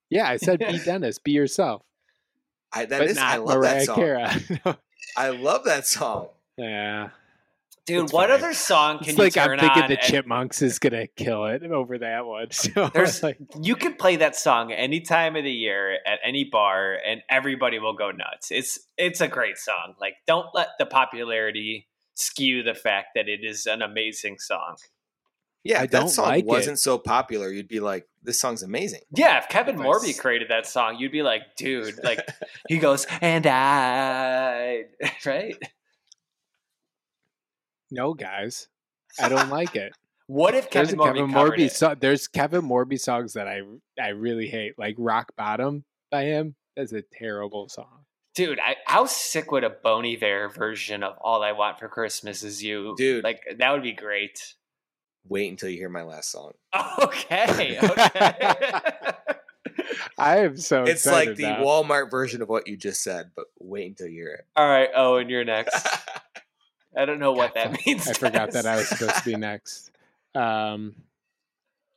[0.10, 1.84] Yeah, I said be Dennis, be yourself,
[2.74, 3.96] I that but is, I love Mariah that song.
[3.96, 4.76] Carey.
[5.18, 6.30] I love that song.
[6.58, 7.10] yeah,
[7.86, 8.38] Dude, It's what fine.
[8.38, 9.90] other song can it's you like I'm thinking on?
[9.90, 12.48] the and- Chipmunks is gonna kill it over that one.
[12.52, 16.44] So There's like, you can play that song any time of the year at any
[16.44, 18.52] bar, and everybody will go nuts.
[18.52, 19.96] It's it's a great song.
[20.00, 24.76] Like, don't let the popularity skew the fact that it is an amazing song.
[25.64, 28.64] Yeah, I if that don't song like wasn't so popular, you'd be like, "This song's
[28.64, 32.20] amazing." Yeah, if Kevin If Morby s- created that song, you'd be like, dude, like
[32.70, 34.86] he goes, and I,
[35.26, 35.56] right?
[37.92, 38.68] no, guys,
[39.20, 39.94] I don't like it.
[40.32, 41.72] What if Kevin a Morby Kevin Morby it?
[41.72, 43.62] so- There's Kevin Morby songs that I
[44.00, 46.54] I really hate, like Rock Bottom by him.
[46.78, 48.06] That's a terrible song.
[48.36, 52.44] Dude, I, how sick would a Bon Iver version of "All I Want for Christmas
[52.44, 52.94] Is You"?
[52.96, 53.24] Dude.
[53.24, 54.54] like that would be great.
[55.28, 56.54] Wait until you hear my last song.
[57.00, 57.78] Okay.
[57.82, 58.42] Okay.
[60.18, 61.64] I am so it's excited like the now.
[61.64, 65.30] Walmart version of what you just said, but wait until you hear All right, Owen,
[65.30, 65.88] you're next.
[66.98, 68.08] I don't know what God, that means.
[68.08, 69.92] I forgot that I was supposed to be next.
[70.36, 70.96] Um,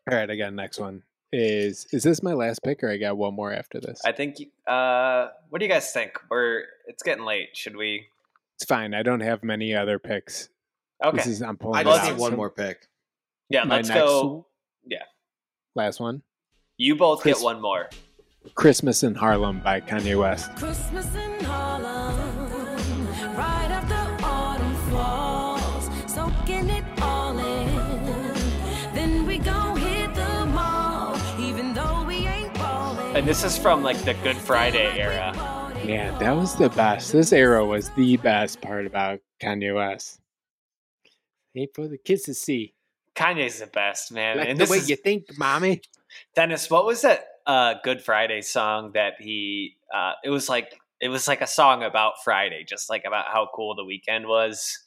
[0.08, 1.02] all right, I got next one.
[1.32, 4.00] Is is this my last pick, or I got one more after this?
[4.04, 4.36] I think.
[4.66, 6.12] Uh, what do you guys think?
[6.30, 6.64] We're.
[6.86, 7.56] It's getting late.
[7.56, 8.06] Should we?
[8.56, 8.94] It's fine.
[8.94, 10.50] I don't have many other picks.
[11.04, 11.16] Okay.
[11.16, 11.78] This is I'm pulling.
[11.78, 12.86] I it just need one So more pick.
[13.52, 13.64] Yeah.
[13.64, 14.46] my Let's next- go.
[14.86, 15.04] yeah.
[15.74, 16.22] Last one.
[16.78, 17.88] You both Chris- get one more.
[18.54, 20.54] Christmas in Harlem by Kanye West.
[20.56, 22.18] Christmas in Harlem,
[23.36, 28.94] right after autumn falls, soaking it all in.
[28.94, 33.16] Then we gon' hit the mall, even though we ain't ballin'.
[33.16, 35.32] And this is from like the Good Friday era.
[35.84, 37.12] Yeah, that was the best.
[37.12, 40.18] This era was the best part about Kanye West.
[41.54, 42.74] Ain't for the kids to see.
[43.14, 44.38] Kanye's the best, man.
[44.38, 45.82] Like and the this way is, you think, mommy.
[46.34, 49.76] Dennis, what was that uh, Good Friday song that he?
[49.94, 53.48] Uh, it was like it was like a song about Friday, just like about how
[53.54, 54.78] cool the weekend was.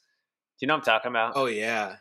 [0.58, 1.32] Do you know what I'm talking about?
[1.36, 1.96] Oh yeah.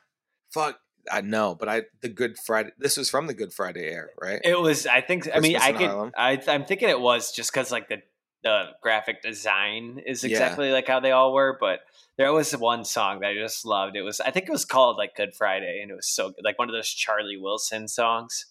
[0.54, 0.80] Fuck.
[1.12, 2.72] I know, but I the Good Friday.
[2.80, 4.42] This was from the Good Friday air, right?
[4.44, 4.88] It was.
[4.88, 5.30] I think.
[5.34, 5.88] I mean, I could.
[5.88, 6.12] Harlem.
[6.18, 8.02] I, I'm thinking it was just because like the
[8.46, 10.30] the graphic design is Yeah.
[10.30, 11.58] exactly like how they all were.
[11.60, 11.80] But
[12.18, 13.98] there was one song that I just loved.
[13.98, 14.22] It was.
[14.22, 16.46] I think it was called like Good Friday, and it was so good.
[16.46, 18.46] Like one of those Charlie Wilson songs.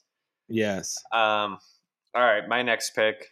[0.49, 0.97] yes.
[1.12, 1.59] Um.
[2.15, 3.31] All right, my next pick.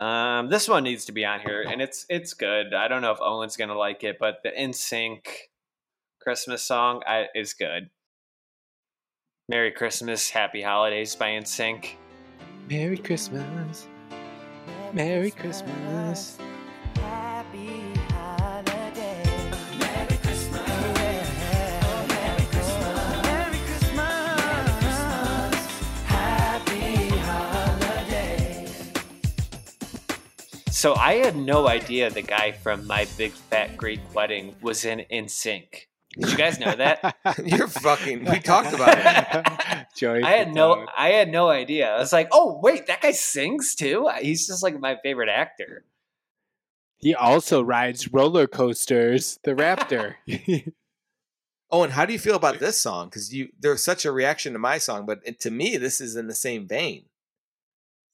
[0.00, 2.74] Um, this one needs to be on here, and it's it's good.
[2.74, 5.24] I don't know if Owen's gonna like it, but the NSYNC
[6.20, 7.90] Christmas song I, is good.
[9.48, 11.90] Merry Christmas, Happy Holidays by NSYNC.
[12.68, 13.86] Merry Christmas.
[14.94, 16.38] Merry Christmas.
[16.94, 19.22] Happy holiday.
[19.24, 19.76] Christmas.
[19.80, 20.16] Merry
[22.46, 23.22] Christmas.
[23.26, 24.46] Merry Christmas.
[26.04, 28.68] Happy holiday.
[30.70, 35.04] So I had no idea the guy from My Big Fat Greek Wedding was in
[35.10, 35.86] NSYNC.
[36.20, 37.16] Did you guys know that?
[37.44, 38.26] You're fucking.
[38.26, 39.76] We talked about it.
[39.94, 40.86] Joey I had no Fatone.
[40.96, 41.94] I had no idea.
[41.94, 45.84] I was like, "Oh, wait, that guy sings too?" He's just like my favorite actor.
[46.98, 49.38] He also rides roller coasters.
[49.44, 50.14] The Raptor.
[51.70, 53.08] Oh, and how do you feel about this song?
[53.08, 56.28] Because you there's such a reaction to my song, but to me, this is in
[56.28, 57.06] the same vein.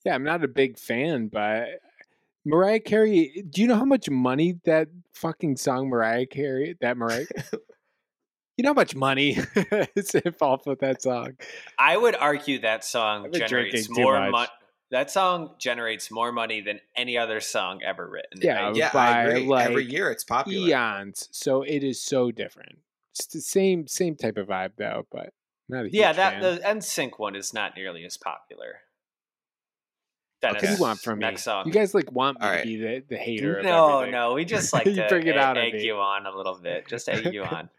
[0.04, 1.66] yeah, I'm not a big fan, but
[2.46, 3.44] Mariah Carey.
[3.50, 7.26] Do you know how much money that fucking song Mariah Carey that Mariah?
[8.60, 9.38] you know how much money
[9.96, 11.38] is involved with that song?
[11.78, 14.48] I would argue that song generates more money.
[14.90, 18.40] That song generates more money than any other song ever written.
[18.42, 19.54] Yeah, Yeah, by, I agree.
[19.54, 20.68] Every year it's popular.
[20.68, 21.26] Eons.
[21.32, 22.76] So it is so different.
[23.14, 25.32] It's the same same type of vibe though, but
[25.70, 26.12] not a huge yeah.
[26.12, 26.42] That fan.
[26.42, 28.80] the NSYNC one is not nearly as popular.
[30.42, 31.36] Dennis, What do you want from me?
[31.36, 31.66] song?
[31.66, 34.12] You guys like want me All to be the, the hater no, everything.
[34.12, 36.58] no, we just like You to bring it egg, out egg you on a little
[36.58, 37.70] bit, just egg you on.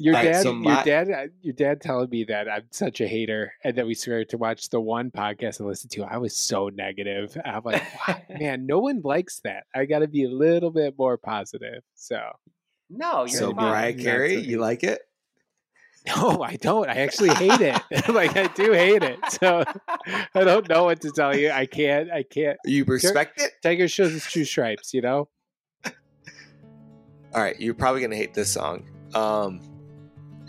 [0.00, 2.64] Your All right, dad, so your my- dad, uh, your dad telling me that I'm
[2.72, 6.02] such a hater, and that we started to watch the one podcast I listened to.
[6.02, 7.36] I was so negative.
[7.44, 9.64] I'm like, "Wow, man, no one likes that.
[9.72, 11.84] I got to be a little bit more positive.
[11.94, 12.20] So,
[12.90, 13.64] No, you're So fine.
[13.66, 15.00] Mariah Carey, so you like it?
[16.08, 16.88] no, I don't.
[16.90, 17.80] I actually hate it.
[18.08, 19.18] like I do hate it.
[19.40, 19.62] So
[20.34, 21.50] I don't know what to tell you.
[21.52, 22.10] I can't.
[22.10, 22.58] I can't.
[22.64, 23.52] You respect it?
[23.62, 24.92] Tiger shows his two stripes.
[24.92, 25.28] You know.
[25.86, 28.84] All right, you're probably gonna hate this song.
[29.14, 29.60] Um,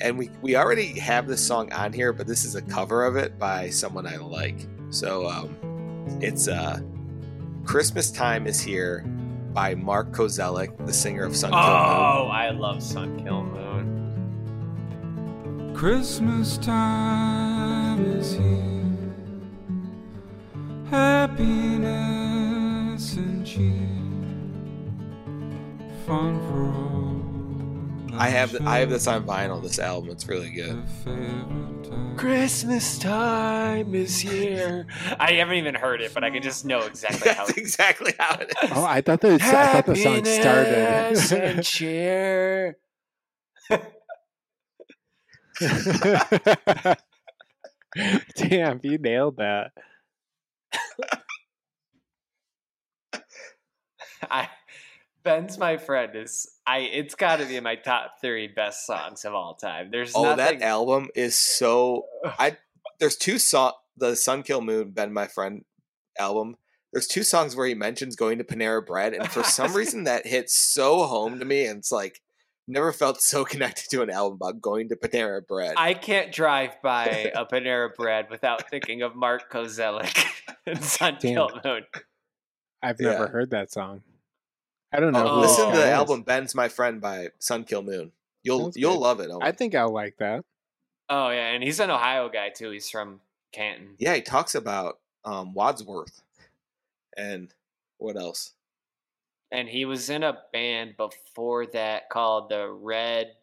[0.02, 3.16] and we we already have this song on here, but this is a cover of
[3.16, 4.68] it by someone I like.
[4.90, 5.56] So um,
[6.22, 6.80] it's uh,
[7.64, 9.04] "Christmas Time Is Here"
[9.54, 11.70] by Mark Kozelek, the singer of Sun Kil Moon.
[11.70, 13.66] Oh, I love Sun Kil Moon.
[15.74, 18.62] Christmas time is here.
[20.90, 22.34] Happiness
[23.16, 23.90] and cheer.
[26.06, 27.15] Fun for all.
[28.18, 29.62] I have I have this on vinyl.
[29.62, 30.82] This album, it's really good.
[32.18, 34.88] Christmas time is here.
[35.20, 37.46] I haven't even heard it, but I can just know exactly how.
[37.46, 38.72] That's exactly how it is.
[38.74, 41.66] Oh, I thought the I thought the song Happiness and started.
[41.66, 42.78] cheer.
[48.36, 49.72] Damn, you nailed that.
[54.30, 54.48] I
[55.26, 56.78] Ben's my friend is I.
[56.80, 59.90] It's got to be in my top three best songs of all time.
[59.92, 60.60] There's Oh, nothing.
[60.60, 62.06] that album is so.
[62.40, 62.58] I
[63.00, 65.66] there's two song the Sun Kil Moon Ben my friend
[66.18, 66.56] album.
[66.94, 70.26] There's two songs where he mentions going to Panera Bread, and for some reason that
[70.28, 71.66] hits so home to me.
[71.66, 72.22] And it's like
[72.68, 75.76] Never felt so connected to an album about going to Panera Bread.
[75.78, 80.26] I can't drive by a Panera Bread without thinking of Mark Kozelek
[80.66, 81.34] and Sun Damn.
[81.36, 81.84] Killed Moon.
[82.82, 83.12] I've Yeah.
[83.12, 84.02] never heard that song.
[84.92, 85.28] I don't know.
[85.28, 85.90] Oh, listen to the is.
[85.90, 88.12] album "Ben's My Friend" by Sun Kil Moon.
[88.44, 89.00] You'll Sounds you'll good.
[89.00, 89.30] love it.
[89.32, 89.42] Owen.
[89.44, 90.44] I think I'll like that.
[91.10, 92.72] Oh yeah, and he's an Ohio guy too.
[92.72, 93.22] He's from
[93.52, 93.96] Canton.
[93.98, 96.22] yeah, he talks about um, Wadsworth
[97.18, 97.54] and
[97.98, 98.54] what else?
[99.52, 103.34] And he was in a band before that called the Red.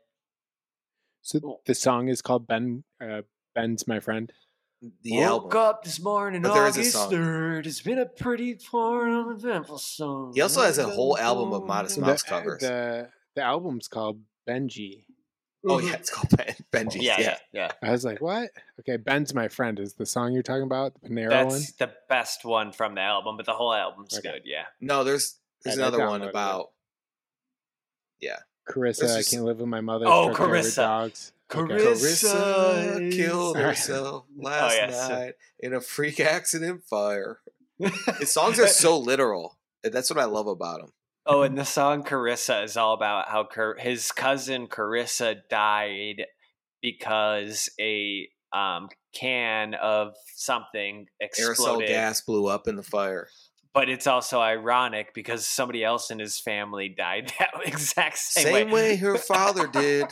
[1.22, 2.84] So the song is called Ben.
[3.00, 3.22] Uh,
[3.54, 4.32] Ben's my friend.
[5.02, 5.58] The Woke album.
[5.58, 7.66] up this morning, But there is August third.
[7.68, 10.32] It's been a pretty far eventful song.
[10.34, 12.60] He also has a whole album of Modest The, Mouse covers.
[12.62, 14.18] the the album's called
[14.48, 15.04] Benji.
[15.64, 15.86] oh mm-hmm.
[15.86, 17.00] yeah, it's called Ben, Benji.
[17.00, 17.88] Yeah, Yeah, yeah, yeah.
[17.88, 18.50] I was like, what?
[18.80, 21.62] Okay, Ben's my friend is the song you're talking about, the Panera That's one.
[21.78, 24.32] the best one from the album, but the whole album's Okay.
[24.32, 24.42] good.
[24.44, 24.64] Yeah.
[24.80, 26.30] No, there's there's I- I another one downloaded it.
[26.30, 26.70] about.
[28.20, 28.38] Yeah,
[28.68, 30.06] Carissa, This I can't live with my mother.
[30.08, 30.76] Oh, took care of her Carissa.
[30.76, 31.32] dogs.
[31.54, 31.74] Okay.
[31.74, 32.94] Carissa.
[32.96, 35.08] Carissa killed herself last yes.
[35.08, 37.40] night in a freak accident fire.
[38.18, 39.58] His songs are so literal.
[39.82, 40.92] That's what I love about him.
[41.24, 46.24] Oh, and the song Carissa is all about how Car- his cousin Carissa died
[46.80, 51.88] because a um, can of something Aerosol exploded.
[51.88, 53.28] gas blew up in the fire.
[53.74, 58.70] But it's also ironic because somebody else in his family died that exact same, Same
[58.70, 60.06] way her father did.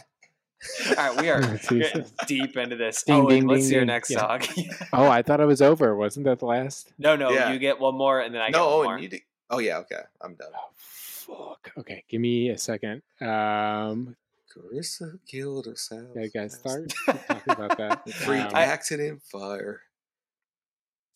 [0.91, 1.41] All right, we are
[2.27, 3.03] deep into this.
[3.03, 3.87] Ding, oh, ding, let's ding, hear ding.
[3.87, 4.19] next Yeah.
[4.21, 4.41] song.
[4.93, 5.97] Oh, I thought it was over.
[5.97, 6.93] Wasn't that the last?
[6.99, 7.53] no, no, Yeah.
[7.53, 8.99] you get one more, and then I no, get one Owen, more.
[8.99, 9.21] you did.
[9.49, 10.51] Oh yeah, okay, I'm done.
[10.55, 11.73] Oh, fuck.
[11.79, 13.03] Okay, give me a second.
[13.21, 14.17] Um,
[14.55, 16.09] Carissa killed herself.
[16.15, 16.95] yeah, guys, last start
[17.27, 18.07] talking about that.
[18.07, 18.15] night.
[18.15, 19.81] Freak Um, accident fire.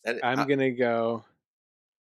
[0.05, 1.23] That, I'm I- gonna go.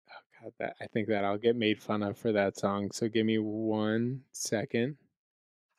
[0.09, 2.91] Oh god, that I think that I'll get made fun of for that song.
[2.91, 4.97] So give me one second.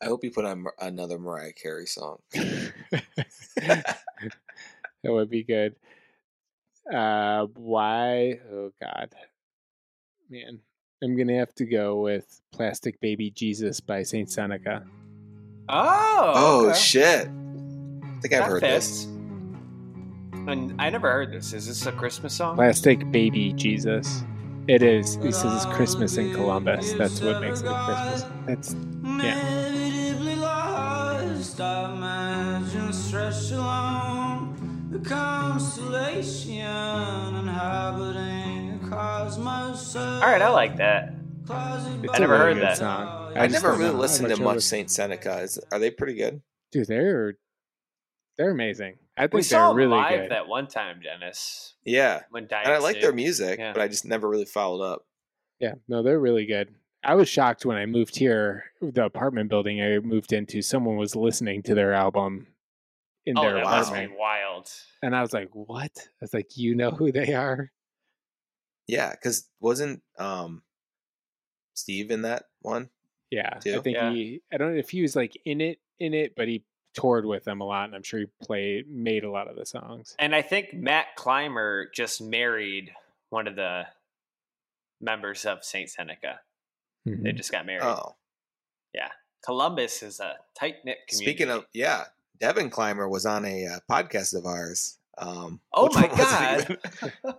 [0.03, 2.19] I hope you put on another Mariah Carey song.
[3.57, 3.97] that
[5.05, 5.75] would be good.
[6.93, 8.39] Uh, why?
[8.53, 9.15] Oh God,
[10.31, 10.61] man,
[11.03, 14.85] I'm gonna have to go with "Plastic Baby Jesus" by Saintseneca.
[15.69, 16.79] oh, Oh okay.
[16.79, 17.29] shit!
[17.29, 19.05] I think I've That heard fits.
[19.05, 19.13] this.
[20.49, 21.53] And I never heard this.
[21.53, 22.55] Is this a Christmas song?
[22.55, 24.23] Plastic Baby Jesus.
[24.69, 25.17] It is.
[25.23, 26.93] He says it's Christmas in Columbus.
[26.93, 28.25] That's what makes it a Christmas.
[28.47, 28.77] That's
[29.25, 29.66] yeah.
[31.59, 36.55] Inevitably lost, I imagine stretched along the constellation,
[37.37, 39.97] inhabiting the cosmos.
[39.97, 41.13] All right, I like that.
[41.49, 42.77] It's I a never really heard that.
[42.79, 43.33] Song.
[43.37, 45.43] I, just never really listened to much Saintseneca.
[45.45, 46.43] Is, are they pretty good?
[46.73, 47.35] Dude, they're
[48.37, 48.97] they're amazing.
[49.17, 50.31] I think We they're saw them really live good.
[50.33, 51.75] that one time, Dennis.
[51.85, 53.47] Yeah, When and I like their music.
[53.47, 53.73] music, Yeah.
[53.73, 55.07] but I just never really followed up.
[55.61, 56.75] Yeah, no, they're really good.
[57.05, 61.15] I was shocked when I moved here, the apartment building I moved into, someone was
[61.15, 62.49] listening to their album
[63.25, 64.19] in Oh, their that must be apartment.
[64.21, 64.71] wild.
[65.03, 65.93] And I was like, what?
[65.97, 67.71] I was like, you know who they are?
[68.89, 70.63] Yeah, because wasn't um
[71.75, 72.89] Steve in that one?
[73.31, 73.51] Yeah.
[73.57, 74.11] I think Yeah.
[74.13, 76.65] he I don't know if he was like in it in it, but he
[76.95, 79.67] toured with them a lot and I'm sure he played made a lot of the
[79.67, 80.15] songs.
[80.19, 82.93] And I think Matt Clymer just married
[83.31, 83.87] one of the
[85.01, 86.39] members of Saintseneca.
[87.07, 87.37] They Mhm.
[87.37, 87.85] just got married.
[87.85, 88.17] Oh,
[88.93, 89.11] Yeah.
[89.45, 91.25] Columbus is a tight knit community.
[91.31, 92.05] speaking of yeah,
[92.39, 94.99] Devin Clymer was on a uh, podcast of ours.
[95.19, 96.81] Um, Oh my one was it
[97.23, 97.37] God.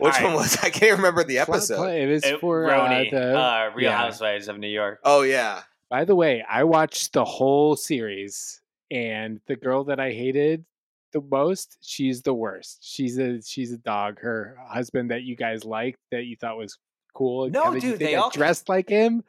[0.00, 0.34] Which All one right.
[0.34, 0.56] was?
[0.62, 1.84] I can't remember the episode.
[1.86, 3.96] It was It- for Roni, uh, the, uh, Real yeah.
[3.96, 5.00] Housewives of New York.
[5.04, 8.60] Oh yeah, By the way, I watched the whole series,
[8.90, 10.66] and the girl that I hated
[11.12, 12.80] the most, she's the worst.
[12.82, 14.18] She's a she's a dog.
[14.20, 16.76] Her husband that you guys liked, that you thought was
[17.14, 17.50] cool.
[17.50, 19.24] No, Kevin, dude, they I all- dressed like him.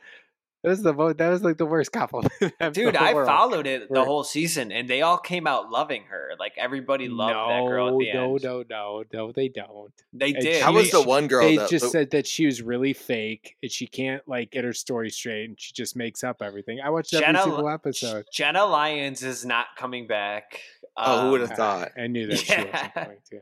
[0.61, 2.33] That was the mo- that was like the worst compliment.
[2.59, 3.27] of Dude, I world.
[3.29, 6.31] followed it the whole season, and they all came out loving her.
[6.37, 8.43] Like everybody loved that girl at No, the no, end.
[8.43, 9.93] no, no, no, they don't.
[10.11, 10.55] They And did.
[10.55, 11.43] she- how was the one girl?
[11.43, 14.65] they that, just the- said that she was really fake and she can't like get
[14.65, 16.81] her story straight and she just makes up everything.
[16.83, 18.25] I watched every single episode.
[18.33, 20.59] Jenna Lyons is not coming back.
[20.97, 21.91] Oh, who would've Um, thought?
[21.97, 22.65] I knew that she Yeah.
[22.73, 23.39] wasn't going to.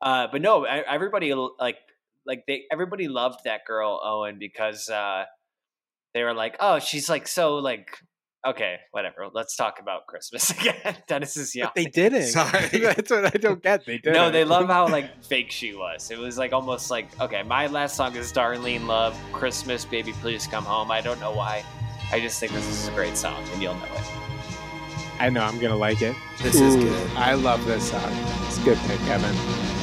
[0.00, 1.76] Uh, but no, everybody like
[2.26, 5.24] like they everybody loved that girl Owen because uh,
[6.14, 7.88] they were like, oh, she's like so like
[8.46, 9.28] okay, whatever.
[9.32, 10.96] Let's talk about Christmas again.
[11.06, 11.70] Dennis is young.
[11.74, 12.24] But they didn't.
[12.24, 12.68] Sorry.
[12.72, 13.84] That's what I don't get.
[13.84, 14.14] They didn't.
[14.14, 16.10] No, they love how like fake she was.
[16.10, 20.46] It was like almost like okay, my last song is Darlene Love, Christmas, Baby Please
[20.46, 20.90] Come Home.
[20.90, 21.64] I don't know why.
[22.12, 24.12] I just think this is a great song and you'll know it.
[25.20, 26.16] I know I'm gonna like it.
[26.42, 27.10] This is good.
[27.14, 28.10] I love this song.
[28.46, 29.79] It's a good pick, Kevin.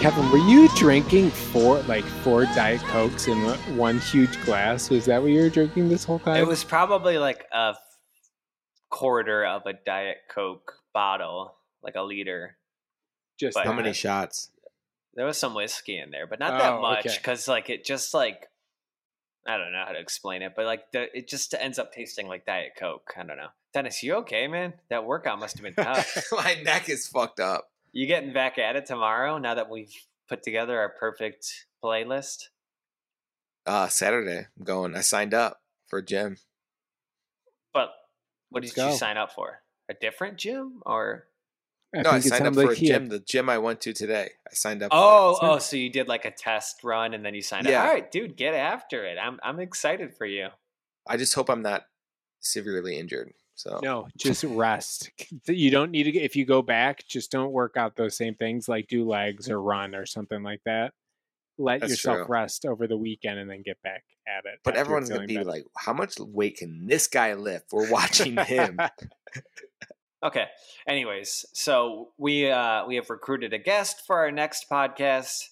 [0.00, 3.36] Kevin, were you drinking four like four Diet Cokes in
[3.76, 4.90] one huge glass?
[4.90, 6.36] Was that what you were drinking this whole time?
[6.36, 7.74] It was probably like a
[8.90, 12.56] quarter of a Diet Coke bottle, like a liter.
[13.40, 14.50] just but- How many Uh, shots?
[15.14, 17.16] There was some whiskey in there, but not that Oh, much okay.
[17.16, 18.46] because like it just like
[19.48, 22.28] I don't know how to explain it, but like the, it just ends up tasting
[22.28, 23.14] like Diet Coke.
[23.16, 23.48] I don't know.
[23.74, 24.74] Dennis, you okay, man?
[24.90, 26.26] That workout must have been tough.
[26.32, 27.68] My neck is fucked up.
[27.92, 29.92] You getting back at it tomorrow now that we've
[30.28, 32.44] put together our perfect playlist?
[33.66, 34.94] Uh, Saturday, I'm going.
[34.96, 36.36] I signed up for a gym.
[37.72, 37.90] But
[38.50, 39.60] what Let's did you sign up for?
[39.90, 41.26] A different gym or?
[41.94, 43.08] I no, I signed up for like a he had- gym.
[43.08, 44.30] The gym I went to today.
[44.46, 44.90] I signed up.
[44.92, 47.80] Oh, for oh, so you did like a test run and then you signed Yeah.
[47.82, 47.86] up.
[47.88, 49.16] All right, dude, get after it.
[49.18, 50.48] I'm I'm excited for you.
[51.06, 51.86] I just hope I'm not
[52.40, 53.32] severely injured.
[53.58, 55.10] So No, just rest.
[55.46, 56.16] You don't need to.
[56.16, 58.68] If you go back, just don't work out those same things.
[58.68, 60.92] Like do legs or run or something like that.
[61.58, 62.26] Let That's yourself true.
[62.28, 64.60] rest over the weekend and then get back at it.
[64.62, 65.48] But everyone's gonna be better.
[65.48, 68.78] like, "How much weight can this guy lift?" We're watching him.
[70.20, 70.46] Okay.
[70.88, 75.44] Anyways, so we uh we have recruited a guest for our next podcast,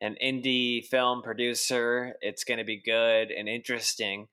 [0.00, 2.14] an indie film producer.
[2.20, 4.26] It's going to be good and interesting,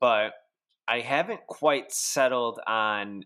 [0.00, 0.32] but
[0.88, 3.24] I haven't quite settled on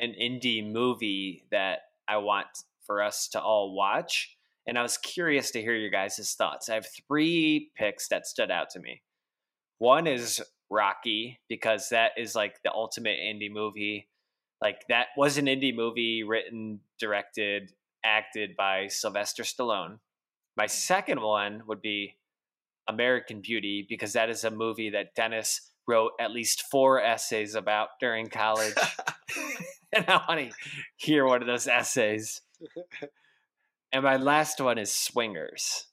[0.00, 1.78] an indie movie that
[2.08, 2.48] I want
[2.84, 4.36] for us to all watch.
[4.66, 6.68] And I was curious to hear your guys' thoughts.
[6.68, 9.02] I have three picks that stood out to me.
[9.78, 14.08] One is Rocky, because that is like the ultimate indie movie.
[14.60, 17.72] Like that was an indie movie written, directed,
[18.04, 20.00] acted by Sylvester Stallone.
[20.56, 22.16] My second one would be
[22.88, 27.88] American Beauty because that is a movie that Dennis wrote at least four essays about
[28.00, 28.74] during college.
[29.92, 30.56] and I want to
[30.96, 32.40] hear one of those essays.
[33.92, 35.86] And my last one is Swingers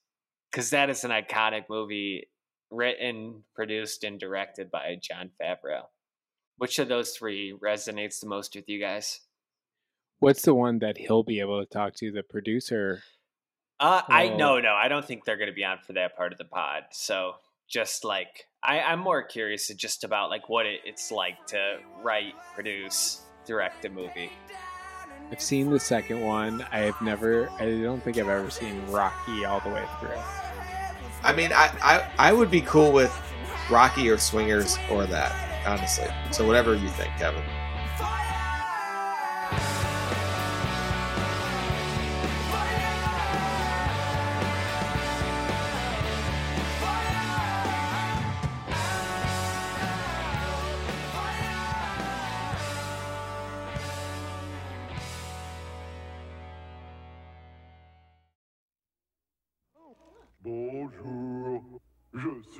[0.52, 2.30] because that is an iconic movie
[2.70, 5.84] written, produced, and directed by Jon Favreau.
[6.58, 9.22] Which of those three resonates the most with you guys?
[10.20, 12.12] What's the one that he'll be able to talk to?
[12.12, 13.04] The producer.
[13.80, 14.38] Uh, I Oh.
[14.38, 16.46] no, no, I don't think they're going to be on for that part of the
[16.46, 16.84] pod.
[16.92, 17.36] So
[17.70, 22.34] just like I, I'm more curious just about like what it, it's like to write,
[22.54, 24.32] produce, direct a movie.
[25.32, 26.66] I've seen the second one.
[26.72, 27.50] I have never.
[27.60, 30.20] I don't think I've ever seen Rocky all the way through.
[31.24, 33.14] I mean, I, I I would be cool with
[33.70, 36.08] Rocky or Swingers or that, honestly.
[36.32, 37.44] So whatever you think, Kevin.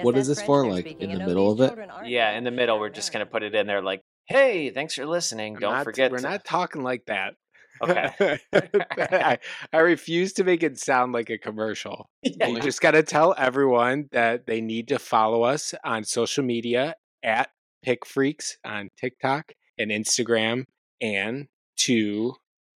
[0.02, 0.66] What is this for?
[0.66, 1.78] Like in the middle of it?
[2.06, 4.94] Yeah, in the middle, we're just going to put it in there like, hey, thanks
[4.94, 5.55] for listening.
[5.55, 6.11] I'm Don't not- forget.
[6.11, 7.35] We're to-" not talking like that.
[7.82, 8.39] Okay.
[8.52, 9.39] I,
[9.73, 12.09] I refuse to make it sound like a commercial.
[12.23, 16.44] Yeah, You just got to tell everyone that they need to follow us on social
[16.44, 17.51] media at
[17.82, 20.65] Pick Freaks on TikTok and Instagram,
[21.01, 21.48] and
[21.78, 22.35] to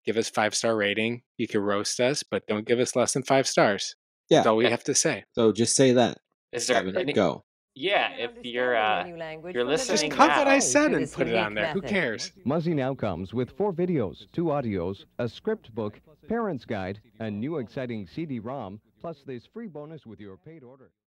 [0.06, 1.22] give us five star rating.
[1.36, 3.96] You can roast us, but don't give us less than five stars.
[4.30, 4.38] Yeah.
[4.38, 5.24] That's all we have to say.
[5.32, 6.18] So just say that.
[6.52, 7.44] Is there Kevin, any- go.
[7.78, 9.04] Yeah, if you're uh,
[9.52, 11.74] you're listening Just cut now, what I said and put it on there.
[11.74, 12.32] Who cares?
[12.46, 17.58] Muzzy now comes with four videos, two audios, a script book, parent's guide, a new
[17.58, 20.90] exciting CD-ROM, plus this free bonus with your paid order.